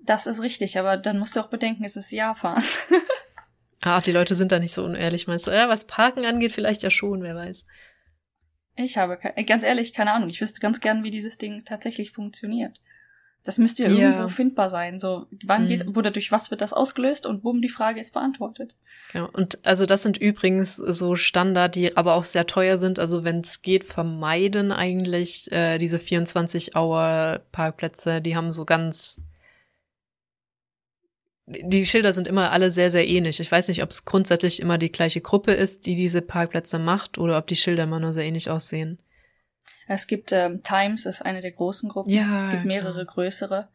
[0.00, 2.62] Das ist richtig, aber dann musst du auch bedenken, es ist Japan.
[3.80, 5.52] Ach, die Leute sind da nicht so unehrlich, meinst du?
[5.52, 7.64] Ja, was Parken angeht, vielleicht ja schon, wer weiß.
[8.76, 10.28] Ich habe, ganz ehrlich, keine Ahnung.
[10.28, 12.80] Ich wüsste ganz gern, wie dieses Ding tatsächlich funktioniert.
[13.44, 14.10] Das müsste ja, ja.
[14.10, 14.98] irgendwo findbar sein.
[14.98, 15.68] So, wann mhm.
[15.68, 18.74] geht, wurde durch was wird das ausgelöst und bumm, die Frage ist beantwortet.
[19.12, 19.28] Genau.
[19.32, 22.98] Und also das sind übrigens so Standard, die aber auch sehr teuer sind.
[22.98, 28.22] Also wenn es geht, vermeiden eigentlich äh, diese 24 Hour Parkplätze.
[28.22, 29.20] Die haben so ganz
[31.46, 33.38] die Schilder sind immer alle sehr, sehr ähnlich.
[33.38, 37.18] Ich weiß nicht, ob es grundsätzlich immer die gleiche Gruppe ist, die diese Parkplätze macht,
[37.18, 38.98] oder ob die Schilder immer nur sehr ähnlich aussehen.
[39.86, 42.10] Es gibt ähm, Times, ist eine der großen Gruppen.
[42.10, 43.04] Ja, es gibt mehrere ja.
[43.04, 43.68] größere.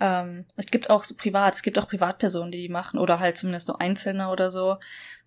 [0.00, 3.36] Ähm, es gibt auch so privat, es gibt auch Privatpersonen, die die machen oder halt
[3.36, 4.76] zumindest so Einzelne oder so.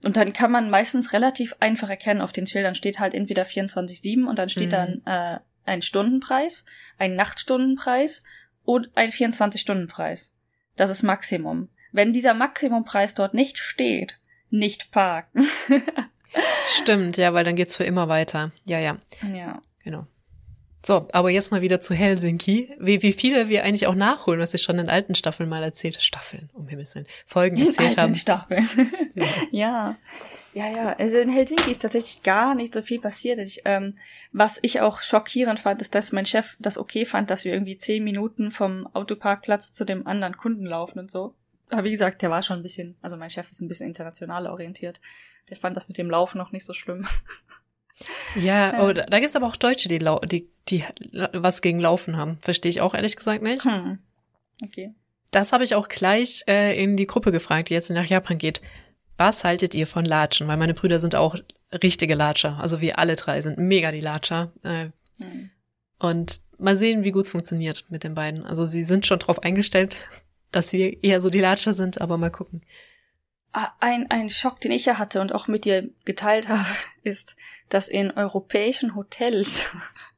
[0.04, 4.26] Und dann kann man meistens relativ einfach erkennen, auf den Schildern steht halt entweder 24-7
[4.26, 5.02] und dann steht mhm.
[5.04, 6.66] dann äh, ein Stundenpreis,
[6.98, 8.24] ein Nachtstundenpreis
[8.64, 10.34] und ein 24-Stunden-Preis.
[10.78, 11.70] Das ist Maximum.
[11.92, 15.46] Wenn dieser Maximumpreis dort nicht steht, nicht parken.
[16.66, 18.52] Stimmt, ja, weil dann geht's für immer weiter.
[18.64, 18.98] Ja, ja.
[19.34, 19.62] Ja.
[19.84, 20.08] Genau.
[20.84, 22.74] So, aber jetzt mal wieder zu Helsinki.
[22.80, 26.02] Wie, wie viele wir eigentlich auch nachholen, was ich schon in alten Staffeln mal erzählt
[26.02, 28.16] Staffeln, um Himmels Willen, Folgen in erzählt alten haben.
[28.16, 28.68] Staffeln.
[29.14, 29.26] ja.
[29.52, 29.98] ja.
[30.54, 30.94] Ja, ja.
[30.98, 33.40] Also in Helsinki ist tatsächlich gar nicht so viel passiert.
[33.40, 33.96] Ich, ähm,
[34.34, 37.78] was ich auch schockierend fand, ist, dass mein Chef das okay fand, dass wir irgendwie
[37.78, 41.36] zehn Minuten vom Autoparkplatz zu dem anderen Kunden laufen und so.
[41.70, 44.48] Aber wie gesagt, der war schon ein bisschen, also mein Chef ist ein bisschen international
[44.48, 45.00] orientiert.
[45.50, 47.08] Der fand das mit dem Laufen noch nicht so schlimm.
[48.36, 50.84] Ja, oh, da, da gibt es aber auch Deutsche, die, die, die
[51.34, 52.38] was gegen Laufen haben.
[52.42, 53.66] Verstehe ich auch ehrlich gesagt nicht.
[53.66, 54.00] Hm.
[54.64, 54.94] Okay.
[55.32, 58.62] Das habe ich auch gleich äh, in die Gruppe gefragt, die jetzt nach Japan geht.
[59.18, 60.48] Was haltet ihr von Latschen?
[60.48, 61.36] Weil meine Brüder sind auch
[61.84, 62.58] richtige Latscher.
[62.60, 64.52] Also wir alle drei sind mega die Latscher.
[64.64, 65.50] Äh, hm.
[66.00, 68.46] Und mal sehen, wie gut es funktioniert mit den beiden.
[68.46, 69.98] Also sie sind schon drauf eingestellt,
[70.52, 72.64] dass wir eher so die Latscher sind, aber mal gucken.
[73.54, 76.66] Ah, ein, ein Schock, den ich ja hatte und auch mit dir geteilt habe,
[77.04, 77.36] ist,
[77.74, 79.70] dass in europäischen Hotels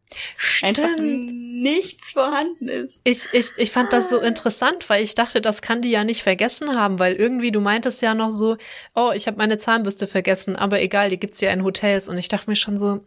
[0.62, 3.00] einfach nichts vorhanden ist.
[3.04, 6.24] Ich, ich, ich fand das so interessant, weil ich dachte, das kann die ja nicht
[6.24, 8.58] vergessen haben, weil irgendwie du meintest ja noch so,
[8.96, 12.28] oh, ich habe meine Zahnbürste vergessen, aber egal, die gibt's ja in Hotels und ich
[12.28, 13.04] dachte mir schon so,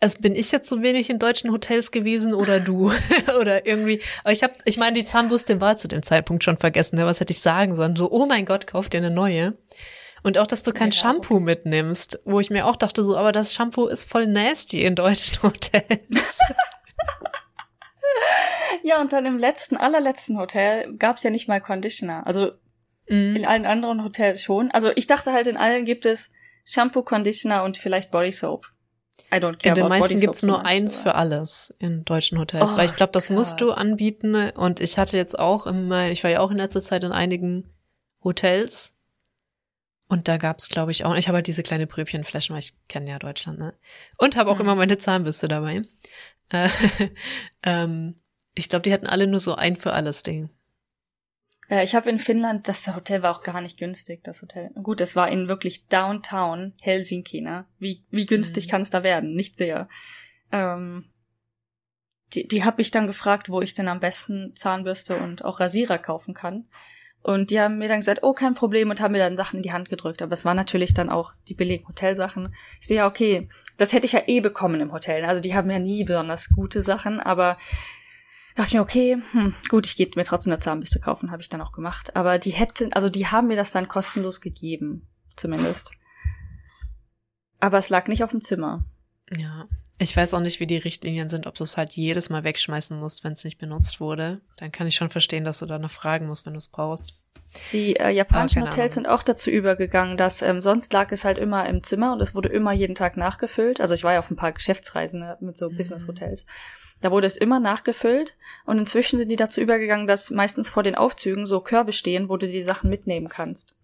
[0.00, 2.92] also bin ich jetzt so wenig in deutschen Hotels gewesen oder du
[3.40, 4.00] oder irgendwie.
[4.22, 6.96] Aber ich habe, ich meine, die Zahnbürste war zu dem Zeitpunkt schon vergessen.
[6.96, 7.06] Ne?
[7.06, 7.96] Was hätte ich sagen sollen?
[7.96, 9.54] So, oh mein Gott, kauf dir eine neue.
[10.24, 11.44] Und auch, dass du kein ja, Shampoo okay.
[11.44, 15.42] mitnimmst, wo ich mir auch dachte, so, aber das Shampoo ist voll nasty in deutschen
[15.42, 16.38] Hotels.
[18.82, 22.26] ja, und dann im letzten, allerletzten Hotel gab's ja nicht mal Conditioner.
[22.26, 22.52] Also
[23.06, 23.36] mm.
[23.36, 24.70] in allen anderen Hotels schon.
[24.70, 26.30] Also ich dachte halt, in allen gibt es
[26.64, 28.70] Shampoo, Conditioner und vielleicht Body Soap.
[29.30, 29.68] I don't care.
[29.68, 32.96] In den meisten gibt's nur much, eins für alles in deutschen Hotels, oh, weil ich
[32.96, 33.36] glaube, das God.
[33.36, 34.34] musst du anbieten.
[34.52, 37.68] Und ich hatte jetzt auch im, ich war ja auch in letzter Zeit in einigen
[38.22, 38.93] Hotels
[40.08, 43.10] und da gab's, glaube ich, auch, ich habe halt diese kleine Pröbchenflaschen, weil ich kenne
[43.10, 43.74] ja Deutschland, ne?
[44.18, 44.62] Und habe auch mhm.
[44.62, 45.82] immer meine Zahnbürste dabei.
[46.50, 46.68] Äh,
[47.62, 48.20] ähm,
[48.54, 50.50] ich glaube, die hatten alle nur so ein für alles Ding.
[51.70, 54.70] Ja, ich habe in Finnland, das Hotel war auch gar nicht günstig, das Hotel.
[54.82, 57.66] Gut, es war in wirklich Downtown Helsinki, ne?
[57.78, 58.70] Wie, wie günstig mhm.
[58.70, 59.34] kann es da werden?
[59.34, 59.88] Nicht sehr.
[60.52, 61.10] Ähm,
[62.34, 65.98] die die habe ich dann gefragt, wo ich denn am besten Zahnbürste und auch Rasierer
[65.98, 66.68] kaufen kann.
[67.24, 69.62] Und die haben mir dann gesagt, oh, kein Problem, und haben mir dann Sachen in
[69.62, 70.20] die Hand gedrückt.
[70.20, 72.54] Aber es waren natürlich dann auch die billigen Hotelsachen.
[72.82, 73.48] Ich sehe ja, okay,
[73.78, 75.24] das hätte ich ja eh bekommen im Hotel.
[75.24, 77.56] Also die haben ja nie besonders gute Sachen, aber
[78.56, 81.48] dachte ich mir, okay, hm, gut, ich gehe mir trotzdem eine Zahnbürste kaufen, habe ich
[81.48, 82.14] dann auch gemacht.
[82.14, 85.92] Aber die hätten, also die haben mir das dann kostenlos gegeben, zumindest.
[87.58, 88.84] Aber es lag nicht auf dem Zimmer.
[89.34, 89.66] Ja,
[89.98, 92.98] ich weiß auch nicht, wie die Richtlinien sind, ob du es halt jedes Mal wegschmeißen
[92.98, 94.40] musst, wenn es nicht benutzt wurde.
[94.56, 97.14] Dann kann ich schon verstehen, dass du danach fragen musst, wenn du es brauchst.
[97.72, 101.38] Die äh, japanischen ah, Hotels sind auch dazu übergegangen, dass ähm, sonst lag es halt
[101.38, 103.80] immer im Zimmer und es wurde immer jeden Tag nachgefüllt.
[103.80, 105.76] Also ich war ja auf ein paar Geschäftsreisen ne, mit so mhm.
[105.76, 106.46] Business-Hotels.
[107.00, 110.96] Da wurde es immer nachgefüllt und inzwischen sind die dazu übergegangen, dass meistens vor den
[110.96, 113.76] Aufzügen so Körbe stehen, wo du die Sachen mitnehmen kannst.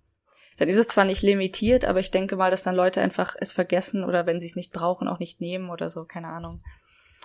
[0.60, 3.50] Dann ist es zwar nicht limitiert, aber ich denke mal, dass dann Leute einfach es
[3.50, 6.60] vergessen oder wenn sie es nicht brauchen, auch nicht nehmen oder so, keine Ahnung.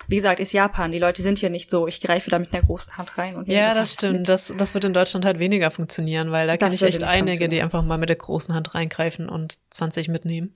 [0.07, 0.94] Wie gesagt, ist Japan.
[0.94, 3.49] Die Leute sind hier nicht so, ich greife da mit einer großen Hand rein und
[3.49, 4.30] Ja, das, das stimmt.
[4.30, 7.62] Das, das wird in Deutschland halt weniger funktionieren, weil da kenne ich echt einige, die
[7.62, 10.56] einfach mal mit der großen Hand reingreifen und 20 mitnehmen.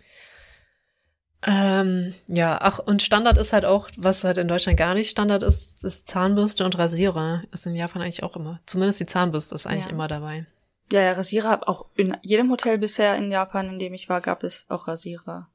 [1.46, 5.44] Ähm, ja, ach, und Standard ist halt auch, was halt in Deutschland gar nicht Standard
[5.44, 7.44] ist, ist Zahnbürste und Rasierer.
[7.52, 8.62] Ist in Japan eigentlich auch immer.
[8.66, 9.92] Zumindest die Zahnbürste ist eigentlich ja.
[9.92, 10.46] immer dabei.
[10.92, 14.44] Ja, ja, Rasierer, auch in jedem Hotel bisher in Japan, in dem ich war, gab
[14.44, 15.50] es auch Rasierer.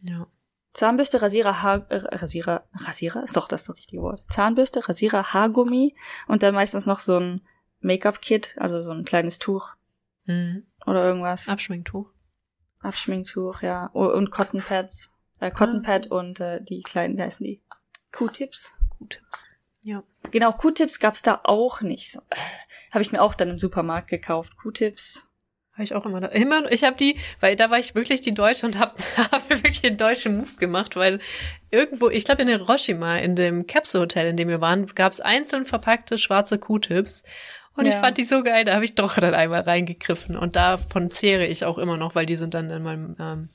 [0.00, 0.26] Ja.
[0.72, 4.24] Zahnbürste, Rasierer, Haar, äh, Rasierer, Rasierer ist doch das, das richtige Wort.
[4.30, 5.94] Zahnbürste, Rasierer, Haargummi
[6.26, 7.42] und dann meistens noch so ein
[7.80, 9.70] Make-up-Kit, also so ein kleines Tuch.
[10.24, 10.66] Mhm.
[10.86, 11.48] Oder irgendwas.
[11.48, 12.10] Abschminktuch.
[12.80, 13.86] Abschminktuch, ja.
[13.86, 15.12] Und Cotton Pads.
[15.38, 16.16] Äh, Cotton Pad ah.
[16.16, 17.62] und äh, die kleinen, wie heißen die?
[18.12, 18.74] Q-Tips.
[18.98, 19.53] Q-Tips.
[19.84, 20.02] Ja.
[20.30, 22.10] Genau, Q-Tips gab's da auch nicht.
[22.10, 22.36] So, äh,
[22.92, 24.56] habe ich mir auch dann im Supermarkt gekauft.
[24.56, 25.26] Q-Tips.
[25.72, 26.20] Habe ich auch immer.
[26.20, 28.94] Da, immer ich habe die, weil da war ich wirklich die Deutsche und habe
[29.30, 31.20] hab wirklich den deutschen Move gemacht, weil
[31.70, 35.64] irgendwo, ich glaube in Hiroshima, in dem Capsule Hotel, in dem wir waren, gab's einzeln
[35.64, 37.24] verpackte schwarze Q-Tips.
[37.76, 37.90] Und ja.
[37.90, 40.36] ich fand die so geil, da habe ich doch dann einmal reingegriffen.
[40.36, 43.48] Und davon zehre ich auch immer noch, weil die sind dann in meinem ähm,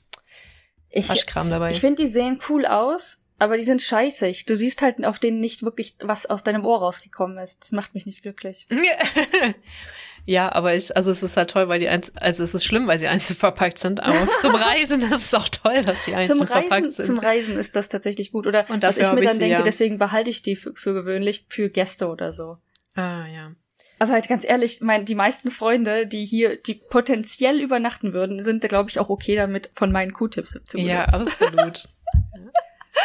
[0.90, 1.70] ich, Waschkram dabei.
[1.70, 4.44] Ich finde, die sehen cool aus, aber die sind scheißig.
[4.44, 7.62] Du siehst halt auf denen nicht wirklich, was aus deinem Ohr rausgekommen ist.
[7.62, 8.68] Das macht mich nicht glücklich.
[10.26, 12.86] ja, aber ich, also es ist halt toll, weil die eins, also es ist schlimm,
[12.86, 16.42] weil sie einzeln verpackt sind, aber zum Reisen das ist auch toll, dass sie einzeln
[16.42, 17.06] Reisen, verpackt sind.
[17.06, 18.46] Zum Reisen ist das tatsächlich gut.
[18.46, 19.62] Oder Und was ich mir dann denke, ja.
[19.62, 22.58] deswegen behalte ich die für, für gewöhnlich für Gäste oder so.
[22.94, 23.52] Ah, ja.
[23.98, 28.66] Aber halt ganz ehrlich, mein, die meisten Freunde, die hier, die potenziell übernachten würden, sind,
[28.68, 30.86] glaube ich, auch okay damit, von meinen Q-Tips zu benutzen.
[30.86, 31.88] Ja, absolut.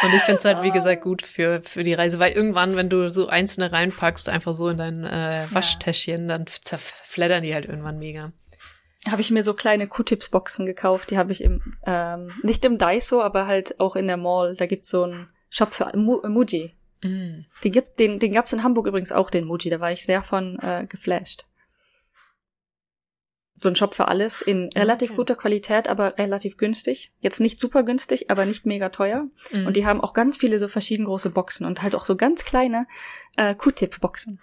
[0.02, 2.88] Und ich finde es halt, wie gesagt, gut für, für die Reise, weil irgendwann, wenn
[2.88, 7.98] du so einzelne reinpackst, einfach so in dein äh, Waschtäschchen, dann zerfleddern die halt irgendwann
[7.98, 8.32] mega.
[9.08, 13.22] Habe ich mir so kleine Q-Tips-Boxen gekauft, die habe ich im, ähm, nicht im Daiso,
[13.22, 14.56] aber halt auch in der Mall.
[14.56, 16.74] Da gibt's so einen Shop für Mu Muji.
[17.02, 17.44] Mm.
[17.62, 20.22] Den, gibt, den, den gab's in Hamburg übrigens auch, den Muji, da war ich sehr
[20.22, 21.46] von äh, geflasht
[23.56, 25.16] so ein Shop für alles in relativ okay.
[25.16, 27.10] guter Qualität, aber relativ günstig.
[27.20, 29.26] Jetzt nicht super günstig, aber nicht mega teuer.
[29.50, 29.66] Mhm.
[29.66, 32.44] Und die haben auch ganz viele so verschieden große Boxen und halt auch so ganz
[32.44, 32.86] kleine
[33.36, 34.40] äh, Q-Tip-Boxen.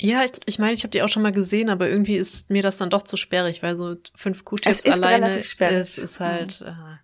[0.00, 2.62] Ja, ich, ich meine, ich habe die auch schon mal gesehen, aber irgendwie ist mir
[2.62, 6.66] das dann doch zu sperrig, weil so fünf Q-Tips alleine ist, ist halt, mhm.
[6.66, 6.96] äh,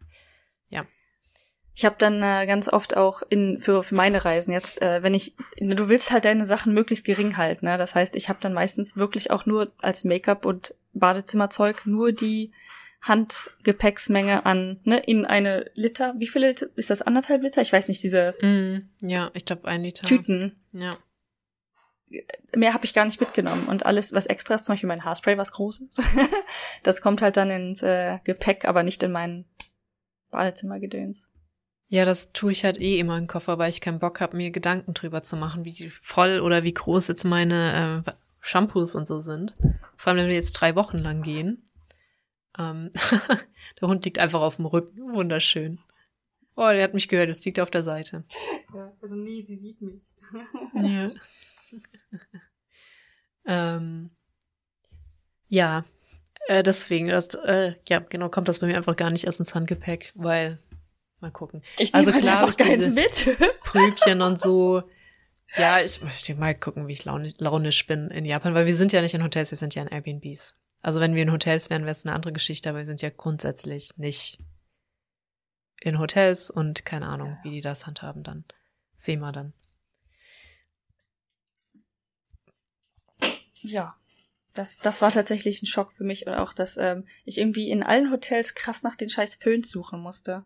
[1.79, 5.15] ich habe dann äh, ganz oft auch in für, für meine Reisen jetzt, äh, wenn
[5.15, 7.67] ich, du willst halt deine Sachen möglichst gering halten.
[7.67, 7.79] Ne?
[7.79, 12.51] Das heißt, ich habe dann meistens wirklich auch nur als Make-up und Badezimmerzeug nur die
[13.01, 17.63] Handgepäcksmenge an, ne, in eine Liter, wie viele Liter, ist das anderthalb Liter?
[17.63, 20.05] Ich weiß nicht, diese Mm, ja, ich glaube ein Liter.
[20.05, 20.57] Tüten.
[20.73, 20.91] Ja.
[22.57, 23.69] Mehr habe ich gar nicht mitgenommen.
[23.69, 26.03] Und alles, was extra ist, zum Beispiel mein Haarspray, was groß ist,
[26.83, 29.45] das kommt halt dann ins äh, Gepäck, aber nicht in mein
[30.33, 31.29] Badezimmergedöns.
[31.89, 34.51] Ja, das tue ich halt eh immer im Koffer, weil ich keinen Bock habe, mir
[34.51, 39.21] Gedanken drüber zu machen, wie voll oder wie groß jetzt meine äh, Shampoos und so
[39.21, 39.57] sind.
[39.97, 41.65] Vor allem, wenn wir jetzt drei Wochen lang gehen.
[42.59, 42.91] Ähm,
[43.81, 45.15] der Hund liegt einfach auf dem Rücken.
[45.15, 45.79] Wunderschön.
[46.57, 48.25] Oh, der hat mich gehört, es liegt auf der Seite.
[48.75, 50.11] Ja, also nee, sie sieht mich.
[50.75, 51.11] Ja.
[53.77, 54.11] ähm,
[55.49, 55.85] ja,
[56.49, 59.55] äh, deswegen, das, äh, ja, genau, kommt das bei mir einfach gar nicht erst ins
[59.55, 60.59] Handgepäck, weil,
[61.21, 61.63] mal gucken.
[61.79, 63.39] Ich Also nehme klar, halt einfach keins mit.
[63.63, 64.83] Prübchen und so.
[65.57, 68.93] Ja, ich möchte mal gucken, wie ich launi- launisch bin in Japan, weil wir sind
[68.93, 70.57] ja nicht in Hotels, wir sind ja in Airbnbs.
[70.83, 73.11] Also wenn wir in Hotels wären, wäre es eine andere Geschichte, aber wir sind ja
[73.11, 74.39] grundsätzlich nicht
[75.81, 78.45] in Hotels und keine Ahnung, wie die das handhaben dann.
[78.97, 79.53] Sehen wir dann.
[83.63, 83.97] Ja.
[84.55, 87.85] Das, das war tatsächlich ein Schock für mich und auch, dass ähm, ich irgendwie in
[87.85, 90.45] allen Hotels krass nach den scheiß Föhns suchen musste.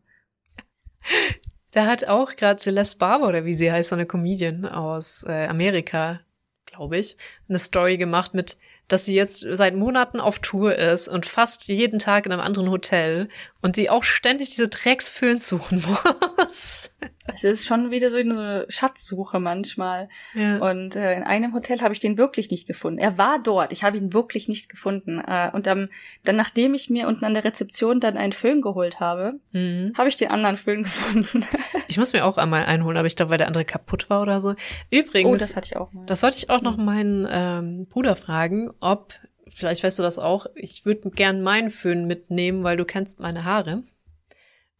[1.72, 5.46] Da hat auch gerade Celeste Barber oder wie sie heißt, so eine Comedian aus äh,
[5.46, 6.20] Amerika,
[6.66, 7.16] glaube ich,
[7.48, 8.58] eine Story gemacht mit,
[8.88, 12.70] dass sie jetzt seit Monaten auf Tour ist und fast jeden Tag in einem anderen
[12.70, 13.30] Hotel
[13.62, 15.82] und sie auch ständig diese Drecksföhns suchen
[16.36, 16.91] muss.
[17.34, 20.08] Es ist schon wieder so eine Schatzsuche manchmal.
[20.34, 20.58] Ja.
[20.58, 22.98] Und äh, in einem Hotel habe ich den wirklich nicht gefunden.
[22.98, 25.20] Er war dort, ich habe ihn wirklich nicht gefunden.
[25.20, 25.88] Äh, und ähm,
[26.24, 29.92] dann, nachdem ich mir unten an der Rezeption dann einen Föhn geholt habe, Mhm.
[29.96, 31.46] habe ich den anderen Föhn gefunden.
[31.88, 34.40] Ich muss mir auch einmal einholen, aber ich glaube, weil der andere kaputt war oder
[34.40, 34.54] so.
[34.90, 36.04] Übrigens, oh, das hatte ich auch mal.
[36.06, 39.14] Das wollte ich auch noch meinen ähm, Bruder fragen, ob,
[39.48, 43.44] vielleicht weißt du das auch, ich würde gern meinen Föhn mitnehmen, weil du kennst meine
[43.44, 43.84] Haare.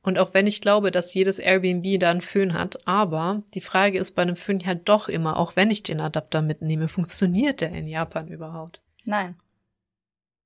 [0.03, 3.99] Und auch wenn ich glaube, dass jedes Airbnb da einen Föhn hat, aber die Frage
[3.99, 7.71] ist bei einem Föhn ja doch immer, auch wenn ich den Adapter mitnehme, funktioniert der
[7.71, 8.81] in Japan überhaupt?
[9.05, 9.37] Nein.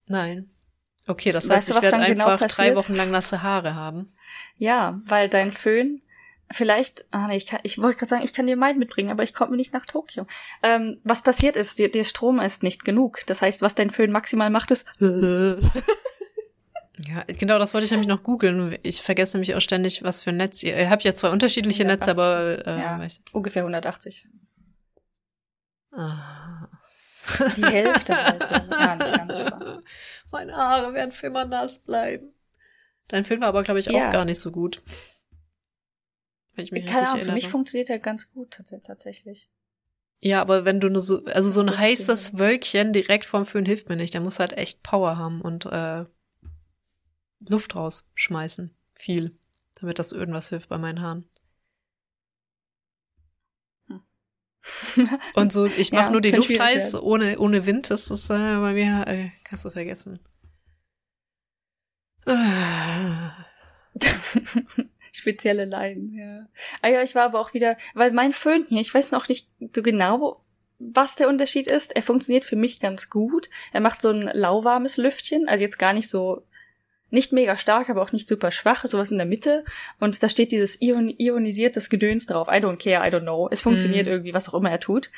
[0.06, 0.50] Nein.
[1.06, 2.74] Okay, das Weißt heißt, du, ich was werde dann genau einfach drei?
[2.74, 4.12] Wochen lang nasse Haare haben.
[4.58, 6.02] Ja, weil dein Föhn
[6.50, 9.22] vielleicht, ah nee, ich, kann, ich wollte gerade sagen, ich kann dir meinen mitbringen, aber
[9.22, 10.26] ich komme nicht nach Tokio.
[10.62, 13.20] Ähm, was passiert ist, der, der Strom ist nicht genug.
[13.26, 14.86] Das heißt, was dein Föhn maximal macht, ist
[17.06, 18.78] Ja, genau, das wollte ich nämlich noch googeln.
[18.82, 20.76] Ich vergesse nämlich auch ständig, was für ein Netz ihr.
[20.78, 24.26] Ihr habt ja zwei unterschiedliche Netze, aber äh, ja, ich, ungefähr 180.
[25.92, 26.68] ah.
[27.56, 28.54] Die Hälfte so.
[28.70, 29.82] Ja, nicht ganz, aber.
[30.30, 32.32] Meine Haare werden für immer nass bleiben.
[33.08, 34.10] Dein Film war aber, glaube ich, auch Ja.
[34.10, 34.82] gar nicht so gut.
[36.54, 39.50] Wenn ich mich Keine Ahnung, für mich funktioniert er ganz gut tats- tatsächlich.
[40.20, 42.38] Ja, aber wenn du nur so, also so ein heißes.
[42.38, 44.14] Wölkchen direkt vorm Föhn hilft mir nicht.
[44.14, 46.04] Der muss halt echt Power haben und äh,
[47.40, 48.74] Luft rausschmeißen.
[48.94, 49.38] Viel.
[49.80, 51.28] Damit das irgendwas hilft bei meinen Haaren.
[55.34, 57.04] Und so, ich mache Ja, nur die Luft heiß, werden.
[57.04, 57.90] ohne, ohne Wind.
[57.90, 60.18] Das ist äh, bei mir, äh, kannst du vergessen.
[62.26, 63.32] Ah.
[65.12, 66.46] Spezielle Leiden, ja.
[66.82, 69.48] Ah ja, ich war aber auch wieder, weil mein Föhn hier, ich weiß noch nicht
[69.74, 70.44] so genau,
[70.78, 71.94] was der Unterschied ist.
[71.94, 73.48] Er funktioniert für mich ganz gut.
[73.72, 76.42] Er macht so ein lauwarmes Lüftchen, also jetzt gar nicht so,
[77.10, 79.64] nicht mega stark, aber auch nicht super schwach, sowas in der Mitte.
[80.00, 82.48] Und da steht dieses ion ionisiertes Gedöns drauf.
[82.48, 83.48] I don't care, I don't know.
[83.50, 84.12] Es funktioniert Mhm.
[84.12, 85.10] irgendwie, was auch immer er tut.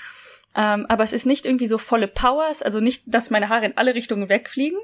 [0.57, 3.77] Ähm, aber es ist nicht irgendwie so volle Powers, also nicht, dass meine Haare in
[3.77, 4.79] alle Richtungen wegfliegen,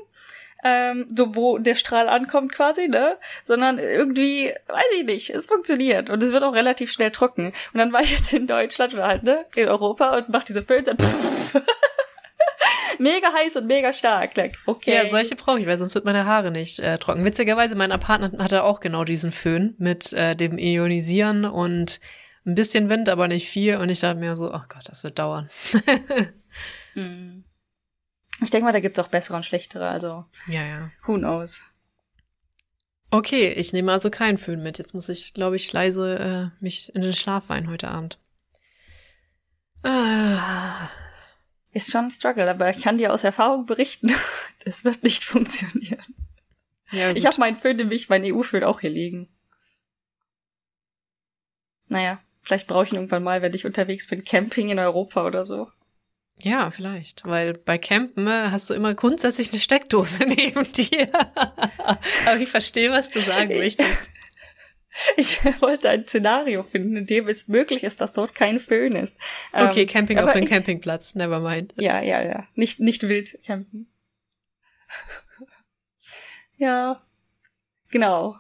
[0.63, 3.17] ähm, so wo der Strahl ankommt quasi, ne?
[3.47, 7.47] Sondern irgendwie, weiß ich nicht, es funktioniert und es wird auch relativ schnell trocken.
[7.73, 10.63] Und dann war ich jetzt in Deutschland oder halt, ne, in Europa und mach diese
[10.63, 11.61] pff,
[13.05, 14.37] mega heiß und mega stark.
[14.37, 14.95] Like, okay.
[14.95, 17.25] Ja, solche brauche ich, weil sonst wird meine Haare nicht äh, trocken.
[17.25, 22.01] Witzigerweise, mein Apartment hatte auch genau diesen Föhn mit äh, dem Ionisieren und
[22.47, 23.77] ein bisschen Wind, aber nicht viel.
[23.77, 25.49] Und ich dachte mir so, oh Gott, das wird dauern.
[26.95, 27.45] Mhm.
[28.43, 30.91] Ich denke mal, da gibt's auch bessere und schlechtere, also Ja, ja.
[31.07, 31.63] who knows.
[33.13, 34.77] Okay, ich nehme also keinen Föhn mit.
[34.79, 38.19] Jetzt muss ich, glaube ich, leise äh, mich in den Schlaf weinen heute Abend.
[39.85, 40.89] Ah.
[41.75, 44.13] Ist schon ein Struggle, aber ich kann dir aus Erfahrung berichten,
[44.65, 46.05] das wird nicht funktionieren.
[46.91, 49.29] Ja, Ich habe meinen Föhn nämlich, meinen EU-Föhn auch hier liegen.
[51.89, 55.45] Naja, vielleicht brauche ich ihn irgendwann mal, wenn ich unterwegs bin, Camping in Europa oder
[55.45, 55.67] so.
[56.41, 57.25] Ja, vielleicht.
[57.25, 61.09] Weil bei Campen äh, hast du immer grundsätzlich eine Steckdose neben dir.
[62.27, 64.11] Aber ich verstehe, was du sagen möchtest.
[65.16, 69.19] Ich wollte ein Szenario finden, in dem es möglich ist, dass dort kein Föhn ist.
[69.53, 71.15] Okay, Ähm, Camping auf dem ich- Campingplatz.
[71.15, 71.75] Never mind.
[71.77, 72.47] Ja, ja, ja.
[72.55, 73.89] Nicht, nicht wild campen.
[76.57, 77.01] ja,
[77.91, 78.37] Genau.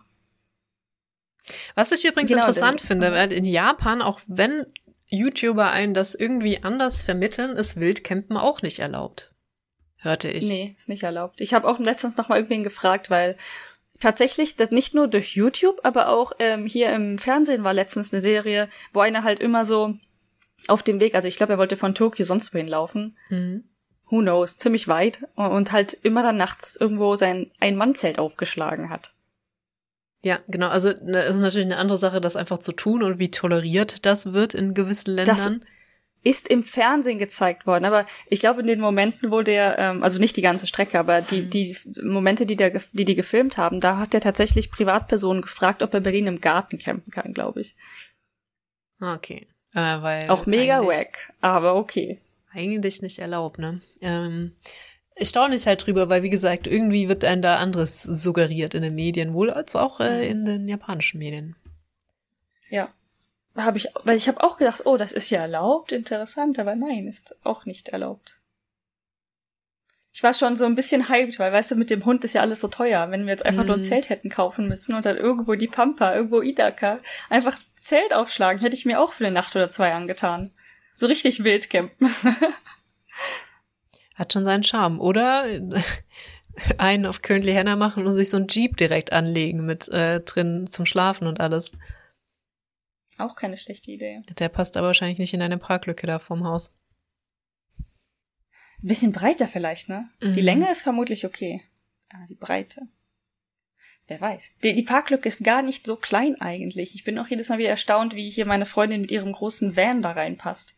[1.74, 4.66] Was ich übrigens Genau, interessant denn- finde, weil in Japan, auch wenn
[5.08, 9.32] YouTuber einen das irgendwie anders vermitteln, ist Wildcampen auch nicht erlaubt.
[9.98, 10.46] Hörte ich.
[10.48, 11.40] Nee, ist nicht erlaubt.
[11.40, 13.36] Ich habe auch letztens noch mal irgendwen gefragt, weil
[14.00, 18.20] tatsächlich, das nicht nur durch YouTube, aber auch ähm, hier im Fernsehen war letztens eine
[18.20, 19.94] Serie, wo einer halt immer so
[20.68, 23.64] auf dem Weg, also ich glaube, er wollte von Tokio sonst wohin laufen, Mhm.
[24.06, 29.12] who knows, ziemlich weit und halt immer dann nachts irgendwo sein Ein-Mann-Zelt aufgeschlagen hat.
[30.22, 30.68] Ja, genau.
[30.68, 34.06] Also ne, es ist natürlich eine andere Sache, das einfach zu tun und wie toleriert
[34.06, 35.66] das wird in gewissen Das- Ländern.
[36.24, 40.18] Ist im Fernsehen gezeigt worden, aber ich glaube in den Momenten, wo der, ähm, also
[40.18, 41.50] nicht die ganze Strecke, aber die, Mhm.
[41.50, 45.92] die Momente, die, der, die die gefilmt haben, da hat er tatsächlich Privatpersonen gefragt, ob
[45.94, 47.76] er Berlin im Garten campen kann, glaube ich.
[49.00, 49.46] Ah, okay.
[49.74, 52.20] Äh, weil Auch mega wack, aber okay.
[52.52, 53.82] Eigentlich nicht erlaubt, ne?
[54.00, 54.52] Ähm,
[55.16, 58.82] ich staune mich halt drüber, weil wie gesagt, irgendwie wird einem da anderes suggeriert in
[58.82, 61.56] den Medien, wohl als auch äh, in den japanischen Medien.
[62.70, 62.88] Ja.
[63.56, 67.06] Habe ich, weil ich habe auch gedacht, oh, das ist ja erlaubt, interessant, aber nein,
[67.06, 68.40] ist auch nicht erlaubt.
[70.12, 72.40] Ich war schon so ein bisschen hyped, weil weißt du, mit dem Hund ist ja
[72.40, 73.10] alles so teuer.
[73.10, 73.84] Wenn wir jetzt einfach nur ein Mhm.
[73.84, 76.98] Zelt hätten kaufen müssen und dann irgendwo die Pampa, irgendwo Idaka,
[77.30, 80.52] einfach Zelt aufschlagen, hätte ich mir auch für eine Nacht oder zwei angetan.
[80.94, 82.14] So richtig wild campen.
[84.14, 85.00] Hat schon seinen Charme.
[85.00, 85.46] Oder
[86.78, 90.68] einen auf Currently Henna machen und sich so ein Jeep direkt anlegen mit äh, drin
[90.68, 91.72] zum Schlafen und alles.
[93.18, 94.22] Auch keine schlechte Idee.
[94.38, 96.72] Der passt aber wahrscheinlich nicht in eine Parklücke da vorm Haus.
[98.82, 100.08] Ein bisschen breiter vielleicht, ne?
[100.22, 100.34] Die Mhm.
[100.34, 101.62] Länge ist vermutlich okay.
[102.10, 102.82] Ah, die Breite.
[104.06, 104.56] Wer weiß.
[104.62, 106.94] Die, die Parklücke ist gar nicht so klein eigentlich.
[106.94, 110.02] Ich bin auch jedes Mal wieder erstaunt, wie hier meine Freundin mit ihrem großen Van
[110.02, 110.76] da reinpasst.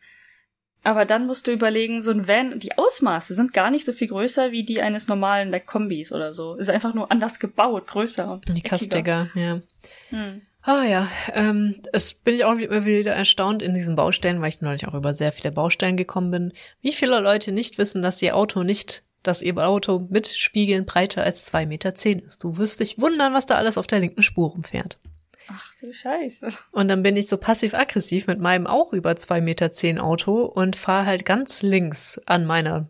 [0.83, 4.07] Aber dann musst du überlegen, so ein Van, die Ausmaße sind gar nicht so viel
[4.07, 6.55] größer wie die eines normalen like, Kombis oder so.
[6.55, 8.61] Ist einfach nur anders gebaut, größer und Die.
[8.61, 9.61] Kastiger, ja.
[10.09, 10.43] Hm.
[10.67, 14.59] Ah ja, ähm, es bin ich auch immer wieder erstaunt in diesen Baustellen, weil ich
[14.59, 18.35] neulich auch über sehr viele Baustellen gekommen bin, wie viele Leute nicht wissen, dass ihr
[18.35, 21.93] Auto nicht, dass ihr Auto mit Spiegeln breiter als 2,10 Meter
[22.25, 22.43] ist.
[22.43, 24.99] Du wirst dich wundern, was da alles auf der linken Spur rumfährt.
[25.47, 26.49] Ach du Scheiße.
[26.73, 31.05] Und dann bin ich so passiv-aggressiv mit meinem auch über 2,10 Meter Auto und fahre
[31.05, 32.89] halt ganz links an meiner,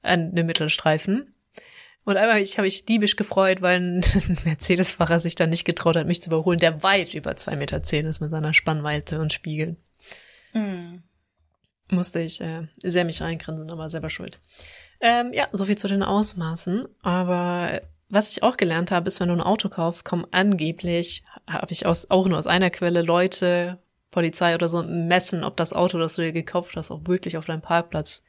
[0.00, 1.34] an dem Mittelstreifen.
[2.08, 4.04] Und einmal ich habe ich diebisch gefreut, weil ein
[4.46, 8.22] Mercedes-Fahrer sich dann nicht getraut hat, mich zu überholen, der weit über 2,10 Meter ist
[8.22, 9.76] mit seiner Spannweite und Spiegeln.
[10.52, 11.02] Hm.
[11.90, 14.40] Musste ich äh, sehr mich reingrinsen, aber selber schuld.
[15.02, 16.88] Ähm, ja, so viel zu den Ausmaßen.
[17.02, 21.72] Aber was ich auch gelernt habe, ist, wenn du ein Auto kaufst, kommen angeblich, habe
[21.72, 23.76] ich aus, auch nur aus einer Quelle, Leute,
[24.10, 27.44] Polizei oder so, messen, ob das Auto, das du dir gekauft hast, auch wirklich auf
[27.44, 28.24] deinen Parkplatz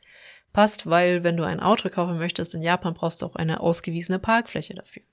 [0.54, 4.20] passt, weil wenn du ein Auto kaufen möchtest in Japan, brauchst du auch eine ausgewiesene
[4.20, 5.04] Parkfläche dafür.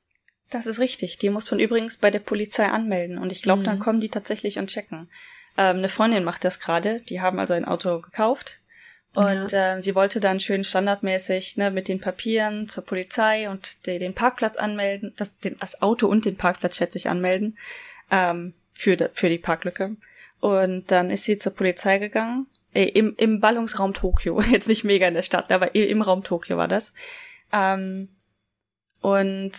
[0.50, 1.18] Das ist richtig.
[1.18, 3.18] Die muss man übrigens bei der Polizei anmelden.
[3.18, 3.82] Und ich glaube, dann Mhm.
[3.82, 5.08] kommen die tatsächlich und checken.
[5.58, 7.00] Ähm, eine Freundin macht das gerade.
[7.00, 8.60] Die haben also ein Auto gekauft.
[9.14, 13.98] Und äh, sie wollte dann schön standardmäßig ne, mit den Papieren zur Polizei und de,
[13.98, 17.56] den Parkplatz anmelden, das, den, das Auto und den Parkplatz schätze ich anmelden
[18.10, 19.96] ähm, für, de, für die Parklücke.
[20.40, 22.46] Und dann ist sie zur Polizei gegangen,
[22.76, 26.56] äh, im, im Ballungsraum Tokio, jetzt nicht mega in der Stadt, aber im Raum Tokio
[26.56, 26.92] war das.
[27.52, 28.08] Ähm,
[29.00, 29.52] und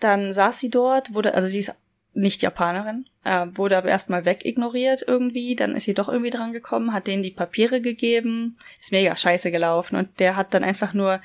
[0.00, 1.74] dann saß sie dort, wurde, also sie ist
[2.14, 6.92] nicht Japanerin, äh, wurde aber erstmal wegignoriert irgendwie, dann ist sie doch irgendwie dran gekommen,
[6.92, 11.20] hat denen die Papiere gegeben, ist mega scheiße gelaufen und der hat dann einfach nur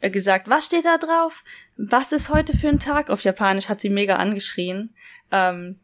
[0.00, 1.44] äh, gesagt, was steht da drauf?
[1.76, 3.10] Was ist heute für ein Tag?
[3.10, 4.94] Auf Japanisch hat sie mega angeschrien.
[5.32, 5.80] Ähm,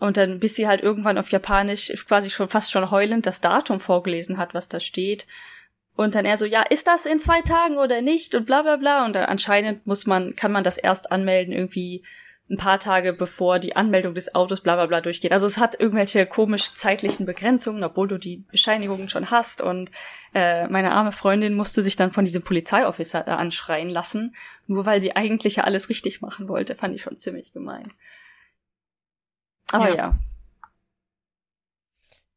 [0.00, 3.80] und dann, bis sie halt irgendwann auf Japanisch quasi schon fast schon heulend das Datum
[3.80, 5.26] vorgelesen hat, was da steht.
[5.96, 8.34] Und dann er so, ja, ist das in zwei Tagen oder nicht?
[8.36, 9.04] Und bla bla bla.
[9.04, 12.04] Und dann anscheinend muss man, kann man das erst anmelden, irgendwie
[12.50, 15.32] ein paar Tage bevor die Anmeldung des Autos bla bla bla durchgeht.
[15.32, 19.60] Also es hat irgendwelche komischen zeitlichen Begrenzungen, obwohl du die Bescheinigungen schon hast.
[19.60, 19.90] Und
[20.34, 24.34] äh, meine arme Freundin musste sich dann von diesem Polizeiofficer äh, anschreien lassen,
[24.66, 26.74] nur weil sie eigentlich ja alles richtig machen wollte.
[26.74, 27.92] Fand ich schon ziemlich gemein.
[29.72, 29.96] Aber Ja.
[29.96, 30.18] ja.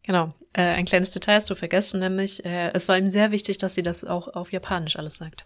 [0.04, 0.34] Genau.
[0.54, 3.76] Äh, ein kleines Detail hast du vergessen, nämlich äh, es war ihm sehr wichtig, dass
[3.76, 5.46] sie das auch auf Japanisch alles sagt.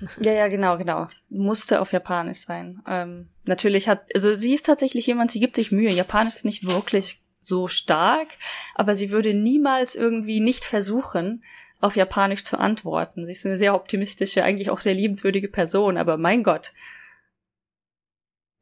[0.24, 1.08] Ja, ja, genau, genau.
[1.28, 2.82] Musste auf Japanisch sein.
[2.88, 5.90] Ähm, natürlich hat, also sie ist tatsächlich jemand, sie gibt sich Mühe.
[5.90, 8.28] Japanisch ist nicht wirklich so stark,
[8.74, 11.42] aber sie würde niemals irgendwie nicht versuchen,
[11.80, 13.26] auf Japanisch zu antworten.
[13.26, 16.72] Sie ist eine sehr optimistische, eigentlich auch sehr liebenswürdige Person, aber mein Gott.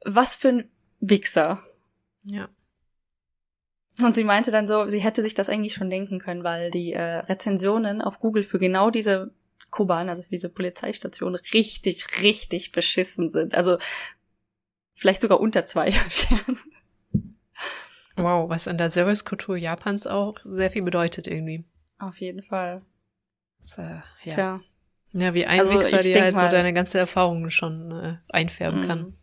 [0.04, 1.62] Was für ein Wichser.
[2.24, 2.48] Ja.
[4.02, 6.92] Und sie meinte dann so, sie hätte sich das eigentlich schon denken können, weil die
[6.92, 9.32] äh, Rezensionen auf Google für genau diese
[9.70, 13.54] Koban, also für diese Polizeistation, richtig, richtig beschissen sind.
[13.54, 13.78] Also
[14.94, 16.58] Vielleicht sogar unter zwei Sternen.
[18.16, 21.64] Wow, was an der Servicekultur Japans auch sehr viel bedeutet irgendwie.
[22.00, 22.82] Auf jeden Fall.
[23.60, 23.82] Das, äh,
[24.24, 24.34] ja.
[24.34, 24.60] Tja.
[25.12, 28.80] ja, wie ein Also, Wichser ich dir halt so deine ganze Erfahrung schon äh, einfärben
[28.80, 28.86] Mhm.
[28.88, 29.14] kann.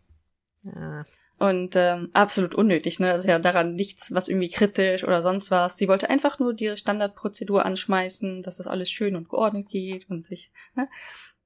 [0.62, 1.04] Ja.
[1.38, 3.08] Und ähm, absolut unnötig, ne?
[3.08, 5.76] Das ist ja daran nichts, was irgendwie kritisch oder sonst was.
[5.76, 10.24] Sie wollte einfach nur die Standardprozedur anschmeißen, dass das alles schön und geordnet geht und
[10.24, 10.88] sich, ne?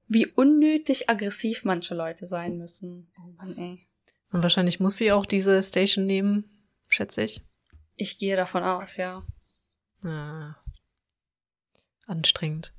[0.07, 3.11] Wie unnötig aggressiv manche Leute sein müssen.
[3.17, 3.87] Oh Mann, ey.
[4.31, 6.45] Und wahrscheinlich muss sie auch diese Station nehmen,
[6.87, 7.41] schätze ich.
[7.97, 9.25] Ich gehe davon aus, ja.
[10.05, 10.55] Ah.
[12.07, 12.73] Anstrengend.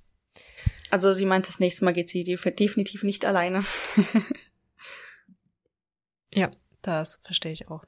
[0.90, 3.64] Also sie meint, das nächste Mal geht sie def definitiv nicht alleine.
[6.34, 6.50] Ja,
[6.82, 7.84] das verstehe ich auch.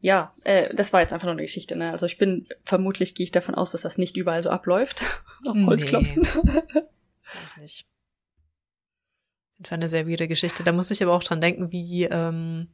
[0.00, 1.90] Ja, äh, das war jetzt einfach nur eine Geschichte, ne?
[1.90, 5.02] Also ich bin, vermutlich gehe ich davon aus, dass das nicht überall so abläuft.
[5.46, 6.16] Auf Holz Nee.
[7.60, 7.86] nicht.
[9.58, 10.62] Das war eine sehr weirde Geschichte.
[10.62, 12.68] Da muss ich aber auch dran denken, wie ähm,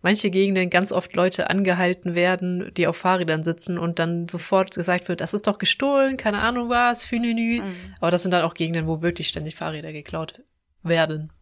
[0.00, 5.08] manche Gegenden ganz oft Leute angehalten werden, die auf Fahrrädern sitzen und dann sofort gesagt
[5.08, 7.62] wird, das ist doch gestohlen, keine Ahnung was, Fünenü.
[7.62, 7.94] Mhm.
[8.00, 10.40] Aber das sind dann auch Gegenden, wo wirklich ständig Fahrräder geklaut
[10.84, 11.32] werden.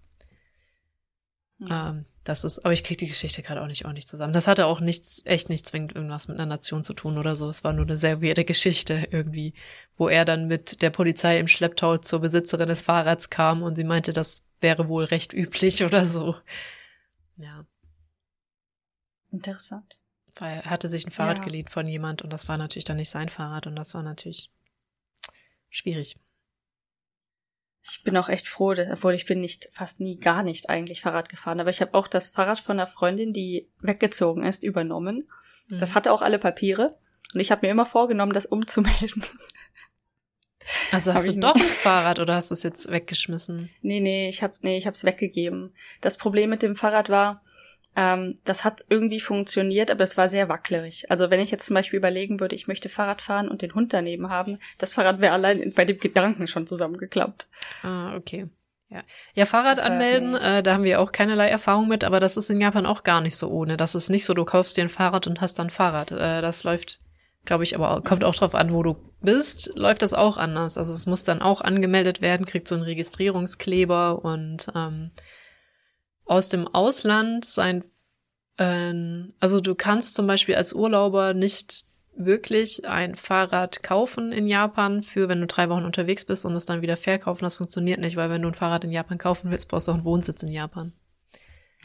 [1.68, 1.90] Ja.
[1.90, 4.32] Ähm, das ist, aber ich kriege die Geschichte gerade auch nicht ordentlich zusammen.
[4.32, 7.48] Das hatte auch nichts, echt nicht zwingend irgendwas mit einer Nation zu tun oder so.
[7.48, 9.54] Es war nur eine sehr weirde Geschichte irgendwie,
[9.96, 13.84] wo er dann mit der Polizei im Schlepptau zur Besitzerin des Fahrrads kam und sie
[13.84, 16.36] meinte, das wäre wohl recht üblich oder so.
[17.36, 17.64] Ja,
[19.32, 19.98] Interessant.
[20.36, 21.44] weil er hatte sich ein Fahrrad Ja.
[21.44, 24.50] geliehen von jemand und das war natürlich dann nicht sein Fahrrad und das war natürlich
[25.70, 26.16] schwierig.
[27.84, 31.28] Ich bin auch echt froh, obwohl ich bin nicht fast nie gar nicht eigentlich Fahrrad
[31.28, 35.28] gefahren, aber ich habe auch das Fahrrad von einer Freundin, die weggezogen ist, übernommen.
[35.68, 35.94] Das Mhm.
[35.96, 36.98] hatte auch alle Papiere
[37.34, 39.24] und ich habe mir immer vorgenommen, das umzumelden.
[40.92, 43.68] Also hast du doch ein Fahrrad oder hast du es jetzt weggeschmissen?
[43.80, 45.72] nee, nee, ich habe nee, ich hab's weggegeben.
[46.00, 47.42] Das Problem mit dem Fahrrad war,
[47.94, 51.10] ähm, das hat irgendwie funktioniert, aber es war sehr wackelig.
[51.10, 53.92] Also wenn ich jetzt zum Beispiel überlegen würde, ich möchte Fahrrad fahren und den Hund
[53.92, 57.48] daneben haben, das Fahrrad wäre allein bei dem Gedanken schon zusammengeklappt.
[57.82, 58.48] Ah, okay.
[58.88, 59.02] Ja,
[59.34, 60.58] ja Fahrrad Deshalb, anmelden, nee.
[60.58, 63.20] äh, da haben wir auch keinerlei Erfahrung mit, aber das ist in Japan auch gar
[63.20, 63.76] nicht so ohne.
[63.76, 66.12] Das ist nicht so, du kaufst dir ein Fahrrad und hast dann Fahrrad.
[66.12, 67.00] Äh, das läuft,
[67.44, 70.78] glaube ich, aber kommt auch drauf an, wo du bist, läuft das auch anders.
[70.78, 75.10] Also es muss dann auch angemeldet werden, kriegt so einen Registrierungskleber und ähm,
[76.32, 77.84] aus dem Ausland sein,
[78.58, 81.84] ähm, also du kannst zum Beispiel als Urlauber nicht
[82.16, 86.64] wirklich ein Fahrrad kaufen in Japan für, wenn du drei Wochen unterwegs bist und es
[86.64, 87.44] dann wieder verkaufen.
[87.44, 89.96] Das funktioniert nicht, weil wenn du ein Fahrrad in Japan kaufen willst, brauchst du auch
[89.96, 90.92] einen Wohnsitz in Japan.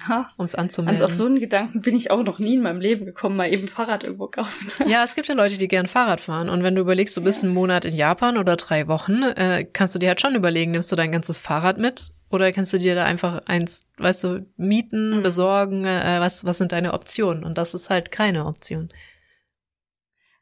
[0.37, 1.01] um es anzumelden.
[1.01, 3.51] Also auf so einen Gedanken bin ich auch noch nie in meinem Leben gekommen, mal
[3.51, 4.71] eben Fahrrad irgendwo kaufen.
[4.87, 6.49] Ja, es gibt ja Leute, die gern Fahrrad fahren.
[6.49, 9.95] Und wenn du überlegst, du bist einen Monat in Japan oder drei Wochen, äh, kannst
[9.95, 12.93] du dir halt schon überlegen, nimmst du dein ganzes Fahrrad mit oder kannst du dir
[12.95, 15.23] da einfach eins, weißt du, mieten, Mhm.
[15.23, 17.43] besorgen, äh, was, was sind deine Optionen?
[17.43, 18.89] Und das ist halt keine Option.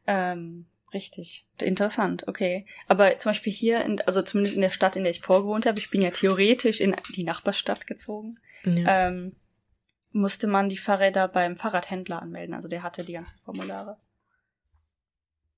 [0.07, 1.45] Ähm, richtig.
[1.59, 2.65] Interessant, okay.
[2.87, 5.79] Aber zum Beispiel hier, in, also zumindest in der Stadt, in der ich vorgewohnt habe,
[5.79, 9.07] ich bin ja theoretisch in die Nachbarstadt gezogen, Ja.
[9.07, 9.35] ähm,
[10.15, 12.55] musste man die Fahrräder beim Fahrradhändler anmelden.
[12.55, 13.97] Also der hatte die ganzen Formulare.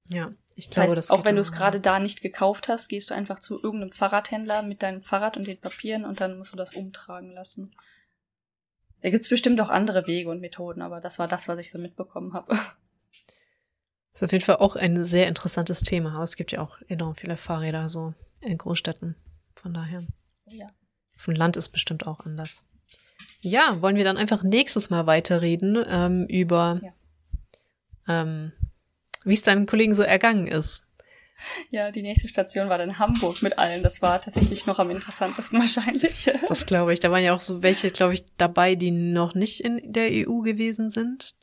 [0.10, 0.34] ja.
[0.56, 3.12] Ich Das glaube, heißt, das auch wenn du es gerade da nicht gekauft hast, gehst
[3.12, 6.58] du einfach zu irgendeinem Fahrradhändler mit deinem Fahrrad und den Papieren und dann musst du
[6.58, 7.70] das umtragen lassen.
[9.02, 11.78] Da gibt's bestimmt auch andere Wege und Methoden, aber das war das, was ich so
[11.78, 12.58] mitbekommen habe.
[14.16, 16.16] Ist auf jeden Fall auch ein sehr interessantes Thema.
[16.16, 19.16] Aber es gibt ja auch enorm viele Fahrräder so in Großstädten.
[19.54, 20.08] Von daher.
[20.48, 20.66] Ja.
[21.28, 22.66] Dem Land ist bestimmt auch anders.
[23.42, 26.82] Ja, wollen wir dann einfach nächstes Mal weiterreden ähm, über,
[28.08, 28.52] ähm,
[29.24, 30.84] wie es deinen Kollegen so ergangen ist.
[31.70, 33.84] Ja, die nächste Station war dann Hamburg mit allen.
[33.84, 36.32] Das war tatsächlich noch am interessantesten wahrscheinlich.
[36.48, 37.00] Das glaube ich.
[37.00, 40.42] Da waren ja auch so welche, glaube ich, dabei, die noch nicht in der EU
[40.42, 41.36] gewesen sind.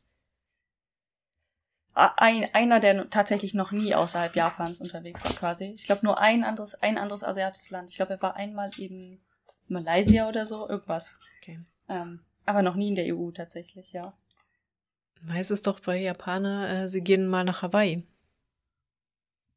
[1.94, 5.74] Ein, einer, der tatsächlich noch nie außerhalb Japans unterwegs war, quasi.
[5.76, 7.90] Ich glaube nur ein anderes, ein anderes asiatisches Land.
[7.90, 9.20] Ich glaube, er war einmal in
[9.68, 11.16] Malaysia oder so, irgendwas.
[11.40, 11.60] Okay.
[11.88, 14.14] Ähm, aber noch nie in der EU tatsächlich, ja.
[15.22, 18.04] Weiß es doch bei Japaner, äh, sie gehen mal nach Hawaii.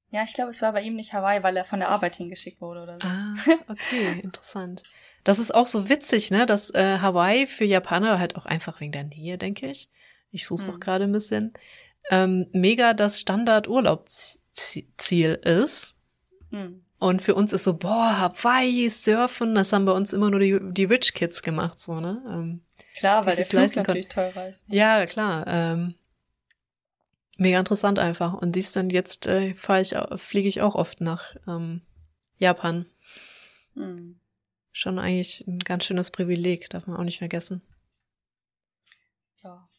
[0.10, 2.62] Ja, ich glaube, es war bei ihm nicht Hawaii, weil er von der Arbeit hingeschickt
[2.62, 3.08] wurde oder so.
[3.08, 3.34] Ah,
[3.68, 4.84] okay, interessant.
[5.26, 8.94] Das ist auch so witzig, ne, dass äh, Hawaii für Japaner halt auch einfach wegen
[8.94, 9.90] der Nähe, denke ich.
[10.32, 10.76] Ich suche es Hm.
[10.76, 11.52] auch gerade ein bisschen.
[12.10, 15.96] Ähm, mega das Standard-Urlaubsziel ist.
[16.52, 16.86] Hm.
[17.00, 20.60] Und für uns ist so, boah, Hawaii, Surfen, das haben bei uns immer nur die,
[20.62, 22.22] die Rich Kids gemacht, so, ne?
[22.28, 22.62] Ähm,
[22.96, 24.66] Klar, weil der Flug natürlich teurer ist.
[24.70, 25.46] ja, klar.
[25.48, 25.94] Ähm,
[27.38, 28.34] mega interessant einfach.
[28.34, 31.82] Und dies dann jetzt äh, fahr ich, fliege ich auch oft nach ähm,
[32.40, 32.88] Japan.
[33.76, 34.20] Hm.
[34.72, 37.62] Schon eigentlich ein ganz schönes Privileg, darf man auch nicht vergessen.
[39.44, 39.70] Ja.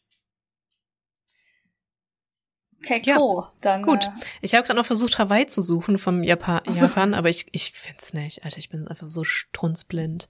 [2.81, 3.45] Okay, Ja, cool.
[3.61, 4.05] Dann, Gut.
[4.05, 4.09] Äh,
[4.41, 6.81] Ich habe gerade noch versucht, Hawaii zu suchen vom Japan, Ach so.
[6.81, 8.43] Japan aber ich, ich find's nicht.
[8.45, 10.29] Alter, ich bin einfach so strunzblind.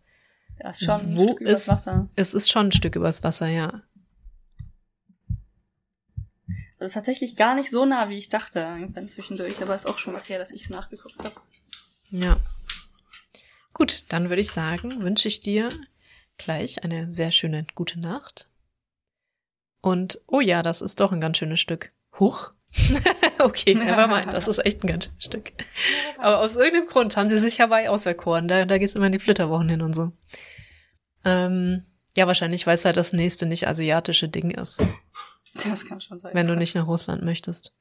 [0.58, 2.10] das ist schon ein Wo Stück übers ist, Wasser.
[2.16, 3.82] es ist schon ein Stück übers Wasser, ja.
[6.80, 9.98] Das ist tatsächlich gar nicht so nah, wie ich dachte, irgendwann zwischendurch, aber ist auch
[9.98, 11.36] schon was her, dass ich es nachgeguckt habe.
[12.10, 12.38] Ja.
[13.74, 15.70] Gut, dann würde ich sagen, wünsche ich dir
[16.38, 18.48] gleich eine sehr schöne gute Nacht.
[19.82, 21.92] Und, oh ja, das ist doch ein ganz schönes Stück.
[22.20, 22.52] Huch.
[23.40, 25.52] okay, nevermind, das ist echt ein ganz schönes Stück.
[26.18, 28.48] Aber aus irgendeinem Grund haben sie sich Hawaii auserkoren.
[28.48, 30.12] Da, da geht's immer in die Flitterwochen hin und so.
[31.26, 31.86] Ähm,
[32.16, 34.84] ja, wahrscheinlich, weil es halt das nächste nicht asiatische Ding ist,
[35.64, 36.34] Das kann schon sein.
[36.34, 37.74] wenn du nicht nach Russland möchtest.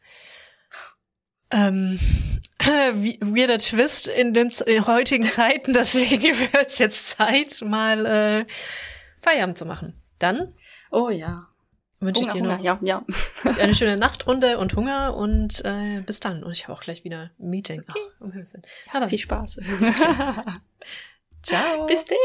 [1.51, 1.99] Ähm,
[2.95, 8.47] wie, weirder Twist in den, in heutigen Zeiten, deswegen wird es jetzt Zeit, mal äh,
[9.21, 9.95] Feierabend zu machen.
[10.19, 10.55] Dann
[10.91, 11.49] Oh ja.
[12.01, 13.05] Wünsche ich dir noch Hunger, ja, ja.
[13.59, 16.43] eine schöne Nachtrunde und Hunger und äh, bis dann.
[16.43, 17.85] Und ich habe auch gleich wieder ein Meeting.
[17.89, 19.09] Ach, um Himmels Willen.
[19.09, 19.57] Viel Spaß.
[21.43, 21.87] Ciao.
[21.87, 22.17] Bis dann.